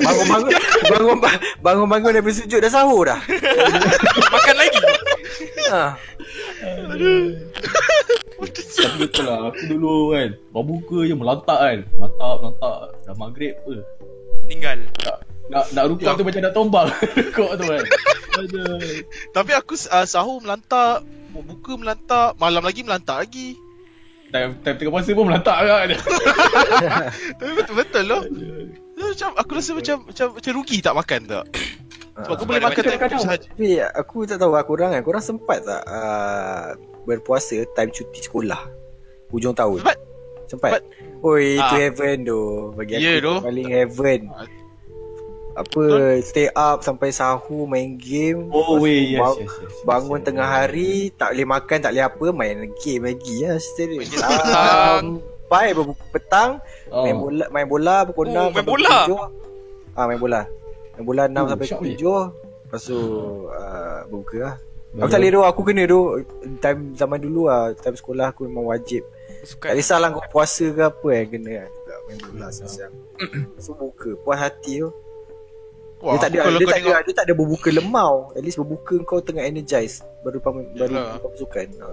[0.01, 0.53] Bangun-bangun
[0.87, 1.17] Bangun
[1.61, 3.21] Bangun-bangun daripada sujud dah sahur dah
[4.35, 4.81] Makan lagi.
[5.69, 5.91] ah.
[8.41, 13.53] Tapi betul lah Aku dulu kan Baru buka je melantak kan Melantak melantak Dah maghrib
[13.57, 13.75] apa
[14.47, 14.79] Tinggal.
[14.97, 15.19] Tak
[15.51, 16.15] nak, nak rukuk Ya.
[16.15, 17.85] tu macam nak tombang Rukuk tu kan
[19.31, 23.59] Tapi aku uh, sahur melantak, buka melantak, malam lagi melantak lagi.
[24.31, 25.91] Time, time tengah puasa pun melantak kan
[27.39, 28.23] Tapi betul-betul loh.
[28.95, 31.45] Macam aku rasa macam macam macam rugi tak makan tak?
[32.21, 33.47] Sebab aku Sebab boleh makan time tu sahaja.
[33.49, 38.61] Tapi aku tak tahu lah korang kan Korang sempat tak uh, Berpuasa Time cuti sekolah
[39.29, 39.97] Hujung tahun Sempat.
[40.47, 40.71] Sempat.
[41.21, 41.75] Oi itu Ah.
[41.77, 42.41] heaven tu
[42.73, 43.35] Bagi aku tu.
[43.43, 44.21] paling heaven
[45.59, 45.83] Apa
[46.23, 48.47] Stay up sampai sahur Main game.
[48.55, 50.57] Oh weh tu yes, yes, yes, Bangun yes, tengah yes.
[50.63, 55.05] hari Tak boleh makan Tak boleh apa Main game lagi lah game petang.
[55.51, 56.51] Sampai berbuka petang
[56.95, 57.03] oh.
[57.03, 58.97] Main bola Main bola Pukul Oh, 6 main bola?
[59.99, 60.41] Ah main bola.
[60.95, 61.97] Main bola 6 Oh, sampai pukul weh.
[61.99, 62.99] 7 Lepas tu
[63.51, 64.57] uh, Berbuka lah.
[64.91, 66.01] Aku tak boleh tu Aku kena tu
[66.63, 69.03] Time zaman dulu lah Time sekolah aku memang wajib.
[69.41, 69.67] Tak Suka.
[69.73, 71.71] kisahlah kau puasa ke apa eh Kena kan
[72.07, 74.91] main bola siang Lepas tu buka Puas hati tu
[76.01, 78.15] Wah, dia tak ada dia kau tak tengok ada dia tak ada berbuka lemau.
[78.33, 81.21] At least berbuka kau tengah energize baru pam, baru Yalah.
[81.21, 81.69] pasukan.
[81.77, 81.89] Ha.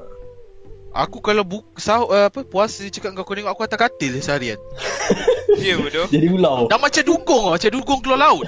[1.03, 4.59] aku kalau buka sahur uh, apa puasa cakap kau kau tengok aku atas katil seharian.
[5.57, 6.05] Ya betul.
[6.13, 8.45] Jadi ulau Dah macam dukung tau, macam dukung keluar laut.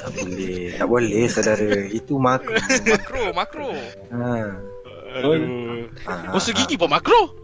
[0.00, 0.80] Tak boleh.
[0.80, 1.68] Tak boleh saudara.
[1.92, 2.56] Itu makro.
[2.88, 3.70] Makro, makro.
[4.16, 4.56] ha.
[5.12, 5.40] Betul
[6.08, 6.32] ha.
[6.32, 7.36] Gosok gigi pun makro.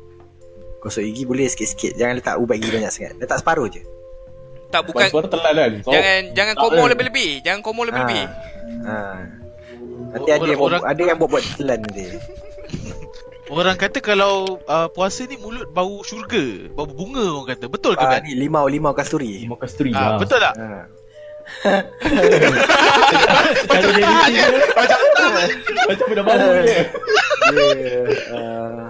[0.80, 2.00] Gosok gigi boleh sikit-sikit.
[2.00, 3.12] Jangan letak ubat gigi banyak sangat.
[3.20, 3.84] Letak separuh je.
[4.74, 7.30] Tak Bukan Suara telan kan so, jangan jangan tak komo lebih-lebih.
[7.40, 8.22] Jangan komo lebih-lebih.
[8.82, 8.96] Ha.
[10.10, 12.04] Nanti ada yang Orang- ada yang buat-buat telan nanti.
[13.46, 17.68] Orang kata kalau uh, puasa ni mulut bau syurga, bau bunga orang kata.
[17.68, 18.24] Betul ke Ah, Ben?
[18.24, 19.38] ni limau limau kasturi.
[19.38, 20.54] Terima kasturi Ah, lah betul tak?
[20.56, 20.66] Ha.
[23.64, 24.40] Kalau dia ni
[24.72, 24.98] Macam
[25.84, 26.78] Macam dah bangun je
[27.52, 27.68] Dia
[28.32, 28.84] uh,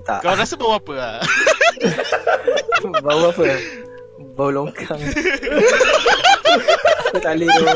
[0.00, 0.92] tak kau rasa bau apa
[3.04, 3.44] bau apa?
[4.16, 4.98] Bau longkang.
[7.04, 7.66] Kau tak boleh tu.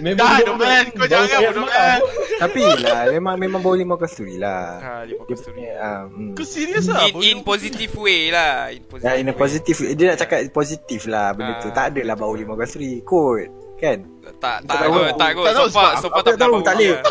[0.00, 1.52] Memang Dah, dia- Domen, kau bau jangan, Domen.
[1.54, 1.98] semalam.
[2.38, 4.78] Tapi lah memang memang bau limau kasturi lah.
[4.78, 5.52] Ha, limau Dia kasturi.
[5.54, 6.32] punya ah, hmm.
[6.32, 7.04] Kau serius ah?
[7.04, 8.68] In, in positive way lah.
[8.68, 9.06] In positive.
[9.06, 9.38] Ya, in a way.
[9.38, 11.74] positif Dia nak cakap positif lah Benda tu Ah.
[11.74, 15.44] Tak adalah bau limau kasturi Kot Kan Tak tak Tak kot, tak kot.
[15.44, 16.96] Tak tahu So far, sebab so far Aku tak tahu pernah tak bau boleh dia.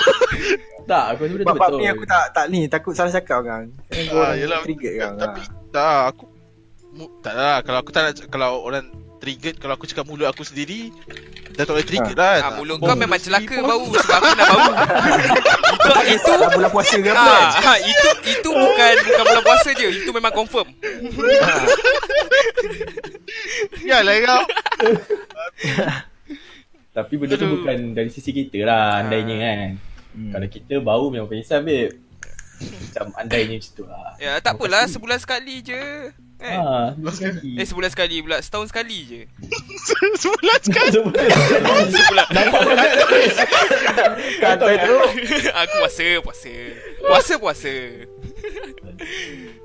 [0.82, 1.77] Tak, aku Bab, bab betul.
[1.77, 3.63] ni aku tak tak ni takut salah cakap kan.
[3.88, 4.59] Kan Ah, orang yelah.
[4.59, 5.11] trigger kan.
[5.15, 6.23] Tapi tak aku
[6.91, 8.87] mu- tak lah kalau aku tak nak kalau orang
[9.21, 10.89] triggered kalau aku cakap mulut aku sendiri
[11.51, 12.35] dah tak boleh trigger lah.
[12.41, 13.67] Ah, mulut kau memang celaka pun.
[13.67, 14.71] bau sebab aku nak bau.
[16.15, 17.19] itu itu Dah bulan puasa ke apa?
[17.21, 19.87] ah, ah, itu itu bukan bukan bulan puasa je.
[20.01, 20.67] Itu memang confirm.
[23.81, 24.43] Ya lah kau.
[26.97, 27.63] Tapi benda tu Aduh.
[27.63, 29.69] bukan dari sisi kita lah, andainya kan.
[30.11, 30.31] Hmm.
[30.35, 31.95] Kalau kita bau memang penyisan, babe.
[32.61, 34.11] Macam andainya macam tu lah.
[34.19, 36.11] Ya, tak apalah sebulan sekali je.
[36.41, 36.57] Eh.
[36.57, 37.49] Ha, sebulan sekali.
[37.53, 39.21] Eh sebulan sekali pula, setahun sekali je.
[40.25, 40.89] Sebulan sekali.
[40.89, 41.25] Sebulan
[41.85, 42.27] Sebulan.
[44.41, 44.95] Kata tu.
[45.53, 46.53] aku puasa, puasa.
[47.05, 47.73] Puasa puasa.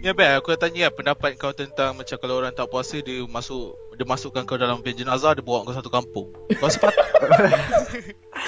[0.00, 3.20] Ya Ben, aku nak tanya lah pendapat kau tentang macam kalau orang tak puasa dia
[3.28, 6.32] masuk dia masukkan kau dalam van jenazah dia bawa kau satu kampung.
[6.56, 6.94] Kau sepat.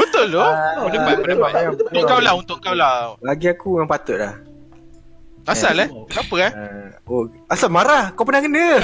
[0.01, 0.49] Betul loh.
[0.49, 1.53] Ah, Pendapat, pendapat.
[1.77, 3.21] Untuk kau lah, untuk kau lah.
[3.21, 4.41] Bagi aku memang patut lah.
[5.43, 5.89] Asal eh?
[5.89, 6.07] Oh.
[6.07, 6.53] Kenapa eh?
[6.53, 8.15] Uh, oh, asal marah?
[8.15, 8.79] Kau pernah kena?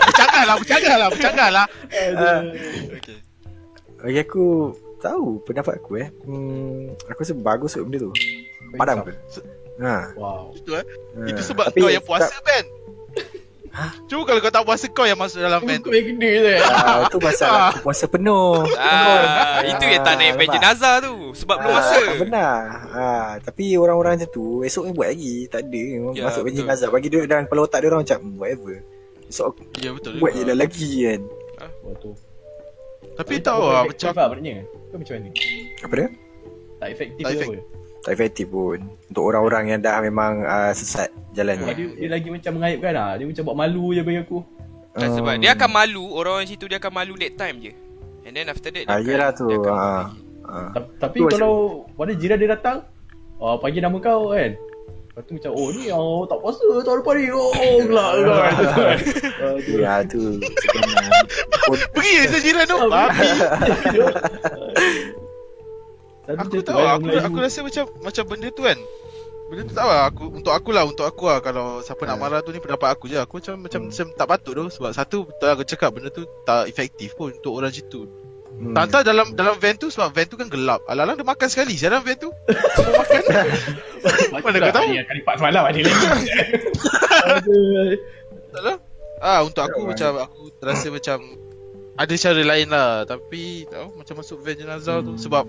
[0.00, 1.66] Bercakap lah, bercakap lah, bercakap lah.
[2.14, 2.40] Ah,
[2.94, 3.18] Okay.
[4.00, 4.70] bagi aku
[5.00, 6.08] tahu pendapat aku eh.
[6.22, 8.12] Hmm, aku rasa bagus kot benda tu.
[8.74, 9.12] Padam ke?
[9.76, 10.14] Ha.
[10.14, 10.54] Wow.
[10.54, 10.84] Itu eh.
[10.86, 11.26] ha.
[11.26, 12.64] Itu sebab Tapi kau yang puasa tak- Ben.
[14.04, 15.84] Cuba kalau kau tak puasa kau yang masuk dalam van tu.
[15.84, 16.50] Kau yang kena tu.
[16.62, 18.62] Ah, tu pasal aku puasa penuh.
[18.74, 21.96] Ah, itu yang tak naik van jenazah tu sebab belum Ah, masa.
[22.16, 22.58] Benar.
[22.90, 25.34] Ah, tapi orang-orang macam tu esok ni buat lagi.
[25.48, 26.56] Tak ada Ya, masuk betul.
[26.56, 26.88] jenazah.
[26.88, 28.74] Bagi dia dalam kepala otak dia orang macam "Hmm, whatever.
[29.24, 30.12] Esok aku Ya betul.
[30.16, 31.20] buat je dah lagi kan.
[31.82, 32.10] Waktu.
[33.14, 34.56] Tapi tahu lah macam Apa maknanya?
[34.88, 35.28] Kau macam mana?
[35.80, 36.08] Apa dia?
[36.74, 37.83] Tak efektif Tak ke efek- apa?
[38.04, 38.78] Tak efektif pun.
[39.08, 41.72] Untuk orang-orang yang dah memang uh, sesat jalan ni.
[41.72, 43.10] dia, dia lagi macam mengaibkan lah.
[43.16, 44.38] Dia macam buat malu je bagi aku.
[44.94, 47.72] Dan sebab dia akan malu, orang-orang situ dia akan malu that time je.
[48.22, 49.46] And then after that dia Ah, akan- yelah tu.
[49.46, 50.04] dia akan Ah.
[50.44, 50.68] Ah.
[50.70, 51.52] Ta- Tapi Tu kalau
[51.90, 52.84] pada jiran dia datang,
[53.36, 54.52] oh, pagi nama kau kan.
[55.08, 57.26] Lepas tu macam, oh ni oh, tak puasa tahun depan ni.
[57.30, 57.50] Oh,
[57.80, 58.98] gelak gelak.
[59.72, 60.36] Ya tu.
[61.94, 62.76] Pergi je sejiran tu.
[62.84, 63.28] Babi.
[66.24, 67.22] Tapi Aku tu tahu aku, Melayu.
[67.22, 68.78] aku rasa macam macam benda tu kan.
[69.44, 72.20] Benda tu tak lah aku untuk aku lah untuk aku lah kalau siapa nak Ah.
[72.22, 73.18] marah tu ni pendapat aku je.
[73.18, 73.88] Aku macam macam, Hmm.
[73.88, 77.52] macam tak patut tu sebab satu betul aku cakap benda tu tak efektif pun untuk
[77.54, 78.08] orang situ.
[78.50, 78.70] Hmm.
[78.72, 80.80] Tak tahu dalam dalam van tu sebab van tu kan gelap.
[80.86, 82.30] Alang-alang dia makan sekali dalam van tu.
[82.72, 83.20] Semua makan.
[84.32, 84.86] Mana kau tahu?
[84.86, 86.06] Ni kali part semalam ada lagi.
[88.48, 88.76] Tak lah.
[89.18, 91.18] Ah untuk aku macam aku terasa macam
[91.94, 95.20] ada cara lain lah tapi tahu macam masuk van jenazah tu Hmm.
[95.20, 95.44] sebab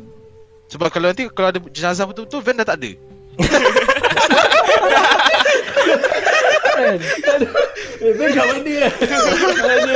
[0.68, 2.92] sebab kalau nanti kalau ada jenazah betul-betul van dah tak ada.
[6.76, 6.98] Kan?
[8.04, 8.76] Eh, Ben kat mana?
[9.64, 9.94] Mana?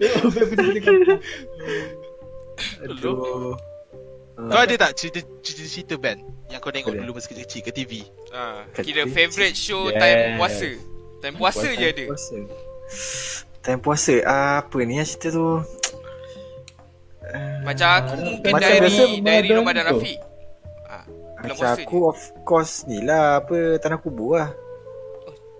[0.00, 0.94] Tengok Ben pergi dekat
[2.88, 3.54] Aduh.
[4.40, 7.92] Kau ada tak cerita cerita-cerita band yang kau tengok dulu masa kecil-kecil ke TV?
[8.32, 10.68] Ah, Kat kira favourite show time puasa.
[11.20, 12.04] Time puasa je ada.
[12.08, 12.36] Puasa.
[13.60, 14.14] Time puasa.
[14.24, 15.60] Ah, apa ni yang cerita tu?
[17.62, 19.84] Macam aku mungkin Macam dari biasa dari Ramadan.
[19.90, 20.18] Rafiq.
[20.20, 24.52] Bulan Macam puasa aku of course ni lah apa tanah kubur lah.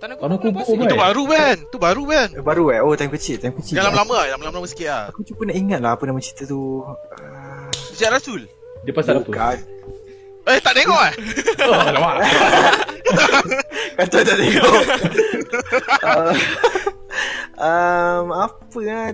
[0.00, 0.76] Tanah Tanah kubur bulan kubur.
[0.76, 0.88] Right.
[0.88, 1.56] Itu baru kan?
[1.72, 2.28] Tu baru kan?
[2.36, 2.80] Eh, Baru eh.
[2.80, 3.80] Oh time kecil, time kecil.
[3.80, 5.02] Yang lama-lama lah, yang lama-lama sikit lah.
[5.08, 6.84] Aku cuba nak ingat lah apa nama cerita tu.
[6.84, 8.44] Ah, Sejak Rasul.
[8.84, 9.24] Dia pasal apa?
[9.28, 9.56] bukan.
[10.48, 11.14] Eh tak tengok eh?
[11.68, 12.14] Oh, alamak.
[14.00, 14.72] Kata tak tengok.
[17.60, 19.12] Ah, um, apa lah.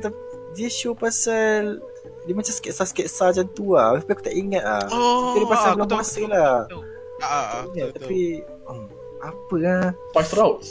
[0.54, 1.82] Dia show pasal
[2.26, 5.70] dia macam sketsa-sketsa macam tu lah Tapi aku tak ingat lah Oh, Cerita dia pasal
[5.72, 6.54] bulan puasa aku lah
[7.16, 8.20] Ah, ah, betul, Tapi
[8.66, 8.82] um,
[9.22, 9.80] Apa lah
[10.10, 10.68] Spice Routes.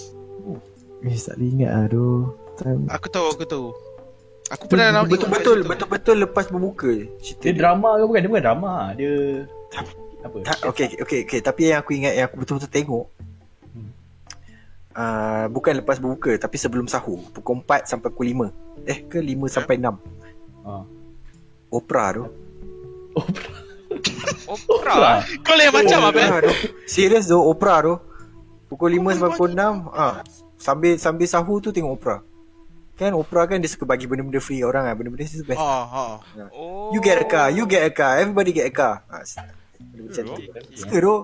[1.02, 2.22] Eh tak boleh ingat lah Aduh
[2.56, 2.94] Time betul.
[2.94, 3.68] Aku tahu, aku tahu.
[4.48, 5.72] Aku pernah nak tengok Betul-betul kat situ.
[5.72, 8.20] Betul-betul lepas berbuka je Cerita Dia drama ke bukan?
[8.20, 8.74] Dia bukan drama.
[8.94, 9.12] Dia
[9.76, 10.38] apa?
[10.42, 11.40] tak, okay, okay, okay, okay.
[11.40, 13.06] Tapi yang aku ingat Yang aku betul-betul tengok
[13.66, 13.92] Hmm.
[14.94, 19.50] uh, Bukan lepas berbuka Tapi sebelum sahur Pukul 4 sampai pukul 5 Eh ke 5
[19.50, 19.88] sampai 6
[20.66, 20.82] Ha.
[21.76, 22.24] Opera tu
[24.48, 25.24] Opera.
[25.46, 26.20] Kau lain macam apa?
[26.20, 26.54] Opera tu
[26.88, 27.94] Serius tu Opera tu
[28.72, 30.16] Pukul 5 sampai pukul 6 ah,
[30.56, 32.18] Sambil sambil sahur tu tengok opera
[32.96, 36.04] Kan opera kan dia suka bagi benda-benda free orang kan Benda-benda tu best Ha, ha.
[36.56, 36.96] Oh.
[36.96, 39.22] You get a car You get a car Everybody get a car ha,
[39.80, 40.36] Benda macam tu
[40.74, 41.16] Suka tu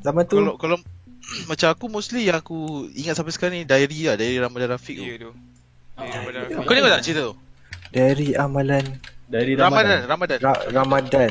[0.00, 0.76] Zaman tu Kalau kalau
[1.50, 5.04] macam aku mostly yang aku ingat sampai sekarang ni diary lah, diary Ramadan Rafiq tu.
[5.04, 5.30] Ya tu.
[5.94, 6.64] Dari Ramadan Rafiq.
[6.64, 7.34] Kau tengok tak cerita tu?
[7.90, 8.84] Dari amalan
[9.30, 10.38] Dari Ramadan, Ramadan.
[10.38, 10.38] Ramadan.
[10.42, 11.30] Ra- Ramadan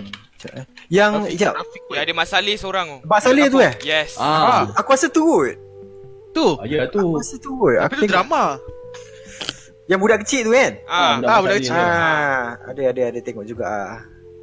[0.50, 0.66] eh.
[0.88, 1.54] Yang Rafiq, Sekejap
[1.92, 2.98] Yang ada masalah seorang tu.
[3.20, 4.16] Saleh tu eh Yes.
[4.16, 5.52] Ah, Aku rasa tu kot
[6.32, 6.48] Tu.
[6.56, 7.04] ah, ya tu.
[7.04, 8.44] Aku rasa tu kot Tapi Aku tu tengok drama.
[9.86, 11.76] Yang budak kecil tu kan Ah, Ah, budak kecil.
[11.76, 14.00] Ah, ada ada ada tengok juga ah.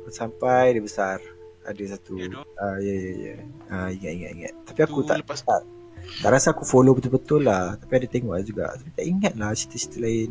[0.07, 1.17] Sampai dia besar.
[1.65, 2.15] Ada satu.
[2.15, 2.29] Ya.
[2.55, 3.35] Ah ya ya ya.
[3.67, 4.53] Ah ingat ingat ingat.
[4.65, 5.63] Tapi aku Tu tak lepas- tak
[6.23, 7.75] tak rasa aku follow betul-betul lah.
[7.75, 8.65] Tapi ada tengok lah juga.
[8.71, 10.31] Tapi tak ingat lah cerita-cerita lain.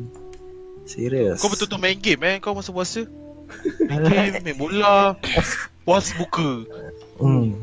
[0.86, 1.42] Serius.
[1.42, 3.02] Kau betul-betul main game eh kau masa puasa?
[3.86, 5.14] Main game, main bola,
[5.86, 6.66] puas buka.
[7.22, 7.54] Hmm.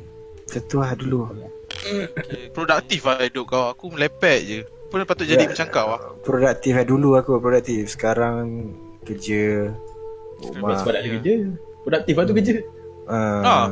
[0.47, 1.27] Tentu lah dulu.
[1.27, 2.55] Okay.
[2.55, 3.67] Produktif lah hidup kau.
[3.71, 4.59] Aku melepet je.
[4.87, 5.51] Pun patut jadi Ya.
[5.51, 6.01] macam kau lah.
[6.23, 7.91] Produktif lah dulu aku produktif.
[7.91, 8.71] Sekarang
[9.03, 9.75] kerja
[10.39, 10.79] rumah.
[10.79, 11.33] Sebab tak ada kerja.
[11.83, 12.55] Produktif lah tu kerja.
[13.03, 13.67] Uh, Ah.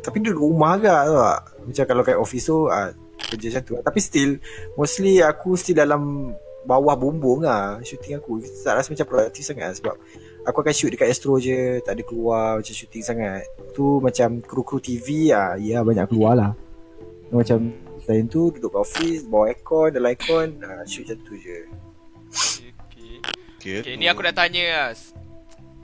[0.00, 2.88] Tapi duduk rumah agak tu tak Macam kalau kat office tu uh,
[3.20, 4.30] Kerja macam tu Tapi still
[4.80, 6.32] Mostly aku still dalam
[6.62, 9.94] Bawah bumbung lah Shooting aku Tak rasa macam produktif sangat Sebab
[10.46, 14.78] Aku akan shoot dekat Astro je Tak ada keluar Macam shooting sangat Tu macam Kru-kru
[14.78, 16.52] TV lah Ya banyak keluar lah
[17.30, 21.58] Macam Selain tu Duduk kat office Bawa aircon Dalam aircon uh, Shoot macam tu je
[22.32, 23.20] Okay.
[23.60, 23.76] Okay.
[23.84, 24.90] Okay, ni aku nak tanya lah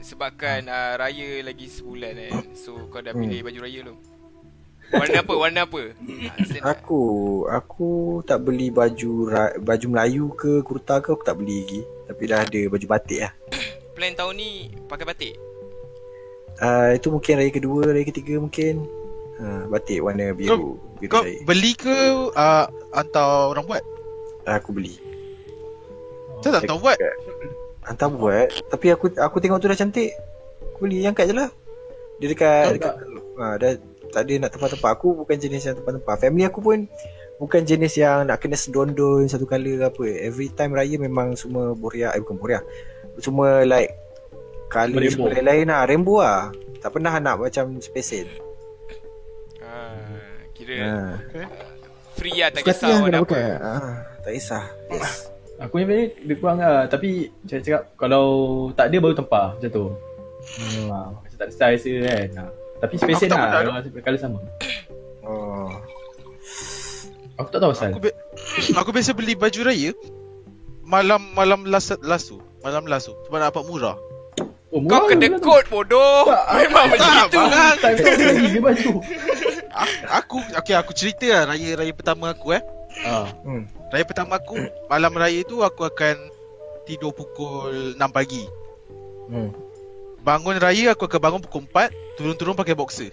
[0.03, 4.08] Sebabkan uh, raya lagi sebulan kan So kau dah pilih baju raya belum?
[4.89, 5.33] Warna apa?
[5.37, 5.81] Warna apa?
[6.61, 6.69] Ah.
[6.73, 7.01] Aku
[7.45, 9.29] Aku tak beli baju
[9.61, 13.33] Baju Melayu ke Kurta ke Aku tak beli lagi Tapi dah ada baju batik lah
[13.95, 15.35] Plan tahun ni pakai batik?
[16.59, 18.83] Uh, itu mungkin raya kedua, raya ketiga mungkin.
[19.39, 20.75] Uh, batik warna biru.
[20.99, 21.39] biru Kau saya.
[21.47, 21.95] beli ke
[22.35, 23.83] uh, hantar orang buat?
[24.43, 24.99] Uh, aku beli.
[26.43, 26.99] Saya tak tahu buat.
[27.87, 28.51] Hantar buat.
[28.67, 30.11] Tapi aku aku tengok tu dah cantik.
[30.75, 31.49] Aku beli angkat je lah.
[32.19, 32.95] Dia dekat, Kau dekat
[33.39, 33.71] uh, dah
[34.09, 34.89] tak ada nak tempat-tempat.
[34.97, 36.15] Aku bukan jenis yang tempat-tempat.
[36.17, 36.89] Family aku pun
[37.39, 40.05] bukan jenis yang nak kena sedondon satu kali ke apa.
[40.25, 42.11] Every time raya memang semua boria.
[42.17, 42.59] Eh bukan boria.
[43.19, 44.09] Semua like
[44.77, 45.09] Rainbow.
[45.09, 46.41] semua lain-lain lah Rainbow lah
[46.77, 48.29] Tak pernah nak macam spesial
[49.65, 49.97] Ah,
[50.53, 50.93] kira ha.
[52.17, 56.39] free lah tak Suka kisah lah apa ah, Tak kisah Yes Aku ni ni lebih
[56.39, 58.25] kurang lah Tapi macam saya cakap Kalau
[58.77, 62.49] tak ada baru tempah Macam tu hmm, ah, Macam tak ada style rasa kan ah.
[62.79, 64.39] Tapi spesial tak lah Kalau colour sama
[65.23, 65.71] Oh
[67.37, 68.17] Aku tak tahu asal Aku, bi-
[68.79, 69.91] aku biasa beli baju raya
[70.89, 72.41] malam malam last last tu.
[72.65, 73.13] Malam last tu.
[73.29, 73.95] Sebab nak dapat murah.
[74.73, 75.45] Oh, Kau murah kena lah tu.
[75.45, 76.25] kod bodoh
[76.57, 77.75] Memang Tak, begitu bang.
[77.77, 78.91] Time kau beli baju
[80.19, 82.61] Aku okay aku cerita lah raya raya pertama aku eh.
[83.05, 83.29] ah.
[83.45, 83.69] hmm.
[83.93, 84.57] Raya pertama aku
[84.89, 86.17] malam raya tu aku akan
[86.89, 88.49] tidur pukul 6 pagi.
[89.29, 89.53] Hmm.
[90.29, 91.89] Bangun raya aku akan bangun pukul 4,
[92.21, 93.09] turun-turun pakai boxer.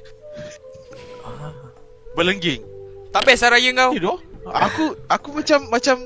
[2.13, 2.61] Berlengging.
[3.09, 4.21] Tak best lah raya kau Tidur.
[4.45, 5.97] Aku aku macam macam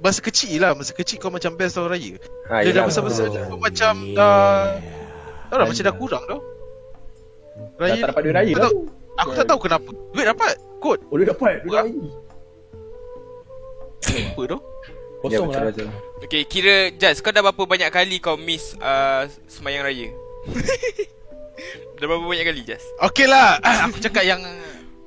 [0.00, 2.16] masa kecil lah, masa kecil kau macam best tau raya.
[2.48, 4.80] ha, Dia dah besar-besar dah kau macam dah
[5.52, 6.40] Tahu dah macam dah kurang tau.
[7.76, 8.76] Dah tak dapat duit raya lah tak-
[9.16, 9.90] Aku tak tahu kenapa.
[10.16, 10.54] Duit dapat.
[10.80, 10.98] Kod.
[11.12, 12.00] Oh dia dapat Duit raya
[14.32, 14.58] Apa tu?
[15.26, 19.24] Ya Kosong betul lah Okay kira Jaz kau dah berapa banyak kali kau miss uh,
[19.48, 20.12] Semayang raya
[21.96, 23.56] Dah berapa banyak kali Jaz Okey lah.
[23.88, 24.40] Aku cakap yang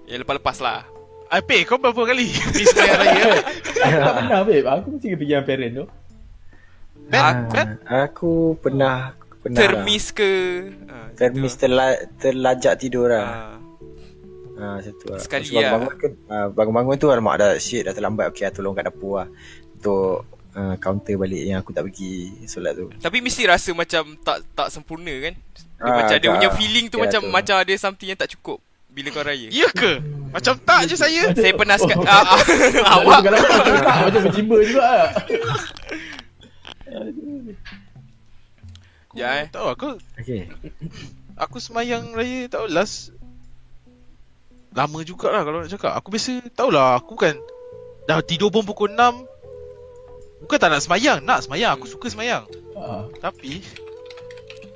[0.10, 0.86] Ya lepas-lepas lah
[1.30, 2.26] Ape, kau berapa kali
[2.58, 3.24] miss raya raya?
[3.86, 5.86] Aku tak pernah babe Aku mesti pergi dengan parent tu
[7.10, 7.68] Ben, Ah, Ben?
[7.86, 10.32] Aku pernah Pernah Termiss ke
[10.90, 11.08] uh, lah.
[11.16, 13.60] Termis terla, terlajak tidur lah uh,
[14.60, 15.20] Ha, macam tu lah.
[15.24, 15.72] Sekali lah.
[15.72, 18.28] bangun kan, ah, bangun-bangun tu alamak dah shit dah terlambat.
[18.36, 19.32] Okey, ah, tolong kat dapur lah.
[19.80, 22.14] Untuk uh, counter balik yang aku tak pergi
[22.46, 22.90] solat tu.
[22.96, 26.34] Tapi mesti rasa macam Tak tak sempurna kan dia Ah, Macam dia agak.
[26.36, 27.32] punya feeling tu Ya, Macam tu.
[27.32, 30.04] macam ada something yang tak cukup Bila kau raya Ya ke?
[30.30, 31.32] Macam tak je saya.
[31.34, 32.04] Saya pernah Oh.
[32.04, 32.40] ah, ah,
[33.00, 35.08] Awak tak macam berjimba juga lah
[39.12, 40.52] Ya eh Tahu aku Okey.
[41.34, 43.16] aku semayang raya tahu last
[44.70, 45.96] lama jugalah kalau nak cakap.
[45.96, 47.34] Aku biasa tahulah aku kan
[48.06, 49.26] dah tidur pun pukul 6.
[50.40, 51.74] Bukan tak nak semayang, nak semayang.
[51.74, 52.48] Aku suka semayang.
[52.74, 53.60] Ah, Tapi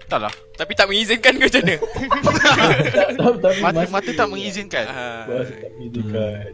[0.06, 1.76] Taklah Tapi tak mengizinkan ke macam mana
[2.86, 6.52] tak tahu tapi Mata, mata tak mengizinkan Ah, tak mengizinkan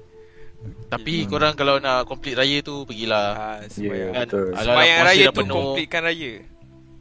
[0.87, 4.45] Tapi korang kalau nak complete raya tu Pergilah ah, Ya, Semayang Kan, betul.
[4.51, 5.55] alah, Semayang raya tu penuh.
[5.57, 6.31] Completekan raya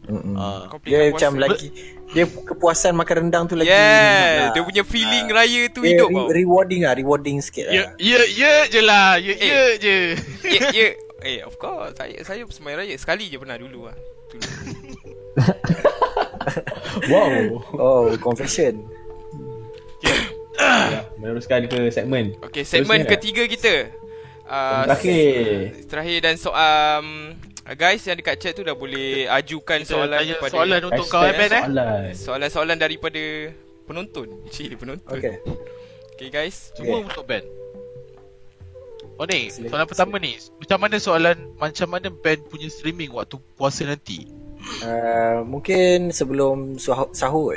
[0.09, 0.35] Mm-mm.
[0.35, 0.65] Ah.
[0.67, 1.13] Completekan Dia puasa.
[1.21, 1.69] macam lagi
[2.09, 3.69] dia kepuasan makan rendang tu lagi.
[3.69, 5.35] Yeah nak- Dia punya feeling Ah.
[5.37, 7.89] raya tu hidup re- rewarding lah, rewarding sikit Ya, lah.
[8.01, 9.45] ya, ya je lah Ya, Eh.
[9.45, 9.97] ya je
[10.49, 10.89] Ya ya
[11.23, 11.95] Eh of course.
[11.97, 12.95] Saya saya semayang raya.
[12.95, 13.97] Sekali je pernah dulu lah.
[14.31, 14.47] Dulu.
[17.07, 17.63] Wow.
[17.77, 18.83] Oh, confession.
[20.03, 22.35] ya, Meneruskan ke segmen?
[22.43, 23.13] Okay segmen Terusnya.
[23.15, 23.75] ketiga kita.
[24.49, 25.45] Uh, Terakhir.
[25.87, 27.37] Terakhir dan so um,
[27.77, 31.21] Guys yang dekat chat tu dah boleh Ajukan Kita soalan tanya kepada soalan untuk kau
[31.21, 31.61] Hashtag eh Ben eh?
[31.61, 32.03] Soalan.
[32.17, 33.23] Soalan-soalan daripada
[33.85, 34.29] Penonton.
[34.49, 35.17] Cik penonton.
[35.21, 35.37] Okay.
[36.17, 36.73] Okay guys.
[36.73, 37.09] Semua Okay.
[37.13, 37.45] untuk Ben
[39.19, 43.37] Oh ni, Silakan, soalan pertama ni Macam mana soalan Macam mana Ben punya streaming waktu
[43.55, 44.31] puasa nanti
[44.79, 47.57] Uh, mungkin sebelum sah- sahur.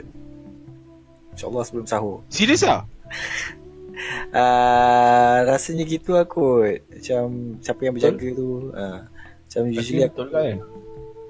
[1.33, 2.85] InsyaAllah sebelum sahur Serius ah?
[4.31, 7.23] uh, Rasanya gitu lah kot Macam
[7.59, 9.01] Siapa yang berjaga tu uh,
[9.43, 10.55] Macam usually aku Betul kan?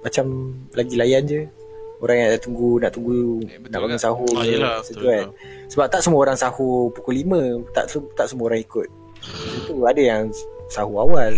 [0.02, 0.26] Macam
[0.72, 1.42] Lagi layan je
[1.98, 4.02] Orang yang nak tunggu Nak tunggu Eh, betul Nak bangun kan?
[4.02, 5.26] sahur Ah, yelah, betul, tu kan.
[5.72, 7.84] Sebab tak semua orang sahur Pukul 5 Tak
[8.14, 8.88] tak semua orang ikut
[9.22, 10.24] Macam tu Ada yang
[10.68, 11.38] Sahur awal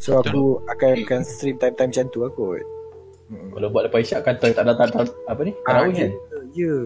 [0.00, 2.64] So aku akan, akan stream time-time macam tu lah kot
[3.24, 3.48] Hmm.
[3.56, 5.56] Kalau buat lepas isyak kan tak tak tak tak apa ni?
[5.64, 6.10] Tarawih kan?
[6.52, 6.76] Ya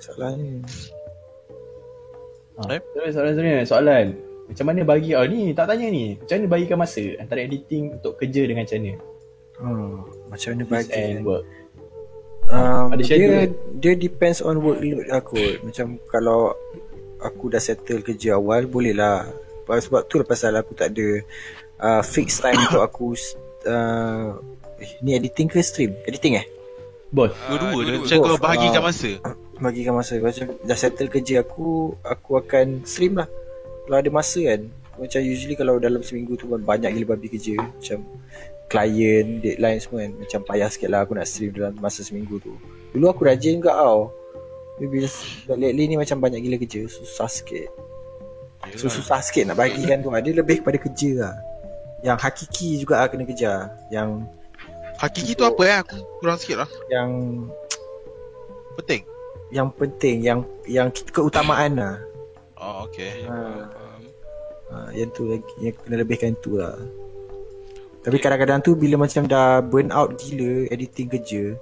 [0.00, 0.64] Soalannya
[2.60, 2.76] Ha.
[2.76, 2.80] Eh?
[2.92, 4.06] Terus soalan sebenarnya soalan.
[4.52, 6.20] Macam mana bagi oh ni tak tanya ni.
[6.20, 9.00] Macam mana bagikan masa antara editing untuk kerja dengan channel?
[9.56, 11.44] hmm, Macam mana bagi and work.
[12.52, 13.48] um, Ada dia,
[13.80, 16.52] dia depends on workload aku Macam kalau
[17.20, 19.28] Aku dah settle kerja awal Boleh lah
[19.68, 21.08] Sebab tu lah pasal aku tak ada
[21.80, 23.12] uh, Fixed time untuk aku
[23.68, 24.36] uh,
[24.80, 25.92] eh, Ni editing ke stream?
[26.08, 26.46] Editing eh?
[27.10, 27.34] Bos.
[27.46, 28.02] Ah, Dua-dua dia dua-dua.
[28.06, 28.86] Macam kau bahagikan Ah.
[28.86, 29.10] masa
[29.60, 33.28] Bagikan masa Macam dah settle kerja aku Aku akan stream lah
[33.84, 34.60] Kalau ada masa kan
[34.96, 38.00] Macam usually kalau dalam seminggu tu kan Banyak gila babi kerja Macam
[38.70, 42.54] Client, deadline semua kan Macam payah sikit lah aku nak stream dalam masa seminggu tu
[42.94, 44.14] Dulu aku rajin juga tau
[44.88, 45.08] bila
[45.58, 47.68] lately ni macam banyak gila kerja Susah sikit.
[48.76, 50.12] So susah sikit nak bagikan tu.
[50.12, 51.34] Dia lebih kepada kerja lah.
[52.00, 53.68] Yang hakiki juga lah kena kejar.
[53.92, 54.24] Yang
[55.00, 55.76] Hakiki tu apa eh?
[55.80, 56.70] Aku kurang sikit lah.
[56.92, 57.10] Yang
[58.76, 59.02] Penting?
[59.50, 60.38] Yang penting Yang
[60.68, 61.96] yang keutamaan lah.
[62.60, 63.36] Oh okay ha.
[63.68, 64.00] Faham.
[64.70, 66.78] Ha, yang tu lagi yang kena lebihkan tu lah.
[68.00, 71.58] Tapi kadang-kadang tu bila macam dah burn out gila editing kerja,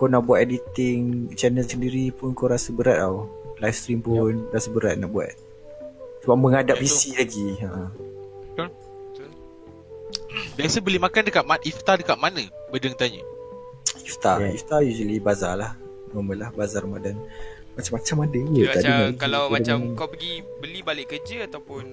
[0.00, 3.28] kau nak buat editing channel sendiri pun kau rasa berat tau.
[3.60, 4.56] Live stream pun yep.
[4.56, 5.36] rasa berat nak buat.
[6.24, 7.60] Sebab menghadap Ya, PC lagi.
[7.60, 7.92] Ha.
[10.56, 13.20] Biasa beli makan dekat mat Iftar dekat mana Bedeng tanya
[14.06, 14.56] Iftar, Yeah.
[14.56, 15.72] iftar usually bazar lah.
[16.16, 17.20] Normal lah bazar Ramadan.
[17.76, 21.84] Macam-macam ada ada macam pergi kalau ke macam kau pergi beli balik kerja ataupun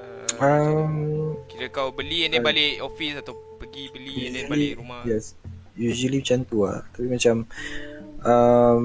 [0.00, 0.94] uh, um,
[1.46, 5.04] kira kau beli and then balik office atau pergi beli and then balik rumah.
[5.04, 5.36] Yes.
[5.74, 6.82] Usually macam tu lah.
[6.88, 7.34] Tapi macam
[8.22, 8.84] um,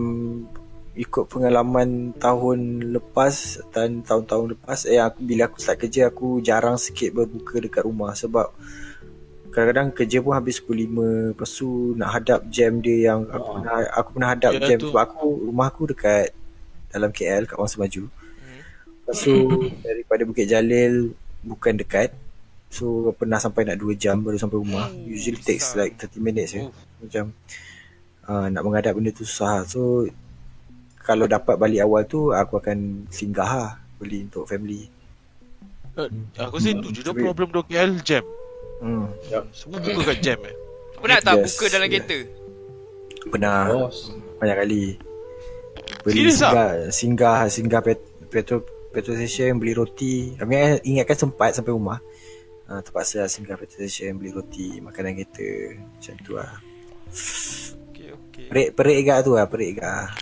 [0.95, 2.59] ikut pengalaman tahun
[2.91, 3.35] lepas
[3.69, 8.11] dan tahun-tahun lepas eh aku bila aku start kerja aku jarang sikit berbuka dekat rumah
[8.11, 8.51] sebab
[9.49, 13.53] kadang-kadang kerja pun habis pukul 5 lepas tu nak hadap jam dia yang aku Oh.
[13.55, 14.87] pernah aku pernah hadap Ya, jam tu.
[14.91, 16.35] sebab aku rumah aku dekat
[16.89, 18.03] dalam KL kat Wangsa Maju.
[18.03, 18.61] Hmm.
[18.99, 19.35] Lepas tu
[19.79, 20.93] daripada Bukit Jalil
[21.41, 22.11] bukan dekat.
[22.69, 24.87] So pernah sampai nak 2 jam baru sampai rumah.
[24.87, 25.83] Oh, Usually takes besar.
[25.83, 26.61] like 30 minutes je.
[26.61, 26.71] Oh.
[26.99, 27.25] Macam
[28.23, 29.65] uh, nak menghadap benda tu susah.
[29.65, 30.05] So
[30.99, 34.85] kalau dapat balik awal tu aku akan singgah lah beli untuk family.
[35.91, 36.07] Eh,
[36.39, 38.23] Aku rasa tu je dah Tapi- problem dok KL jam
[38.79, 39.11] Hmm.
[39.51, 40.55] Semua buka kat jam eh
[40.95, 41.99] Pernah tak Yes, buka dalam yeah.
[41.99, 42.17] kereta?
[43.27, 43.97] Pernah Bos.
[44.37, 44.83] banyak kali.
[46.01, 46.47] Beli Serious ah?
[46.47, 50.31] singgah, singgah singgah pet, petrol petrol station beli roti.
[50.39, 51.99] Mean, ingatkan sempat sampai rumah.
[52.69, 55.73] Uh, terpaksa lah singgah petrol station beli roti, makanan kereta.
[55.89, 56.53] Macam tu lah.
[57.89, 58.45] Okay, okay.
[58.45, 60.13] Perik perik gak tu lah, perik gak.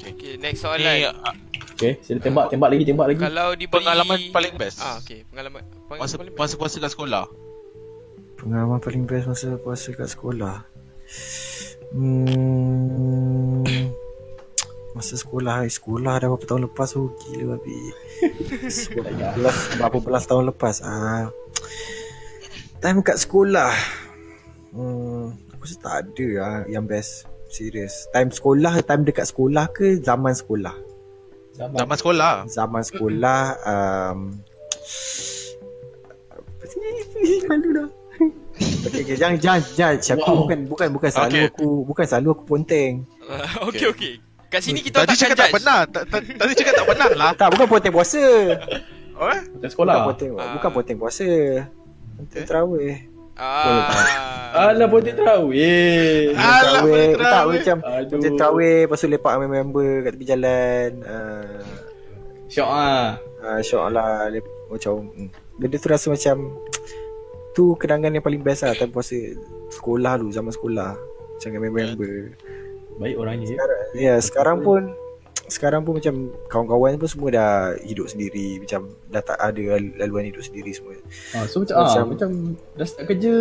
[0.00, 1.12] Okay, next Ni soalan.
[1.20, 1.34] ah,
[1.76, 3.20] Okay, sila tembak tembak lagi tembak lagi.
[3.20, 4.80] Kalau dibeli Pengalaman paling best.
[4.80, 5.28] Ah, okay.
[5.28, 7.24] Pengalaman pengalaman Masa paling masa puasa kat sekolah
[8.40, 10.64] Pengalaman paling best masa puasa kat sekolah.
[11.92, 13.62] Hmm,
[14.96, 17.76] masa sekolah, sekolah dah berapa tahun lepas tu gila babi.
[18.72, 20.80] Sekolah belas, berapa belas tahun lepas.
[20.80, 21.28] Ah,
[22.80, 23.76] time kat sekolah.
[24.72, 27.28] Hmm, aku rasa tak ada lah yang best.
[27.52, 28.08] Serius.
[28.10, 30.72] Time sekolah, time dekat sekolah ke zaman sekolah?
[31.56, 31.76] Zaman.
[31.80, 34.18] Zaman sekolah Zaman sekolah um,
[36.36, 37.44] apa sih?
[37.48, 37.88] Malu dah
[38.86, 39.96] Okay, okay, jangan, jangan, jangan.
[40.00, 40.48] Siapa Wow.
[40.48, 41.48] bukan, bukan, bukan selalu Okay.
[41.52, 42.92] aku, bukan selalu aku ponteng.
[43.68, 44.14] okay, okay.
[44.46, 47.30] Kat sini kita Tadi takkan cakap tak pernah Ta- ta- Tadi cakap tak pernah lah
[47.32, 48.22] Tak, bukan ponteng puasa.
[49.16, 49.40] Oh, eh?
[49.40, 49.94] Macam Bukan sekolah.
[50.04, 50.52] ponteng, Ah.
[50.52, 51.28] bukan ponteng puasa.
[52.14, 52.94] Ponteng terawih.
[53.32, 53.88] Ah.
[54.72, 56.32] Alah ponteng terawih.
[56.32, 57.56] Alah, Terawih, ponteng tak terawih.
[57.56, 58.08] macam Aduh.
[58.12, 60.90] ponteng terawih, lepas tu lepak dengan member kat tepi jalan.
[61.00, 61.64] Uh,
[62.46, 63.06] Syok ah.
[63.40, 64.28] uh, syok lah.
[64.66, 64.92] Macam,
[65.56, 66.36] benda tu rasa macam,
[67.52, 69.16] tu kenangan yang paling best lah time puasa.
[69.70, 70.92] Sekolah dulu, zaman sekolah.
[71.32, 72.36] Macam dengan member.
[72.96, 73.54] Baik orangnya je.
[73.54, 74.82] Sekarang, ya sekarang pun
[75.46, 76.14] sekarang pun macam
[76.48, 79.62] kawan-kawan pun semua dah hidup sendiri macam dah tak ada
[79.96, 80.98] laluan hidup sendiri semua.
[81.32, 82.30] Ah, so macam, ah, Macam- macam
[82.74, 83.34] dah start kerja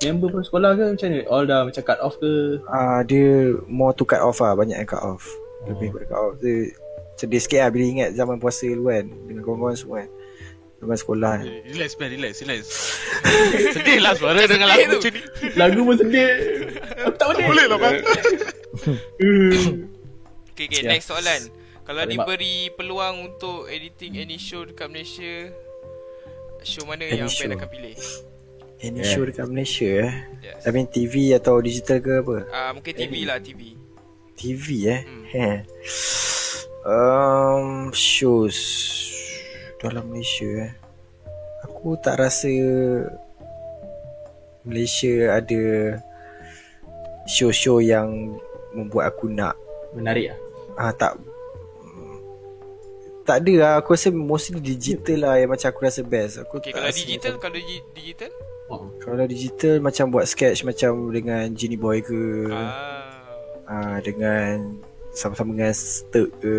[0.00, 1.20] member pun sekolah ke macam ni?
[1.26, 2.62] All dah macam cut off ke?
[2.64, 5.26] Ah dia more to cut off lah banyak yang cut off.
[5.66, 5.92] Lebih Oh.
[5.92, 6.34] pada cut off.
[6.38, 6.70] Dia
[7.16, 10.10] sedih sikit lah bila ingat zaman puasa dulu kan dengan kawan-kawan semua kan.
[10.80, 11.46] Zaman sekolah kan.
[11.68, 12.62] Relax man Relax Relax
[13.76, 14.96] Sedih lah suara dengan lagu tu.
[14.96, 15.20] macam ni
[15.52, 16.28] Lagu pun sedih.
[17.04, 17.44] Aku tak boleh.
[17.46, 17.94] Boleh lah man
[20.56, 20.84] Okay, okay.
[20.84, 21.52] Next soalan.
[21.84, 25.50] Kalau diberi peluang untuk editing any show dekat Malaysia,
[26.62, 27.44] show mana Any yang show?
[27.44, 27.96] Ben akan pilih?
[28.80, 29.10] Any Yeah.
[29.12, 30.64] show dekat Malaysia eh Yes.
[30.64, 33.76] I mean TV atau digital ke apa Ah, mungkin TV lah, TV.
[34.32, 35.24] TV eh hmm.
[36.88, 38.56] um, Shows
[39.80, 40.72] Dalam Malaysia eh
[41.62, 42.48] Aku tak rasa
[44.62, 45.62] Malaysia ada
[47.26, 48.36] Show-show yang
[48.70, 49.56] Membuat aku nak
[49.90, 50.38] Menarik lah.
[50.78, 51.18] ah tak
[53.20, 56.72] tak ada lah Aku rasa mostly digital lah Yang macam aku rasa best aku Okay,
[56.72, 58.30] kalau digital, macam, kalau di- digital?
[58.66, 58.82] Oh.
[58.98, 63.22] Kalau digital Macam buat sketch Macam dengan Genie Boy ke Ah.
[63.66, 64.74] ah, Dengan
[65.10, 66.54] Sama-sama dengan Sturk ke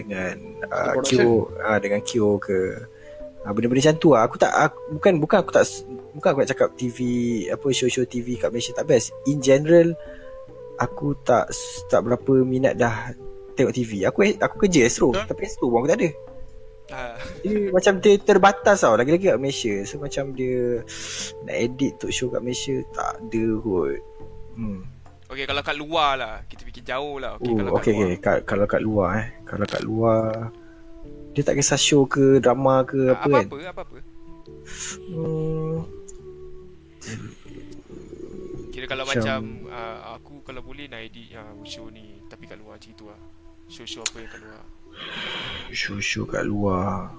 [0.00, 0.34] Dengan
[0.68, 0.96] uh,
[1.64, 2.76] ah, Dengan Kyo ke.
[3.44, 4.22] Ah, Benda-benda macam tu lah.
[4.28, 5.64] Aku tak aku, Bukan bukan aku tak
[6.16, 6.98] Bukan aku nak cakap TV
[7.48, 9.12] Apa show-show TV kat Malaysia tak best.
[9.28, 9.92] In general
[10.80, 11.52] Aku tak
[11.88, 13.12] Tak berapa minat dah
[13.56, 15.28] Tengok TV Aku aku kerja Astro Betul.
[15.28, 16.10] Tapi Astro pun aku tak ada.
[16.90, 17.14] Ah.
[17.46, 19.74] dia macam dia terbatas tau Lagi-lagi kat Malaysia.
[19.86, 20.82] So macam dia
[21.46, 24.00] Nak edit untuk show kat Malaysia Tak ada kot.
[24.58, 24.89] Hmm
[25.30, 26.34] Okay, kalau kat luar lah.
[26.44, 27.38] Kita fikir jauh lah.
[27.38, 28.02] Okay, Okay, kalau uh, kat okay, luar.
[28.04, 28.18] okay.
[28.18, 30.20] Ka- kalau kat luar eh Kalau kat luar
[31.30, 33.98] Dia tak kisah show ke Drama ke Ah, apa, kan Apa-apa, apa-apa.
[35.06, 35.76] hmm,
[38.70, 42.18] Kira kalau Macam- macam, uh, aku kalau boleh nak edit uh, show ni.
[42.26, 43.20] Tapi kat luar macam tu lah.
[43.66, 44.62] Show-show apa yang kat luar.
[45.70, 47.14] Show-show kat luar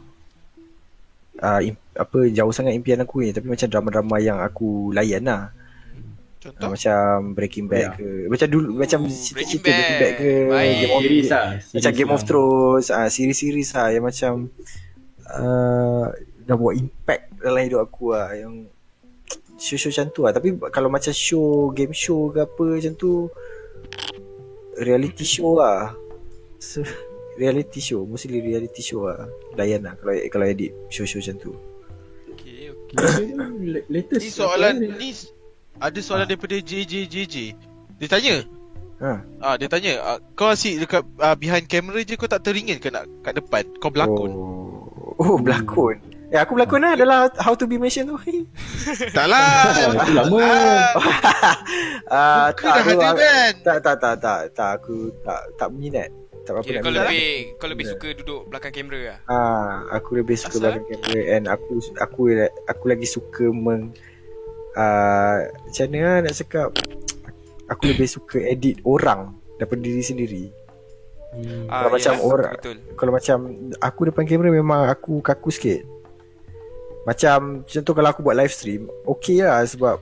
[1.39, 5.55] uh, im- Apa Jauh sangat impian aku ni Tapi macam drama-drama yang aku layan lah
[6.41, 7.89] uh, Contoh Macam Breaking Bad Ya.
[7.93, 10.73] ke Macam dulu Macam Oh, cerita-cerita Breaking Breaking Bad ke Baik.
[10.73, 11.45] Game of Series lah.
[11.71, 12.25] Macam Game of lah.
[12.25, 14.31] Thrones ah Series-series lah Yang macam
[15.29, 16.05] uh,
[16.41, 18.53] Dah buat impact Dalam hidup aku lah Yang
[19.55, 23.29] Show-show macam tu lah Tapi kalau macam show Game show ke apa Macam tu
[24.73, 25.93] Reality show lah
[26.57, 26.81] so,
[27.33, 31.53] Reality show Mostly reality show lah Layan lah Kalau kalau edit Show-show macam tu
[32.31, 33.37] Okay, okay.
[33.61, 34.23] La- Latest.
[34.23, 35.11] Ni soalan ni
[35.81, 37.35] ada soalan daripada JJJJ.
[37.97, 38.45] Dia tanya,
[39.01, 39.21] ha.
[39.41, 42.93] ah dia tanya, ah, kau asyik dekat ah, behind camera je kau tak teringin ke
[42.93, 43.65] nak kat depan?
[43.81, 44.31] Kau berlakon.
[44.31, 45.97] Oh, oh berlakon
[46.31, 48.15] Eh aku berlakon lah Adalah How to be Malaysian tu
[49.17, 49.67] Tak lah.
[49.99, 50.39] Itu lama.
[52.07, 53.51] Ah, dah aku- ada kan?
[53.59, 56.07] Tak tak tak tak tak aku tak tak minat.
[56.47, 57.27] Tak apa Kira nak kau lebih
[57.59, 59.19] kau lebih suka duduk belakang kamera lah.
[59.27, 60.63] Ah, aku lebih suka Asal?
[60.63, 62.21] belakang kamera and aku aku
[62.63, 63.91] aku lagi suka meng
[64.73, 66.67] ah macam mana lah nak cakap
[67.67, 70.43] aku lebih suka edit orang daripada diri sendiri.
[71.31, 71.63] Hmm.
[71.71, 72.77] Ah, Kalau macam orang- Betul.
[72.93, 73.37] Kalau macam
[73.79, 75.81] aku depan kamera memang aku kaku sikit.
[77.01, 79.97] Macam contoh kalau aku buat live stream, okey lah sebab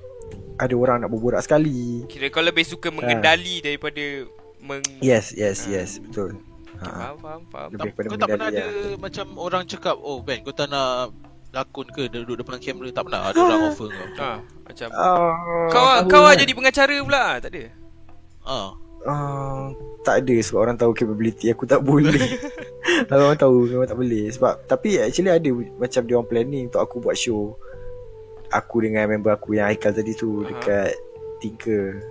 [0.60, 2.04] ada orang nak berborak sekali.
[2.12, 4.28] Kira kau lebih suka mengendali daripada
[4.60, 6.36] meng Yes, yes, yes, betul.
[6.80, 7.70] Ha, Faham, faham, faham.
[7.76, 8.96] Kau tak pernah ada lah.
[8.96, 11.12] macam orang cakap, "Oh, Ben, kau tak nak
[11.50, 14.08] lakon ke duduk depan kamera?" Tak pernah ada orang offer kau.
[14.20, 15.34] Ha, macam Ah,
[15.70, 16.36] kau tahu kau kan.
[16.38, 17.64] jadi pengacara pula, tak ada.
[18.46, 18.70] Ah.
[19.00, 19.72] Uh,
[20.04, 22.20] tak ada sebab orang tahu capability aku tak boleh.
[23.10, 25.48] Kalau orang tahu memang tak boleh sebab tapi actually ada
[25.80, 27.56] macam dia orang planning untuk aku buat show.
[28.52, 30.52] Aku dengan member aku yang Haikal tadi tu Aha.
[30.52, 30.92] dekat
[31.40, 32.04] Tinker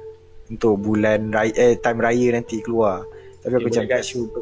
[0.49, 3.05] untuk bulan raya eh time raya nanti keluar.
[3.45, 4.33] Tapi aku macam sure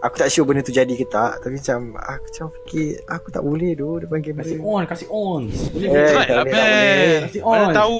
[0.00, 3.40] Aku tak sure benda tu jadi ke tak Tapi macam Aku macam fikir Aku tak
[3.40, 5.42] boleh tu Depan kamera Kasih on, kasih on.
[5.70, 6.52] Boleh Eh, tak lah, boleh, tak boleh.
[6.52, 7.20] Ben.
[7.24, 7.72] Kasih Mana on.
[7.72, 7.96] tahu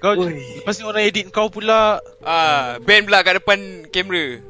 [0.00, 0.32] kau Oi.
[0.56, 4.40] lepas ni orang edit kau pula Ah, Ben pula kat depan kamera.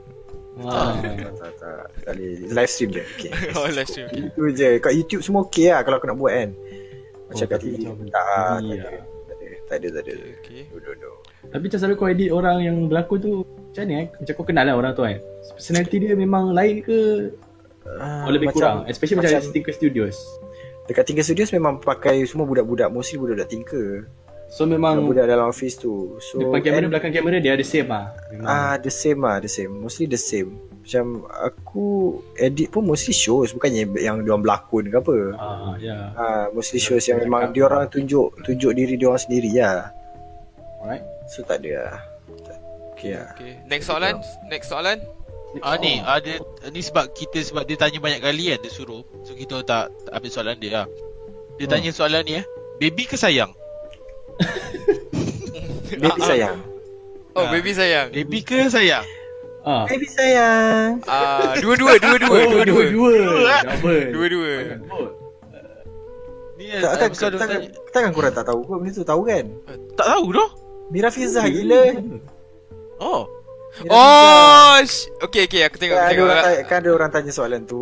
[0.60, 0.94] Ah.
[0.94, 3.30] Tak tak tak Tak boleh Live stream je okay.
[3.56, 4.06] oh, live stream.
[4.12, 6.50] Itu je Kat YouTube semua okey lah Kalau aku nak buat kan
[7.26, 9.02] Macam Oh, kat TV macam Tak tak TV ada lah.
[9.26, 10.60] Tak ada Tak ada tak ada Okay.
[10.68, 11.10] No no no
[11.48, 13.32] Tapi macam selalu kau edit orang yang berlakon tu
[13.70, 14.06] Macam mana eh?
[14.10, 15.16] Macam kau kenal lah orang tu kan
[15.54, 17.30] Personality dia memang lain ke?
[17.86, 18.82] Ah, Or lebih kurang?
[18.84, 20.18] Especially macam, macam Tinker Studios.
[20.84, 24.10] Dekat Tinker Studios memang pakai Semua budak-budak Mostly budak-budak Tinker
[24.50, 26.18] So memang Budak-budak dalam office tu.
[26.18, 29.46] So Depan kamera and- belakang kamera dia ada same Memang Ah the same lah The
[29.46, 29.70] same.
[29.70, 30.58] Mostly the same.
[30.82, 31.86] Macam Aku
[32.34, 35.16] Edit pun mostly shows Bukannya yang diorang berlakon ke apa.
[35.38, 36.10] Ah, ya.
[36.18, 39.94] Ah, Mostly shows yang memang Diorang tunjuk Tunjuk diri diorang sendiri lah
[40.82, 41.06] Alright.
[41.30, 42.09] So tak ada lah
[43.00, 43.52] Okay lah Okay.
[43.64, 44.14] Next soalan.
[44.46, 45.00] Next soalan.
[45.60, 49.02] Ah ni ada ni sebab kita sebab dia tanya banyak kali kan dia suruh.
[49.24, 50.86] So kita tak, tak ambil soalan dia lah.
[51.56, 51.72] Dia Hmm.
[51.74, 52.44] tanya soalan ni eh.
[52.78, 53.50] Baby ke sayang?
[55.90, 56.58] Baby sayang
[57.30, 57.50] Oh, Ah.
[57.50, 58.10] baby sayang.
[58.10, 59.06] Baby ke sayang?
[59.62, 59.86] Ah.
[59.86, 62.84] Baby sayang Ah, dua-dua, dua-dua, Oh, dua-dua.
[62.90, 63.54] dua-dua.
[63.64, 64.02] Double.
[64.10, 64.52] Dua-dua.
[66.58, 67.48] Ni tak, eh, tak, tak.
[67.90, 69.44] Takkan korang tak tahu kot Benda tu tahu kan
[69.94, 70.50] tak tahu dah.
[70.90, 71.82] Mira Fizah gila
[73.00, 73.24] Oh.
[73.86, 76.28] Oh, sh- okay, okay, aku tengok, Kan aku ada, tengok.
[76.28, 77.78] orang tanya, kan ada orang tanya soalan tu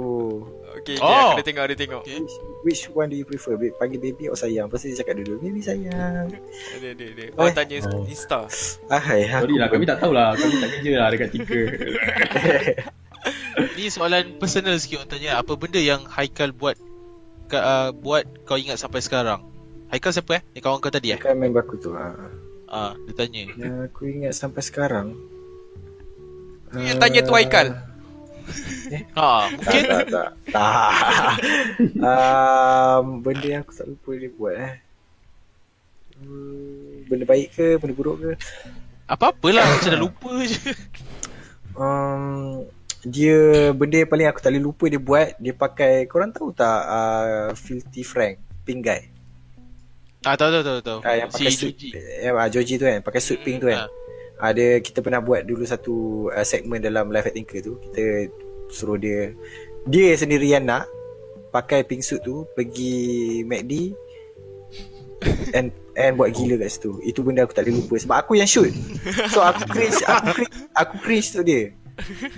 [0.78, 1.32] Okay, okay, Oh.
[1.32, 2.01] aku dah tengok, dia tengok.
[2.03, 2.16] Okay.
[2.16, 3.55] which, which one do you prefer?
[3.55, 4.66] Ba- Panggil baby atau sayang?
[4.69, 6.27] Lepas tu dia cakap dulu Baby sayang
[6.78, 7.27] Dia, dia, dia.
[7.35, 7.57] Orang Eh.
[7.57, 8.05] tanya Oh.
[8.05, 8.47] Insta.
[8.86, 10.32] Ahai Sorry lah, kami tak tahulah.
[10.32, 11.65] Kami tak kerja lah dekat Tinker.
[13.74, 16.77] Ni soalan personal sikit orang tanya Apa benda yang Haikal buat
[17.49, 19.40] ka, uh, Buat kau ingat sampai sekarang
[19.89, 20.40] Haikal siapa eh?
[20.53, 21.19] Ni kawan kau tadi eh?
[21.19, 22.15] Kan member aku tu ha.
[22.69, 23.43] Ah, dia tanya.
[23.57, 25.16] Yang aku ingat sampai sekarang
[26.77, 27.69] Yang tanya tu Haikal.
[29.16, 29.28] Ha,
[29.65, 29.82] Tak mungkin.
[29.89, 30.28] tak tak.
[30.53, 30.90] Tak.
[31.97, 34.74] Um, Benda yang aku tak lupa dia buat eh.
[36.20, 38.32] Hmm, Benda baik ke Benda buruk ke?
[39.09, 40.61] Apa-apalah Macam dah lupa je.
[41.73, 42.69] Um,
[43.01, 46.81] Dia Benda yang paling aku tak boleh lupa dia buat Dia pakai Korang tahu tak
[46.85, 48.36] uh, Filthy Frank
[48.69, 49.09] Pink guy
[50.23, 50.99] Ah, tahu tahu tahu tahu.
[51.01, 51.89] uh, Yang si pakai suit Joji.
[51.95, 53.86] eh, uh, Joji tu kan Pakai suit pink tu kan
[54.39, 55.95] Ada kita pernah buat dulu satu
[56.28, 57.78] uh, segmen dalam Live at Tinker tu.
[57.81, 58.31] Kita
[58.69, 59.35] suruh dia
[59.82, 60.86] dia sendirian nak
[61.49, 63.97] pakai pink suit tu pergi McD
[65.57, 67.03] and and buat gila kat situ.
[67.03, 68.70] Itu benda aku tak boleh lupa sebab aku yang shoot.
[69.27, 71.74] So aku cringe, aku cringe, aku cringe tu dia.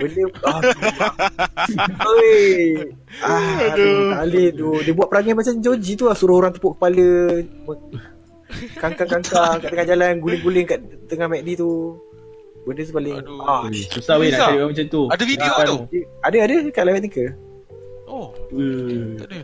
[0.00, 0.60] Benda ah,
[2.16, 2.88] Oi.
[3.20, 4.68] Ah, aduh, tak boleh tu.
[4.80, 7.44] Dia buat perangai macam Joji tu lah suruh orang tepuk kepala.
[8.80, 12.00] Kangkang-kangkang kat tengah jalan guling-guling kat tengah McD tu.
[12.64, 13.40] Benda tu paling Aduh.
[13.44, 15.02] ah, Susah weh nak cari orang macam tu.
[15.08, 15.66] Ada video Kan.
[15.66, 15.76] tu?
[16.24, 17.28] ada ada kat Live Tinker.
[18.10, 19.40] Oh, Uh, tak ada.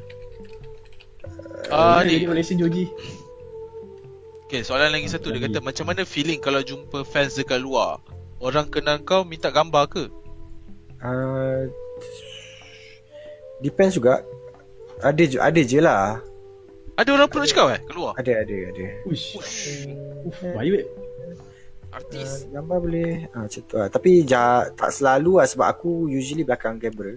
[1.71, 2.27] Ah, ni ni.
[2.27, 2.91] Malaysia Joji.
[4.47, 5.35] Okay, soalan lagi satu.
[5.35, 7.99] Dia kata macam mana feeling kalau jumpa fans dekat luar?
[8.37, 10.05] Orang kenal kau minta gambar ke?
[10.99, 11.69] Uh,
[13.59, 14.21] depends juga.
[14.99, 16.21] Ada je, ada je lah.
[16.97, 17.81] Ada orang approach kau eh?
[17.85, 18.17] Keluar?
[18.17, 18.85] Ada ada ada.
[19.05, 19.37] Uish.
[20.25, 20.87] Uf, baik weh.
[21.93, 22.45] Artis.
[22.45, 26.45] Uh, gambar boleh ah, Macam tu lah Tapi ja, tak selalu lah Sebab aku usually
[26.45, 27.17] belakang kamera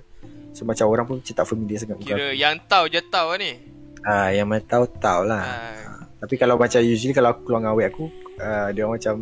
[0.55, 3.39] So macam orang pun macam tak familiar sangat Kira aku yang tahu je tahu lah
[3.43, 3.51] ni.
[4.07, 7.75] ah, Yang mana tahu tahu lah Ah, Tapi kalau macam usually Kalau aku keluar dengan
[7.75, 8.07] awet aku
[8.39, 9.15] uh, Dia orang macam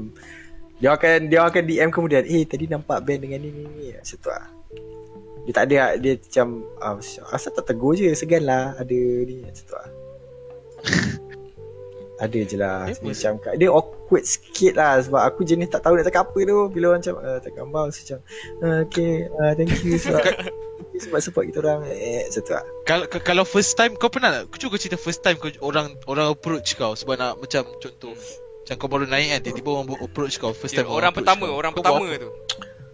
[0.77, 3.85] Dia akan dia akan DM kemudian Eh tadi nampak band dengan ni ni ni.
[3.97, 4.45] Macam tu lah
[5.49, 6.47] Dia tak ada Dia macam
[6.77, 6.95] ah,
[7.33, 9.87] Asal tak tegur je Segan lah Ada ni Macam tu lah
[12.23, 16.05] Ada je lah Eh, Macam Dia awkward sikit lah Sebab aku jenis tak tahu nak
[16.05, 16.57] cakap apa tu.
[16.69, 18.19] Bila orang macam uh, Tak gambar so Macam
[18.61, 20.23] uh, Okay uh, Thank you sebab
[20.93, 21.85] you sebab support kita orang.
[21.89, 24.53] Eh, Macam tu lah Kalau kalau first time kau pernah tak?
[24.53, 28.13] Kau cuba cerita first time kau orang orang approach kau sebab nak macam contoh
[28.67, 31.43] macam kau baru naik kan tiba-tiba orang approach kau first kira time orang approach pertama,
[31.47, 31.55] kau.
[31.55, 32.29] orang Kau pertama tu.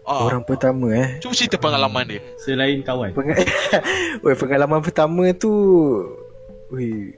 [0.04, 2.22] Ah, Orang pertama eh Cuba cerita pengalaman dia.
[2.36, 3.16] Selain kawan.
[3.16, 3.34] Peng-
[4.22, 5.48] Oi, pengalaman pertama tu
[6.70, 7.16] Ui,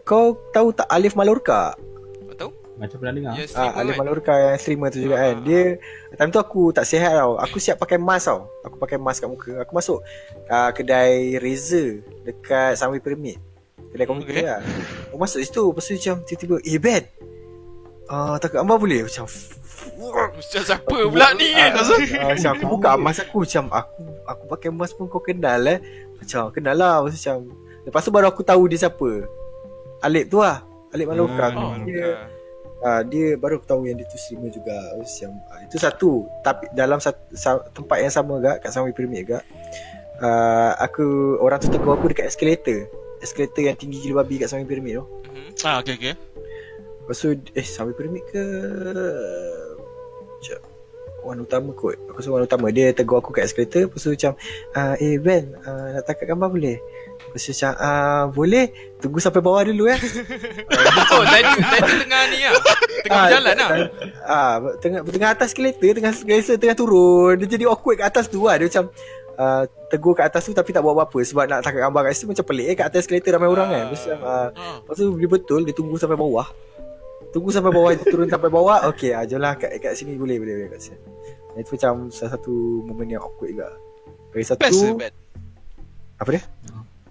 [0.00, 1.76] Kau tahu tak Alif Malorka?
[2.32, 2.50] Tahu?
[2.74, 3.32] Macam pernah dengar.
[3.36, 4.00] Yang Ah, Alif kan?
[4.00, 5.76] Malorka yang streamer tu juga kan Dia
[6.16, 9.28] Time tu aku tak sihat tau Aku siap pakai mask tau Aku pakai mask kat
[9.28, 10.00] muka Aku masuk
[10.48, 13.36] uh, Kedai Razer Dekat Sunway Pyramid
[13.92, 14.44] Kedai komputer okay.
[14.48, 14.60] lah
[15.06, 17.04] Aku masuk situ Lepas tu macam Tiba-tiba Eh Ben
[18.08, 19.06] uh, Tak gambar boleh?
[19.06, 21.50] Macam Macam siapa pula ni?
[21.52, 21.70] Kan?
[21.74, 21.82] Ah,
[22.26, 25.78] ah, Macam aku buka mask aku Macam aku Aku pakai mask pun kau kenal eh.
[26.18, 27.50] Macam kenal lah macam
[27.82, 29.26] Lepas tu baru aku tahu dia siapa.
[30.06, 30.62] Alip tu lah
[30.94, 32.30] Alip Malorka Hmm, Oh, dia,
[32.82, 34.74] Ah, dia baru aku tahu yang dia tu streamer juga.
[34.98, 36.26] Yang, ah, Itu satu.
[36.42, 39.38] Tapi dalam satu, sa, tempat yang sama juga Kat Sunway Pyramid juga
[40.22, 42.86] uh, Aku Orang tu tegur aku dekat escalator
[43.22, 45.04] Escalator yang tinggi gila babi kat Sunway Pyramid tu.
[45.30, 45.50] Mhm.
[45.62, 46.14] Ah okey okey.
[47.02, 48.42] Lepas tu Eh Sunway Pyramid ke
[50.38, 50.62] Sekejap
[51.22, 54.32] Wan utama kot Aku rasa wan utama Dia tegur aku kat escalator Lepas tu macam
[54.74, 56.82] uh, Eh Ben uh, Nak tangkap gambar boleh
[57.30, 58.66] Lepas tu macam uh, Boleh
[58.98, 59.98] Tunggu sampai bawah dulu eh
[61.12, 62.54] Oh, tadi tadi tengah ni lah.
[63.04, 63.70] Tengah Ah, berjalan lah.
[64.24, 67.34] Ah, tengah tengah atas escalator, tengah escalator tengah turun.
[67.36, 68.56] Dia jadi awkward kat atas tu lah.
[68.56, 68.84] Dia macam
[69.36, 69.62] uh,
[69.92, 72.46] tegur kat atas tu tapi tak buat apa-apa sebab nak tangkap gambar kat situ macam
[72.48, 73.84] pelik eh kat atas escalator ramai orang kan.
[73.92, 74.76] Macam uh, Ah.
[74.80, 76.48] lepas tu dia betul dia tunggu sampai bawah.
[77.32, 78.92] Tunggu sampai bawah turun sampai bawah.
[78.92, 80.98] Okey, ah jomlah kat kat sini boleh boleh boleh kat sini.
[81.56, 82.52] Itu macam salah satu
[82.84, 83.68] momen yang awkward juga.
[84.32, 85.14] Lagi satu Best ke bad?
[86.16, 86.42] apa dia?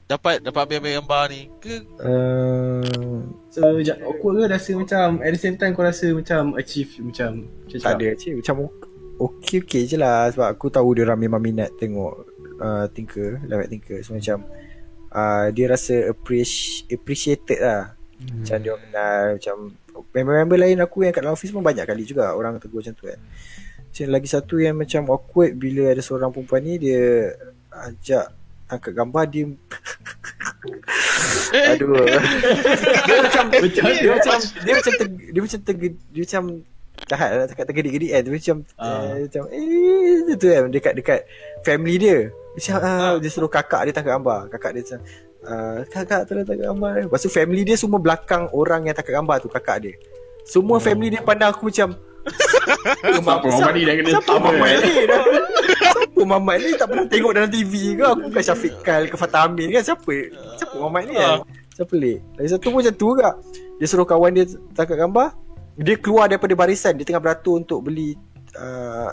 [0.07, 5.39] Dapat dapat ambil gambar ni ke Uh, So, ja- awkward ke rasa macam at the
[5.39, 8.55] same time kau rasa macam achieve macam macam Tak ada cik Macam
[9.19, 12.27] okey-okey je lah Sebab aku tahu dia orang memang minat tengok
[12.59, 14.43] uh, Tinker Live at Tinker So macam
[15.11, 18.43] uh, Dia rasa appreci- appreciated lah hmm.
[18.43, 19.55] Macam dia orang kenal Macam
[20.09, 23.05] Member-member lain aku yang kat dalam office pun banyak kali juga Orang tegur macam tu
[23.05, 23.19] kan.
[23.91, 27.35] Macam lagi satu yang macam awkward Bila ada seorang perempuan ni Dia
[27.69, 28.31] Ajak
[28.71, 29.43] Angkat gambar dia
[31.51, 31.67] Eh.
[31.75, 32.05] Aduh.
[32.07, 36.43] Dia macam Dia macam Dia macam ter, Dia macam ter, Dia macam
[37.01, 38.21] Jahat lah cakap tergedik-gedik kan.
[38.23, 41.19] Tapi macam eh, Macam Eh tu kan Dekat dekat
[41.65, 42.17] Family dia.
[42.55, 44.47] Macam ah, Dia suruh kakak dia tangkap gambar.
[44.53, 44.99] Kakak dia macam
[45.45, 46.93] ah, Kakak tolong tangkap gambar.
[47.09, 49.93] Lepas tu family dia Semua belakang orang yang tangkap gambar tu Kakak dia.
[50.45, 50.85] Semua Hmm.
[50.85, 55.21] family dia pandang aku macam Siapa Muhammad ni dah kena Siapa Mamat ni dah?
[55.89, 56.69] Siapa Mamat ni?
[56.77, 58.03] Tak pernah tengok dalam TV ke?
[58.05, 60.13] Aku bukan Syafiq Kal ke Fatah Amin kan Siapa?
[60.57, 61.41] Siapa Mamat ni kan
[61.73, 63.29] Siapa pelik Lagi satu pun macam tu juga.
[63.81, 64.45] Dia suruh kawan dia
[64.77, 65.27] Tangkap gambar.
[65.81, 66.93] Dia keluar daripada barisan.
[66.93, 68.13] Dia tengah beratur untuk beli
[68.53, 69.09] uh,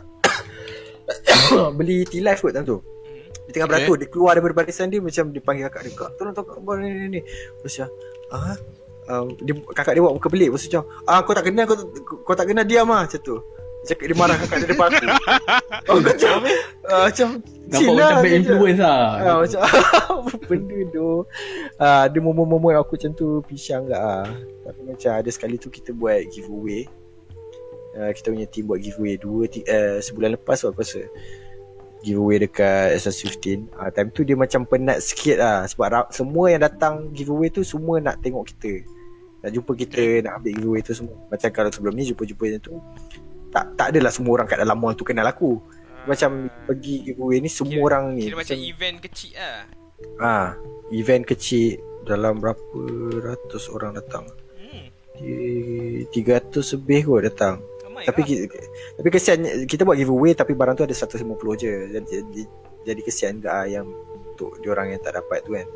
[1.81, 2.79] Beli tea life kot time tu
[3.49, 3.81] Dia tengah Okay.
[3.81, 6.75] beratur Dia keluar daripada barisan dia Macam dia panggil kakak dia Kak tolong tangkap gambar
[6.79, 7.21] ni ni ni
[7.59, 7.89] Terus macam
[8.29, 8.57] Ah,
[9.09, 11.77] um, dia, kakak dia buat muka pelik Lepas tu macam Ah kau tak kenal Kau,
[12.21, 13.41] kau tak kenal diam lah Macam tu
[13.81, 15.07] Dia cakap dia marah kakak dia depan aku
[15.91, 16.37] Oh macam
[16.87, 21.09] ah, Macam Nampak chill macam bad macam- influence lah Ah, macam apa benda tu.
[21.77, 24.29] Ah, ada momen-momen aku macam tu pisang enggak ah.
[24.65, 26.89] Tapi macam ada sekali tu kita buat giveaway.
[27.93, 31.05] Uh, kita punya team buat giveaway dua uh, sebulan lepas aku rasa.
[32.01, 35.65] Giveaway dekat SS15 uh, Time tu dia macam penat sikit lah.
[35.65, 38.83] Sebab ra- semua yang datang giveaway tu Semua nak tengok kita.
[39.39, 41.17] Nak jumpa kita Nak ambil giveaway tu semua.
[41.27, 42.75] Macam kalau sebelum ni jumpa-jumpa macam tu
[43.49, 45.59] Tak tak adalah semua orang kat dalam mall tu kenal aku.
[46.05, 46.31] Macam
[46.65, 48.23] pergi giveaway ni Semua Kira- orang ni.
[48.25, 49.59] Kira macam event kecil lah.
[50.17, 50.49] Ah,
[50.89, 51.77] event kecil.
[52.03, 52.79] Dalam berapa
[53.21, 54.25] ratus orang datang.
[54.57, 54.87] hmm.
[55.19, 57.59] Di- 300 lebih kot datang.
[58.07, 58.29] Tapi lah.
[58.29, 58.43] kita,
[59.01, 61.25] tapi kesian kita buat giveaway tapi barang tu ada 150
[61.59, 61.73] je.
[61.95, 62.43] Jadi jadi,
[62.87, 63.87] jadi kesian juga ah yang
[64.39, 65.67] untuk diorang yang tak dapat tu kan.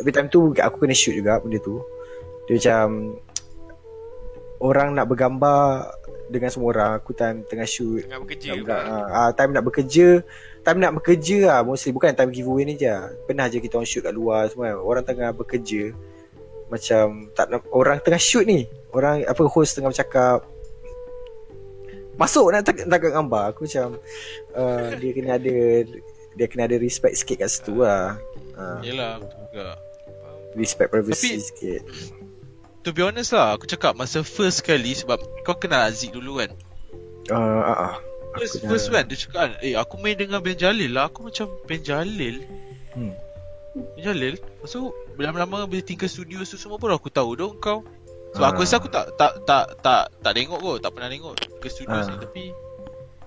[0.00, 1.84] Tapi time tu aku kena shoot juga benda tu.
[2.46, 3.18] Dia macam
[4.62, 5.92] orang nak bergambar
[6.26, 8.74] dengan semua orang aku time tengah shoot Tengah bekerja Time pula.
[8.74, 8.82] nak,
[9.14, 10.08] ah, time nak bekerja
[10.66, 12.90] Time nak bekerja lah Mostly Bukan time giveaway ni je
[13.30, 14.78] Pernah je kita orang shoot kat luar semua kan.
[14.82, 15.94] Orang tengah bekerja
[16.66, 20.42] Macam tak nak, Orang tengah shoot ni Orang apa host tengah bercakap
[22.16, 23.52] Masuk nak tak, tangkap gambar.
[23.52, 24.00] Aku macam
[24.52, 25.56] uh, Dia kena ada
[26.32, 28.16] Dia kena ada respect sikit kat situ lah.
[28.56, 29.68] Uh, Yelah betul juga.
[30.52, 31.82] Respect privacy Tapi- sikit.
[32.82, 36.54] To be honest lah Aku cakap masa first kali Sebab kau kenal Aziz dulu kan?
[37.28, 37.94] Uh, uh, uh.
[38.32, 41.10] First, Aku first dah- kan Dia cakap kan Eh aku main dengan Ben Jalil lah.
[41.10, 42.46] Aku macam Ben Jalil?
[42.94, 43.12] Hmm.
[43.74, 44.34] Ben Jalil?
[44.38, 44.88] Lepas tu
[45.18, 47.82] Lama-lama bila tinggal studio tu semua pun aku tahu dong kau
[48.32, 48.64] Sebab aku Ah.
[48.64, 52.02] rasa aku tak tak tak tak tak tengok kot Tak pernah tengok ke studio Ah.
[52.02, 52.44] sini Tapi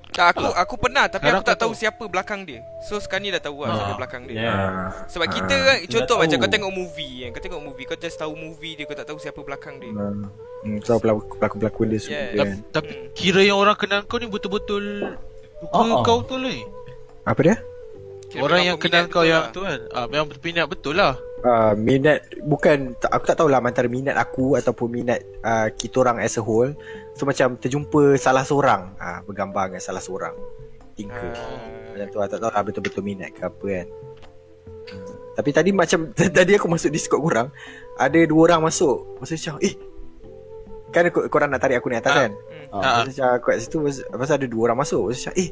[0.10, 2.60] Tak aku aku pernah tapi Sekarang aku tak kau tahu siapa belakang dia.
[2.82, 3.78] So sekarang ni dah tahu lah Ah.
[3.78, 4.36] siapa belakang dia.
[4.42, 4.58] Yeah.
[4.58, 4.90] Ah.
[5.06, 5.32] Sebab Ah.
[5.32, 6.44] kita kan contoh macam tahu.
[6.44, 7.30] kau tengok movie kan.
[7.30, 9.94] Kau tengok movie kau just tahu movie dia kau tak tahu siapa belakang dia.
[9.94, 12.36] Hmm, tahu pelakon- pelakon-pelakon dia semua Yeah.
[12.36, 12.50] kan.
[12.74, 13.08] tapi, Hmm.
[13.14, 14.84] kira yang orang kenal kau ni betul-betul
[15.62, 16.02] Muka ah.
[16.02, 16.64] kau tu lah ni
[17.24, 17.56] Apa dia?
[18.28, 19.52] Kira Orang yang kenal kau betul yang lah.
[19.52, 24.16] tu kan ah, Memang berminat betul lah uh, minat bukan aku tak tahulah antara minat
[24.16, 26.72] aku ataupun minat uh, kita orang as a whole
[27.14, 30.34] so macam terjumpa salah seorang uh, bergambar dengan salah seorang
[30.94, 31.96] tinker Ah.
[31.96, 33.88] macam tu lah, tak tahu lah betul-betul minat ke apa kan
[34.90, 35.06] Hmm.
[35.36, 37.48] tapi tadi macam tadi aku masuk Discord korang
[37.96, 39.78] ada dua orang masuk masa macam eh
[40.90, 42.18] kan kor- korang nak tarik aku naik atas Ah.
[42.20, 42.32] kan.
[42.70, 42.82] Ah.
[42.82, 45.50] Masa macam aku kat situ Masa, masa ada dua orang masuk Masa macam Eh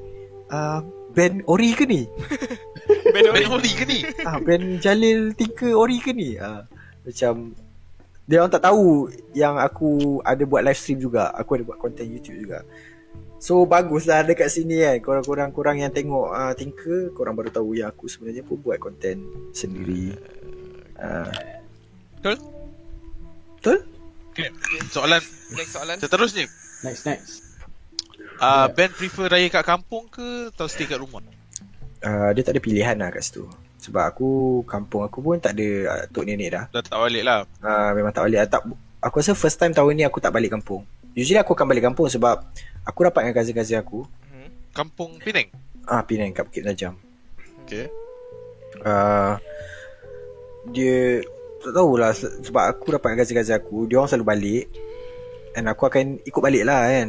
[0.49, 0.79] uh,
[1.13, 2.01] Band Ori ke ni?
[3.17, 3.71] Ben Ben Ori.
[3.73, 6.37] Ke ni ah, Band Jalil Tinker Ori ke ni?
[6.37, 6.69] Ah,
[7.01, 7.57] macam
[8.29, 9.89] Dia orang tak tahu Yang aku
[10.21, 12.61] ada buat live stream juga Aku ada buat konten YouTube juga
[13.37, 17.89] So baguslah dekat sini kan Korang-korang korang yang tengok uh, Tinker Korang baru tahu yang
[17.89, 20.13] aku sebenarnya pun buat konten sendiri
[21.01, 21.33] uh,
[22.21, 22.37] Betul?
[23.57, 23.77] Betul?
[24.33, 24.49] okay.
[24.89, 25.21] Soalan
[25.53, 25.97] Next soalan.
[26.01, 26.45] seterusnya
[26.85, 27.47] Next next
[28.41, 31.21] uh, Ben prefer raya kat kampung ke Atau stay kat rumah
[31.97, 33.43] Uh, dia tak ada pilihan lah kat situ.
[33.77, 34.29] Sebab aku
[34.65, 35.67] Kampung aku pun tak ada
[35.97, 36.63] uh, Tok nenek dah.
[36.69, 37.45] Dah tak balik lah.
[37.61, 38.45] Uh, Memang tak balik.
[38.49, 38.61] Tak,
[39.01, 40.85] Aku rasa first time tahun ni Aku tak balik kampung.
[41.13, 42.41] Usually aku akan balik kampung Sebab
[42.85, 44.05] Aku rapat dengan cousin-cousin aku.
[44.29, 44.49] Hmm.
[44.73, 45.49] Kampung Penang?
[45.85, 46.93] Ah Penang kat Bukit Najam.
[47.65, 47.85] Okay.
[48.81, 49.33] Uh,
[50.69, 51.21] Dia
[51.61, 54.65] Tak tahulah se- Sebab aku rapat dengan cousin-cousin aku Dia orang selalu balik.
[55.57, 57.07] And aku akan ikut balik lah kan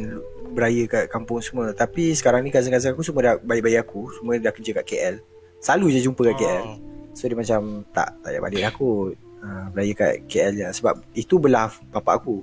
[0.49, 1.69] Beraya kat kampung semua.
[1.71, 5.15] Tapi sekarang ni cousin-cousin aku Semua dah bayi-bayi aku Semua dah kerja kat KL
[5.61, 6.77] Selalu je jumpa kat KL Oh.
[7.13, 10.65] So dia macam Tak tak payah balik aku uh, Beraya kat KL je.
[10.73, 12.41] Sebab itu belah bapak aku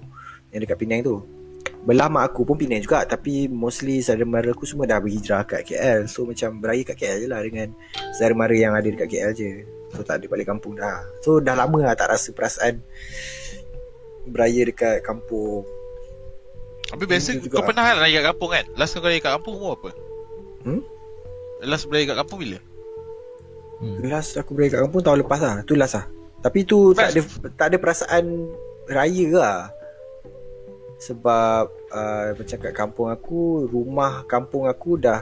[0.54, 1.16] Yang dekat Penang tu.
[1.86, 5.66] Belah mak aku pun Penang juga Tapi mostly saudara mara aku semua dah berhijrah kat
[5.66, 7.74] KL So macam beraya kat KL je lah Dengan
[8.14, 9.50] saudara mara yang ada dekat KL je.
[9.94, 11.02] So tak ada balik kampung dah.
[11.22, 12.82] So dah lama lah tak rasa perasaan
[14.26, 15.62] Beraya dekat kampung
[16.86, 17.60] Tapi biasa Itu juga.
[17.60, 19.90] kau pernah kan raya kat kampung kan Last kau raya kat kampung umur apa
[20.66, 20.82] Hmm?
[21.62, 22.58] Last beraya kat kampung bila
[24.02, 26.06] Last aku beraya kat kampung tahun lepas lah Tu last lah
[26.42, 27.20] Tapi tu tak ada,
[27.54, 28.24] tak ada perasaan
[28.90, 29.60] Raya lah
[30.96, 35.20] Sebab uh, macam kat kampung aku, rumah kampung aku dah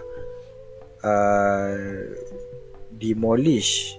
[1.02, 1.74] uh,
[2.94, 3.98] demolish.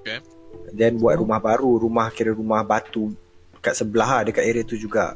[0.00, 0.24] Okay.
[0.72, 3.12] Then buat rumah baru, rumah kira rumah batu
[3.60, 5.14] kat sebelah lah, dekat area tu juga.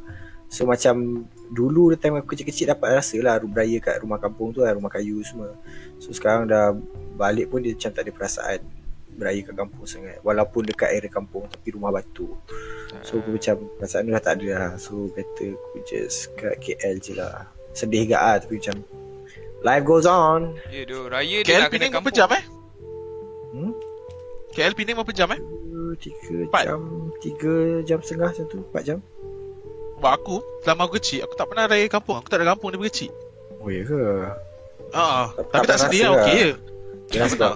[0.52, 4.70] So macam dulu time aku kecil-kecil dapat rasa lah beraya kat rumah kampung tu lah,
[4.72, 5.52] rumah kayu semua.
[5.98, 6.72] So sekarang dah
[7.18, 8.60] balik pun dia macam tak ada perasaan
[9.18, 10.22] beraya kat kampung sangat.
[10.22, 12.30] Walaupun dekat area kampung tapi rumah batu.
[13.02, 14.70] So aku macam perasaan tu dah tak ada lah.
[14.78, 17.50] So better aku just kat KL je lah.
[17.74, 18.76] Sedih gak lah tapi macam
[19.66, 20.54] life goes on.
[20.70, 22.16] Ya doh, raya dia KL nak kena Penang berapa kampung.
[22.16, 22.44] jam eh?
[23.50, 23.72] Hmm?
[24.54, 25.40] KL Penang berapa jam eh?
[25.42, 26.64] Dua, Tiga Empat.
[26.70, 26.80] jam
[27.18, 28.98] Tiga jam setengah macam tu Empat jam
[30.00, 32.16] Sebab aku, selama aku kecil, aku tak pernah raya kampung.
[32.16, 33.12] Aku tak ada kampung daripada kecil.
[33.60, 34.00] Oh ya ke
[34.90, 36.16] Ah, Tak- tapi tak tak sedih lah, lah.
[36.18, 36.50] okey je.
[37.10, 37.52] Ya sebab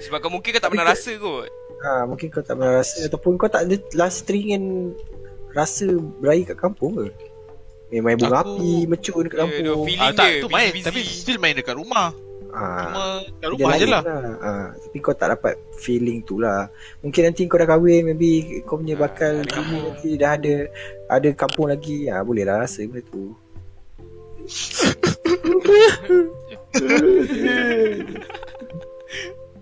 [0.00, 1.46] Sebab kau mungkin kau tak pernah rasa kot.
[1.76, 4.94] ha, Mungkin kau tak pernah rasa Ataupun kau tak ada last teringin
[5.50, 5.84] Rasa
[6.16, 7.06] beraya kat kampung ke
[7.88, 10.48] Eh, main bunga Aku- api Mecuk dekat Ya, kampung doh, Ah, feeling tak, dia tu
[10.48, 10.70] main.
[10.70, 10.86] busy-busy.
[10.86, 12.10] Tapi still main dekat rumah.
[12.56, 14.02] Ha, Cuma kat dia rumah je lah.
[14.38, 16.66] ha, Tapi kau tak dapat feeling tu lah
[17.00, 19.82] Mungkin nanti kau dah kahwin Maybe kau punya Ha, bakal bini kampung.
[19.86, 20.54] nanti dah ada
[21.06, 23.32] Ada kampung lagi ha, Boleh lah rasa benda tu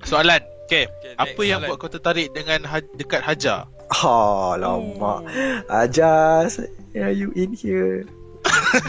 [0.04, 0.42] Soalan.
[0.64, 0.88] Okay.
[0.88, 1.68] Okay, Apa next yang soalan.
[1.68, 3.68] buat kau tertarik dengan ha- dekat Hajar?
[3.92, 4.16] Ha,
[4.56, 5.20] lama
[5.68, 6.56] Ajas
[6.94, 8.06] Are you in here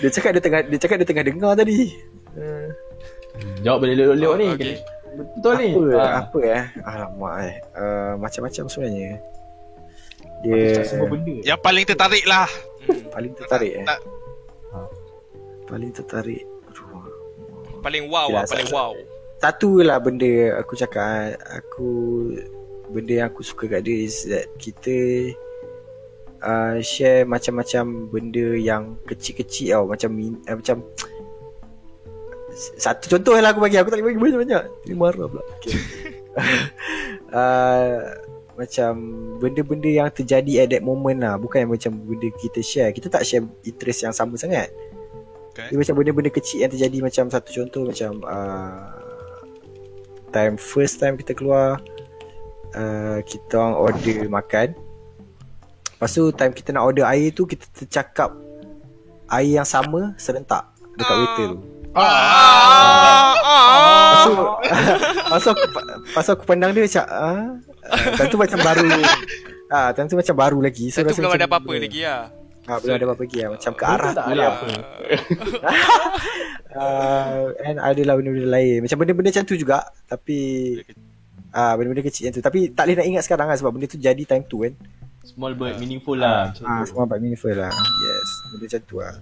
[0.00, 1.96] Dia cakap dia tengah Dia cakap dia tengah dengar tadi
[2.36, 2.68] uh,
[3.60, 4.48] Jawab boleh lelok-lelok Oh, ni.
[4.52, 4.74] okay.
[5.16, 5.68] Betul ni.
[5.72, 6.12] Apa Ah.
[6.22, 9.10] Apa eh Alamak eh uh, Macam-macam sebenarnya
[10.40, 11.34] Dia semua benda.
[11.40, 12.44] Yang paling tertarik lah.
[12.84, 13.00] Hmm.
[13.08, 14.00] Paling tertarik eh Tak.
[15.66, 17.02] Paling tertarik Aduh.
[17.80, 18.92] Paling wow Yelah, lah, paling wow.
[19.36, 21.88] Satu lah benda Aku cakap Aku
[22.86, 24.94] Benda yang aku suka kat dia Is that kita
[26.38, 30.86] uh, Share macam-macam Benda yang Kecil-kecil tau Macam min, uh, Macam
[32.56, 33.76] Satu contoh lah aku bagi.
[33.76, 34.62] Aku tak boleh bagi banyak-banyak.
[34.88, 35.44] Dia marah pula.
[35.60, 35.76] Okay.
[37.36, 38.00] uh,
[38.60, 38.92] Macam
[39.36, 41.36] Benda-benda yang terjadi At that moment lah.
[41.36, 42.96] Bukan yang macam Benda kita share.
[42.96, 44.72] Kita tak share Interest yang sama sangat.
[45.52, 45.68] Okay.
[45.72, 47.04] Dia macam benda-benda kecil yang terjadi.
[47.04, 48.96] Macam satu contoh Macam uh,
[50.32, 51.76] Time First time kita keluar
[52.72, 54.68] uh, Kita orang order makan.
[55.96, 58.32] Lepas tu time kita nak order air tu Kita tercakap
[59.28, 61.20] Air yang sama Serentak Dekat Ah.
[61.20, 65.64] waiter tu Ah, ah, Lepas tu aku,
[66.14, 67.40] tu aku pandang dia macam ah,
[67.86, 68.88] uh, Time tu macam baru
[69.66, 72.28] Ah, time tu macam baru lagi Satu rasa belum ada apa-apa lagi lah.
[72.66, 73.50] Ah, belum ada apa-apa lagi lah.
[73.50, 74.50] Macam ke arah tak tu ada lah.
[74.52, 74.66] apa.
[76.72, 80.38] uh, And adalah benda-benda lain Macam benda-benda macam tu juga Tapi
[81.50, 83.98] ah Benda-benda kecil macam tu Tapi tak boleh nak ingat sekarang lah Sebab benda tu
[83.98, 84.72] jadi time tu kan
[85.24, 86.52] Small but meaningful lah.
[86.60, 86.86] Ah, tu.
[86.86, 89.14] Semua abad meaningful lah Yes Benda macam tu lah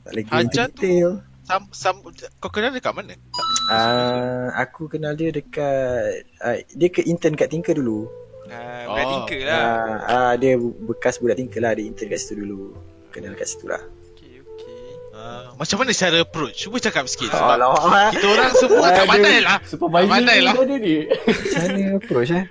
[0.00, 1.10] Tak boleh go into Hajat tu- detail
[1.50, 1.98] Sam, sam,
[2.38, 3.18] kau kenal dekat mana?
[3.66, 6.06] Ah, Aku kenal dia dekat
[6.38, 8.06] ah, Dia ke intern kat Tinker dulu
[8.46, 8.92] Ah, Oh.
[8.92, 9.58] Budak tinker lah.
[9.58, 12.74] ah, ah, Dia bekas budak Tinker lah Dia intern kat situ dulu
[13.10, 14.78] Kenal kat situ lah Okay, okay.
[15.10, 16.54] Uh, macam mana cara approach?
[16.56, 17.30] Cuba cakap sikit.
[17.30, 19.58] Oh, Sebab lawak kita orang semua tak pandai lah.
[19.64, 20.54] Supervisor Pandai ni lah.
[20.54, 20.96] ada ni.
[21.02, 22.44] Macam mana approach eh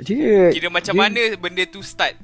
[0.00, 2.14] Dia Kira macam dia, mana benda tu start?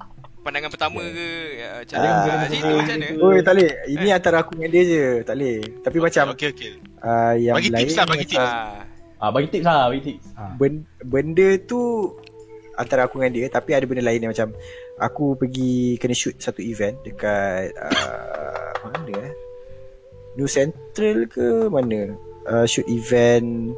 [0.46, 1.28] Pandangan pertama ke?
[1.52, 2.30] Ya, Macam Ah, mana?
[2.38, 3.08] Macam tu macam mana?
[3.18, 6.70] Oi tak boleh Ini antara aku dengan dia je Tak boleh Tapi macam Okey, okey.
[7.00, 8.46] uh, Yang Bagi lain tips lah, bagi tips.
[8.48, 8.78] Ah,
[9.16, 10.26] Ah, bagi tips lah, bagi tips.
[10.32, 10.52] Ah.
[10.54, 11.80] ben- Benda tu
[12.74, 14.54] Antara aku dengan dia Tapi ada benda lain yang macam
[14.96, 19.34] Aku pergi Kena shoot satu event Dekat uh, Mana eh
[20.36, 22.14] New Central ke Mana
[22.44, 23.74] uh, Shoot event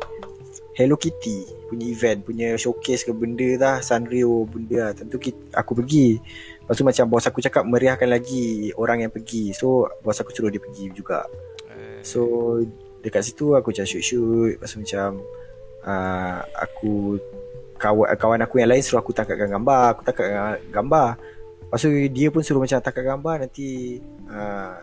[0.74, 5.74] Hello Kitty Punya event Punya showcase ke benda lah Sanrio benda lah Tentu kita, aku
[5.76, 6.18] pergi
[6.68, 9.56] Lepas tu macam bos aku cakap Meriahkan lagi Orang yang pergi.
[9.56, 11.24] So bos aku suruh dia pergi juga.
[11.72, 12.60] Eh, So
[13.00, 14.60] dekat situ aku macam shoot-shoot.
[14.60, 15.08] Lepas tu macam
[15.88, 17.16] uh, Aku
[17.80, 21.08] kawan, kawan aku yang lain suruh aku tangkapkan gambar Aku tangkap gambar.
[21.64, 23.96] Lepas tu dia pun suruh macam tangkap gambar Nanti
[24.28, 24.76] uh,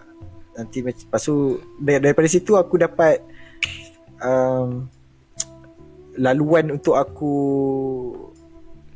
[0.57, 3.21] Nanti Lepas tu dar- Daripada situ aku dapat
[4.25, 4.89] um,
[6.17, 7.33] Laluan untuk aku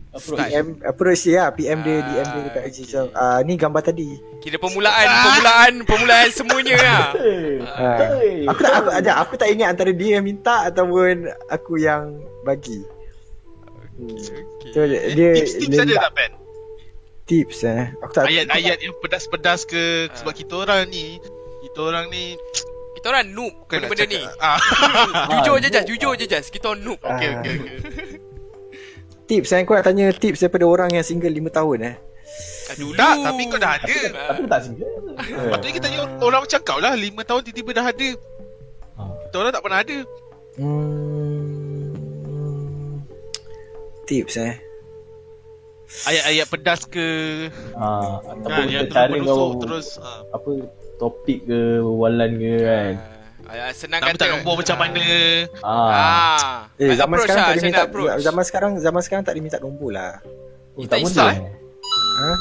[0.09, 0.41] Approach.
[0.41, 2.81] PM Approach dia lah PM dia Ah, DM dia dekat IG okay.
[2.81, 4.09] macam ah, Ni gambar tadi
[4.39, 7.03] Kira permulaan, permulaan, permulaan semuanya lah.
[7.69, 7.97] Ah.
[8.15, 8.47] Hey.
[8.47, 12.81] Aku tak aku, ajak, aku tak ingat antara dia yang minta ataupun aku yang bagi.
[13.99, 14.15] Hmm.
[14.15, 14.71] Okay.
[14.71, 16.31] So dia, dia Tips-tips dia ada tak, Ben?
[17.27, 17.83] tips eh.
[17.99, 20.07] Aku tak Ayat-ayat yang pedas-pedas ke?
[20.07, 20.15] Ah.
[20.15, 21.19] Sebab kita orang ni,
[21.61, 22.39] kita orang ni
[22.95, 24.23] Kita orang noob bukan nak benda-benda ni.
[24.39, 24.57] Ah,
[25.35, 26.45] Jujur Ah, je Jas, jujur je Jas.
[26.47, 26.99] Kita orang noob.
[26.99, 27.37] okey, Ah.
[27.37, 27.77] okey, okey.
[29.29, 29.61] Tips eh.
[29.61, 31.95] Kau nak tanya tips daripada orang yang single 5 tahun eh.
[32.69, 33.95] Ah, Dulu Tak, tapi kau dah ada.
[34.33, 34.89] Tapi tak single.
[35.53, 38.09] Patutnya kita tanya orang macam kau lah 5 tahun tiba-tiba dah ada.
[38.97, 39.01] Ha.
[39.29, 39.97] Kita orang tak pernah ada.
[40.57, 41.95] Hmm.
[44.09, 44.53] Tips eh.
[46.05, 47.07] Ayat-ayat pedas ke
[47.73, 49.87] Ha, kan, ataupun yang terus cara menusuk kau terus.
[49.97, 50.21] Ha.
[50.37, 50.51] apa
[51.01, 52.93] topik ke berbualan ke kan.
[53.71, 54.15] Senang Nak kata.
[54.15, 55.03] minta nombor macam mana.
[55.59, 55.89] Ah.
[55.89, 56.57] Ah.
[56.75, 58.11] Eh zaman Approach sekarang lah, tak macam boleh minta nak approach.
[58.19, 60.11] zaman sekarang zaman sekarang tak boleh minta nombor lah.
[60.73, 61.35] Oh, tak tak Insta, boleh.
[61.35, 61.43] eh?
[62.19, 62.31] Ha?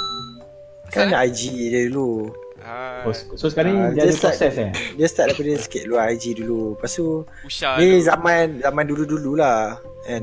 [0.88, 2.32] Kan ada IG dia dulu.
[2.60, 4.70] Ah, Oh, so sekarang Ah, dia ada just like- proses eh.
[4.94, 6.60] Dia start daripada sikit dulu IG dulu.
[6.74, 7.06] Lepas tu
[7.42, 8.04] Usha ni tu.
[8.04, 10.22] zaman zaman dulu-dulu lah kan.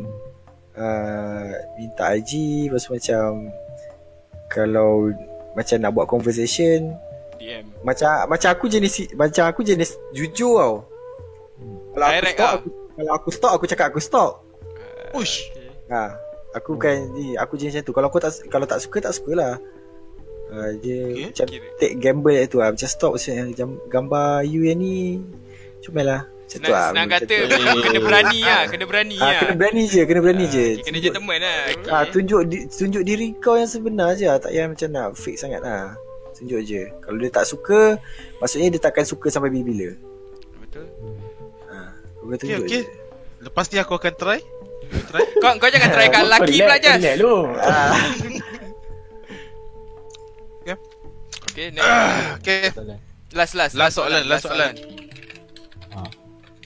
[0.75, 2.31] Uh, minta IG
[2.67, 3.47] lepas tu macam
[4.47, 5.09] kalau
[5.53, 6.91] macam nak buat conversation
[7.45, 7.65] DM.
[7.81, 10.75] macam macam aku jenis macam aku jenis jujur tau.
[11.93, 12.53] Kalau aku Direct stop lah.
[12.55, 14.31] aku, kalau aku stop aku cakap aku stop.
[15.13, 15.47] Ush.
[15.47, 15.69] Okay.
[15.87, 16.11] Ha,
[16.53, 17.93] aku kan ni aku jenis macam tu.
[17.93, 19.61] Kalau kau tak kalau tak suka tak sukalah.
[20.45, 21.25] Uh, dia Okay.
[21.25, 21.67] macam Kira.
[21.75, 25.17] take gamble tu lah Macam stop macam jam- gambar you yang ni
[25.81, 27.49] Comel lah Macam tu Senang, lah senang kata tu.
[27.81, 29.39] kena berani lah, kena berani Ah, lah.
[29.41, 30.65] kena berani je, kena berani Ah, je.
[30.71, 31.57] okay, Kena gentleman lah.
[31.67, 31.89] Okay.
[31.89, 35.59] Ah, tunjuk di- tunjuk diri kau yang sebenar je, tak payah macam nak fake sangat
[35.59, 35.97] lah.
[36.35, 36.91] Tunjuk je.
[36.99, 37.95] Kalau dia tak suka,
[38.37, 39.95] maksudnya dia takkan suka sampai bila-bila.
[40.59, 40.85] Betul.
[41.65, 41.75] Ha,
[42.13, 42.71] kau kena Okay, tunjuk okay.
[42.71, 42.79] je.
[43.39, 44.39] Lepas ni aku akan try.
[44.85, 45.25] Try.
[45.41, 46.97] Kau kau jangan try kat lelaki pula Jas.
[46.97, 47.35] Relax lu.
[47.57, 47.95] Ah,
[51.45, 51.87] Okay, next.
[52.41, 52.67] Okay.
[53.31, 54.75] Last last Last soalan, last soalan.
[55.95, 56.03] Ha.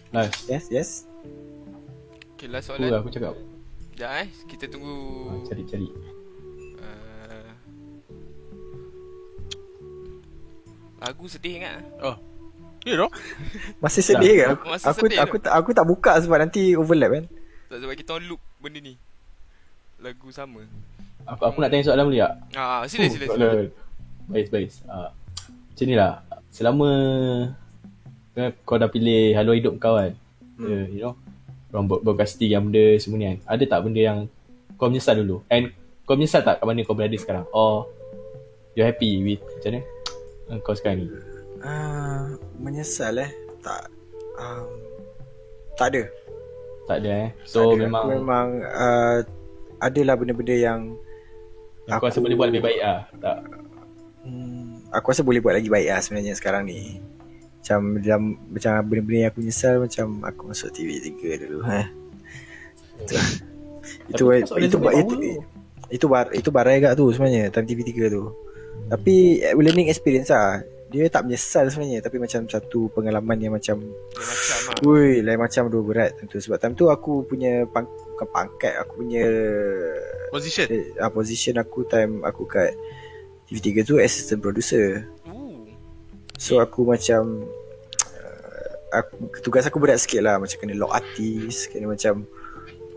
[0.09, 0.49] Last.
[0.49, 0.89] yes, yes.
[2.33, 2.97] Okay, last Aku, soalan.
[2.97, 3.37] aku cakap.
[3.93, 4.27] Sekejap eh.
[4.49, 4.93] Kita tunggu
[5.29, 5.85] Ha, cari-cari.
[5.85, 6.18] uh,
[11.09, 12.13] Lagu sedih ingat ah.
[12.13, 12.17] Oh.
[12.85, 13.09] Ya dong.
[13.83, 14.45] Masih sedih ke?
[14.53, 17.25] Aku, Masih aku, sedih aku, tak aku tak buka sebab nanti overlap kan.
[17.65, 18.93] Tak sebab kita on loop benda ni.
[19.97, 20.61] Lagu sama.
[21.25, 22.33] Aku, aku nak tanya soalan boleh tak?
[22.53, 23.25] Ah, sila Oh, sila.
[23.25, 23.35] sila.
[23.49, 23.67] soalan.
[24.29, 24.69] Baik, baik.
[24.85, 25.09] Ah,
[25.49, 26.13] macam ni lah.
[26.53, 26.89] Selama
[28.31, 30.13] kan, kau dah pilih haluan hidup kau kan.
[30.61, 30.69] Hmm.
[30.69, 31.17] Uh, you know.
[31.69, 33.37] Orang ber- broadcasting yang benda semua ni kan.
[33.49, 34.19] Ada tak benda yang
[34.77, 35.41] kau menyesal dulu?
[35.49, 35.73] And
[36.05, 37.49] kau menyesal tak kat mana kau berada sekarang?
[37.49, 37.89] Or
[38.73, 39.81] you're happy with macam mana?
[40.49, 41.07] Eh, Kau sekarang ni.
[41.59, 43.31] Ah, menyesal eh.
[43.59, 43.91] Tak
[44.35, 44.69] um,
[45.75, 46.03] tak ada.
[46.85, 47.29] Tak ada eh.
[47.43, 47.85] Tak So ada.
[47.85, 49.17] memang memang uh,
[49.79, 50.79] adalah benda-benda yang
[51.87, 52.99] aku rasa aku- boleh buat lebih baik lah.
[53.19, 53.37] Tak.
[54.23, 56.99] Hmm, aku rasa boleh buat lagi baik lah sebenarnya sekarang ni.
[57.59, 61.11] Macam dalam macam benda-benda yang aku nyesal macam aku masuk TV3
[61.43, 61.85] dulu ha.
[64.09, 65.15] Itu itu Tapi itu itu, itu,
[65.89, 68.23] itu, bar, itu barai agak tu sebenarnya time TV3 tu.
[68.87, 70.63] Tapi eh, learning experience lah.
[70.89, 74.87] Dia tak menyesal sebenarnya tapi macam satu pengalaman yang macam Dia macam ah.
[74.89, 79.05] Ui, lain macam tu berat tentu sebab time tu aku punya pang, bukan pangkat aku
[79.05, 79.21] punya
[80.33, 80.65] Position.
[80.73, 82.73] eh, uh, position aku time aku kat
[83.45, 85.05] TV3 tu assistant producer.
[85.29, 85.69] Ooh.
[86.41, 87.45] So aku macam
[88.17, 89.13] uh, aku,
[89.45, 92.25] Tugas aku berat sikit lah Macam kena lock artis Kena macam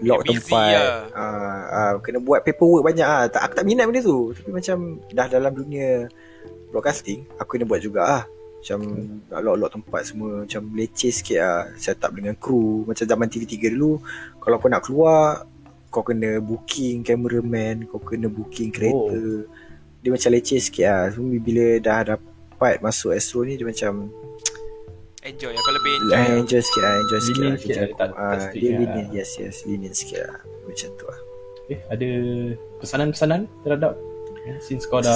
[0.01, 0.97] Lock Busy tempat lah.
[1.13, 4.33] uh, uh, Kena buat paperwork banyak lah tak, Aku tak minat benda tu.
[4.33, 6.09] Tapi macam Dah dalam dunia
[6.73, 8.23] Broadcasting Aku kena buat juga lah
[8.59, 8.79] Macam
[9.31, 13.77] nak lock-lock tempat semua Macam leceh sikit lah Set up dengan kru Macam zaman TV3
[13.77, 14.01] dulu
[14.41, 15.47] Kalau kau nak keluar
[15.93, 19.45] Kau kena booking cameraman Kau kena booking kereta Oh.
[20.03, 24.11] Dia macam leceh sikit lah so, Bila dah dapat Masuk Astro ni Dia macam
[25.23, 26.19] Enjoy Aku lebih enjoy.
[26.19, 28.79] Eh, enjoy sikit lah Enjoy sikit lah sikit lah, tak- tak Ah, Dia lah.
[28.81, 31.21] lenient Yes yes Lenient sikit lah Macam tu lah
[31.65, 32.09] Eh, ada
[32.79, 33.95] pesanan-pesanan terhadap
[34.45, 35.15] eh, since kau dah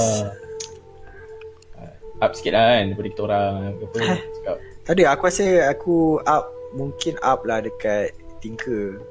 [1.74, 4.56] uh, up sikit lah kan daripada kita orang apa cakap.
[4.80, 9.02] Tak ada aku rasa Aku up Mungkin up lah Dekat Tinker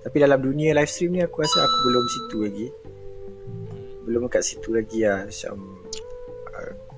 [0.00, 2.66] Tapi dalam dunia live stream ni Aku rasa aku belum situ lagi
[4.02, 5.54] Belum kat situ lagi lah Macam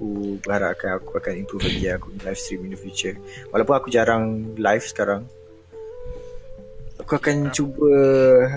[0.01, 3.20] Aku berharapkan aku akan improve lagi Aku live stream in the future.
[3.52, 5.28] Walaupun aku jarang live sekarang.
[7.05, 7.93] Aku akan cuba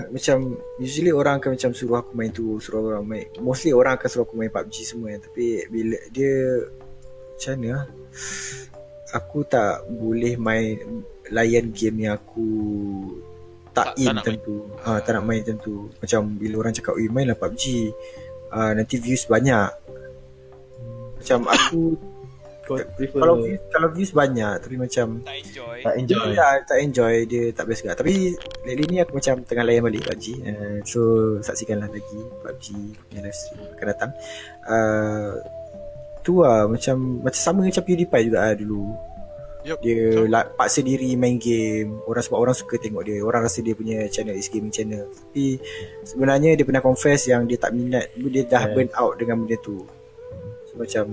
[0.08, 3.28] Macam Usually orang akan macam Suruh aku main tu Suruh orang main.
[3.44, 5.12] Mostly orang akan suruh aku main PUBG semua.
[5.12, 5.20] Kan.
[5.28, 6.32] Tapi bila dia
[7.36, 7.84] Macam mana lah
[9.20, 10.80] Aku tak boleh main
[11.28, 12.48] Layan game yang aku
[13.76, 16.54] Tak, Tak- in tak nak macam tu ha, Tak nak main macam tu Macam bila
[16.64, 17.92] orang cakap Eh main lah PUBG
[18.48, 19.83] uh, Nanti views banyak
[21.24, 21.80] Macam aku
[22.96, 25.76] prefer Kalau views, kalau views banyak Tapi macam Tak enjoy.
[25.80, 26.24] tak enjoy.
[26.24, 27.92] dia tak, tak enjoy Dia tak best juga.
[27.96, 28.12] Tapi
[28.64, 31.00] Lately ni aku macam Tengah layan balik PUBG uh, So
[31.40, 32.66] saksikanlah lagi PUBG
[33.08, 34.10] punya live stream Akan datang.
[34.64, 35.32] Uh,
[36.24, 38.96] Tu lah Macam Macam sama macam PewDiePie juga lah dulu.
[39.64, 39.80] Yup.
[39.80, 41.96] Dia la, paksa diri main game.
[42.04, 43.24] Orang sebab orang suka tengok dia.
[43.24, 45.08] Orang rasa dia punya channel is gaming channel.
[45.08, 45.56] Tapi
[46.04, 48.72] Sebenarnya dia pernah confess Yang dia tak minat Dia dah Yeah.
[48.72, 49.84] burn out dengan benda tu
[50.74, 51.04] macam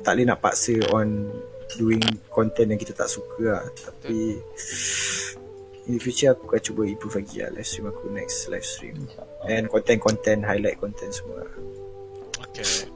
[0.00, 1.30] tak boleh nak paksa on
[1.74, 4.38] doing content yang kita tak suka lah tapi
[5.84, 8.96] in the future aku akan cuba improve lagi lah live stream aku next live stream
[9.44, 11.42] and content-content highlight content semua
[12.56, 12.88] Okay.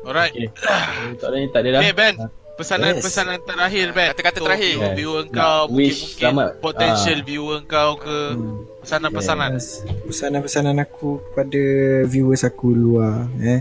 [0.00, 0.32] Alright.
[0.32, 0.48] Okay.
[1.20, 1.80] Tak ada ni tak ada dah.
[1.82, 2.14] Okay, Ben.
[2.16, 4.08] Ah, Pesanan-pesanan terakhir, Ben.
[4.10, 4.74] Kata-kata terakhir.
[4.74, 4.96] Viewer, Yes.
[4.96, 6.50] viewer Nak kau, wish mungkin-mungkin selamat.
[6.58, 7.24] potential Ah.
[7.24, 8.18] viewer kau ke.
[8.32, 8.56] Hmm.
[8.80, 9.50] Pesanan-pesanan.
[9.52, 9.68] Yes.
[10.08, 11.62] Pesanan-pesanan aku kepada
[12.04, 13.60] viewers aku luar eh.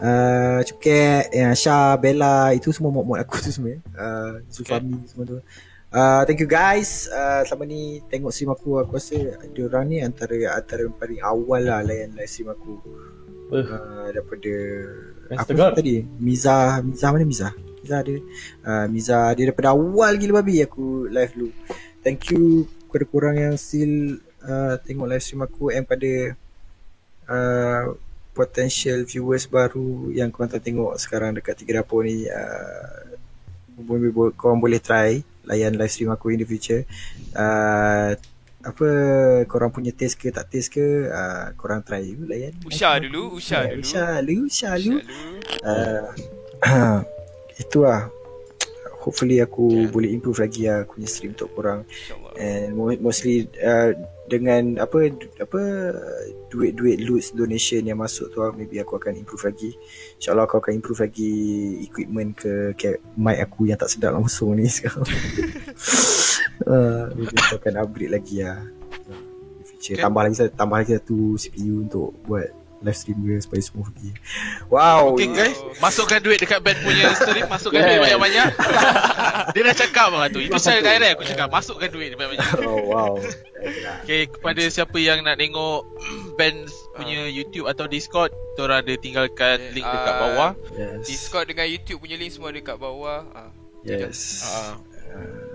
[0.00, 5.08] Uh, Cuket, ya, Syah, Bella Itu semua mod-mod aku tu semua uh, Zulfami okay.
[5.12, 5.36] semua tu.
[5.92, 7.04] Uh, Thank you guys.
[7.12, 11.20] Uh, Selama ni tengok stream aku Aku rasa dia orang ni antara Antara yang paling
[11.20, 12.80] awal lah layan live stream aku.
[13.52, 14.54] Uh, uh, Daripada
[15.28, 15.76] Thanks God.
[15.76, 16.00] tadi?
[16.16, 17.52] Miza Miza mana Miza?
[17.84, 18.14] Miza ada.
[18.64, 21.52] Uh, Miza dia daripada awal gila babi Aku live dulu.
[22.00, 24.16] Thank you Kepada korang yang still
[24.48, 26.32] uh, Tengok live stream aku And pada
[27.28, 27.84] uh,
[28.40, 33.12] Potential viewers baru Yang korang tak tengok sekarang Dekat Tiga Dapur ni uh,
[33.76, 36.86] boleh, boleh, Korang boleh try Layan live stream aku in the future.
[37.34, 38.14] Uh,
[38.60, 38.88] apa
[39.48, 42.52] korang punya taste ke tak taste ke uh, korang try dulu layan.
[42.62, 43.80] Usha dulu, Usha Ya, dulu.
[43.82, 44.98] Usha dulu Usha dulu
[45.64, 46.06] uh,
[47.62, 48.06] itu lah.
[49.00, 51.88] Hopefully aku boleh improve lagi lah aku punya stream untuk korang.
[52.36, 53.96] And mo- mostly uh,
[54.30, 55.10] dengan apa
[55.42, 55.60] apa
[56.54, 59.74] duit-duit loot donation yang masuk tu lah, maybe aku akan improve lagi
[60.22, 61.32] insyaallah aku akan improve lagi
[61.82, 65.02] equipment ke, ke mic aku yang tak sedap langsung ni sekarang
[66.70, 68.62] uh, maybe aku akan upgrade lagi lah.
[69.80, 69.96] Okay.
[69.96, 74.10] tambah lagi tambah lagi satu CPU untuk buat live stream dia supaya smooth lagi
[74.66, 77.86] wow Okay guys, masukkan duit dekat Ben punya stream, masukkan Yes.
[77.86, 78.48] duit banyak-banyak.
[79.50, 80.38] Dia dah cakap lah tu.
[80.38, 82.48] Itu saya direct aku cakap, masukkan duit banyak-banyak.
[82.62, 83.12] oh wow
[84.00, 85.84] Okay, kepada siapa yang nak tengok
[86.38, 90.50] Ben punya YouTube atau Discord, korang ada tinggalkan link dekat Ah, bawah.
[90.72, 93.28] yes Discord dengan YouTube punya link semua ada kat bawah.
[93.30, 93.50] Ah.
[93.82, 94.74] yes Ah.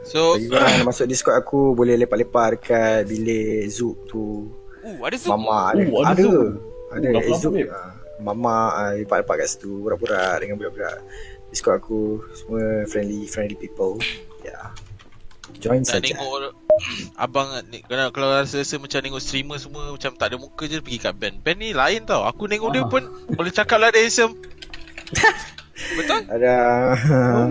[0.03, 4.51] So, Bagi korang yang masuk Discord aku Boleh lepak-lepak dekat bilik Zoom tu
[4.83, 5.33] Uh, ada Zoom.
[5.33, 6.51] Mama ada Oh, ada Ada Zoom.
[6.95, 7.69] Ada Zoom babe.
[7.69, 11.03] ah, Mama ah, lepak-lepak kat situ Borak-borak dengan budak-budak
[11.51, 12.01] Discord aku
[12.31, 13.99] Semua friendly Friendly people
[14.41, 14.65] Ya yeah.
[15.59, 16.51] Join saja tengok
[17.23, 20.99] Abang ni, kalau, kalau rasa-rasa macam tengok streamer semua Macam tak ada muka je pergi
[20.99, 22.89] kat Ben Ben ni lain tau Aku tengok dia Ah.
[22.89, 24.35] pun Boleh cakap lah dia handsome
[25.99, 26.21] Betul?
[26.31, 26.53] Ada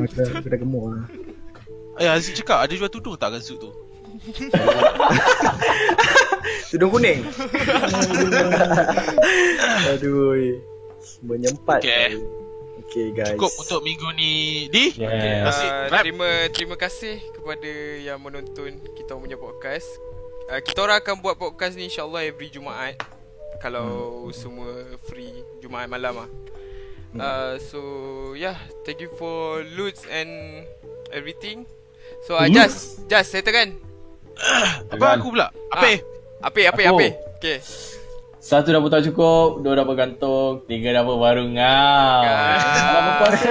[0.48, 1.04] dah gemuk lah
[2.00, 3.70] Eh Aziz cakap ada jual tudung tak kat suit tu
[6.72, 7.22] Tudung kuning
[9.94, 10.58] Aduh
[11.24, 12.16] Menyempat Okay.
[12.84, 14.32] Okay guys Cukup untuk minggu ni
[14.72, 15.44] Di Yeah.
[15.48, 15.68] Kasih.
[15.68, 16.02] Uh, Rap.
[16.04, 17.70] terima terima kasih kepada
[18.00, 19.86] yang menonton kita punya podcast.
[20.48, 22.96] Uh, kita orang akan buat podcast ni insyaAllah every Jumaat
[23.60, 24.68] Kalau semua
[25.08, 26.28] free Jumaat malam lah
[27.20, 27.80] uh, So
[28.36, 28.56] yeah
[28.88, 30.64] Thank you for loots and
[31.12, 31.64] everything
[32.28, 32.56] So uh, Loots?
[32.56, 32.76] Just
[33.08, 33.76] Just settlekan
[34.90, 35.48] Apa aku pula?
[35.70, 36.00] Apa
[36.44, 36.98] Apa apa Aku.
[36.98, 37.06] apa
[37.40, 37.58] Okay
[38.44, 42.22] Satu dapur tak cukup, dua dapur gantung, tiga dapur baru ngau.
[42.76, 43.50] Selamat berpuasa.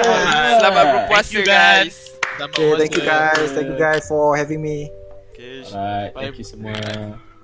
[0.62, 1.96] Selamat berpuasa Thank you, guys.
[2.38, 3.48] Selamat Okay thank you guys.
[3.58, 4.94] Thank you guys for having me.
[5.34, 5.66] Okay.
[5.66, 6.78] Alright, thank you semua.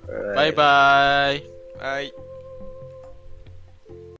[0.06, 0.36] Alright.
[0.38, 1.36] Bye bye.
[1.82, 2.29] Bye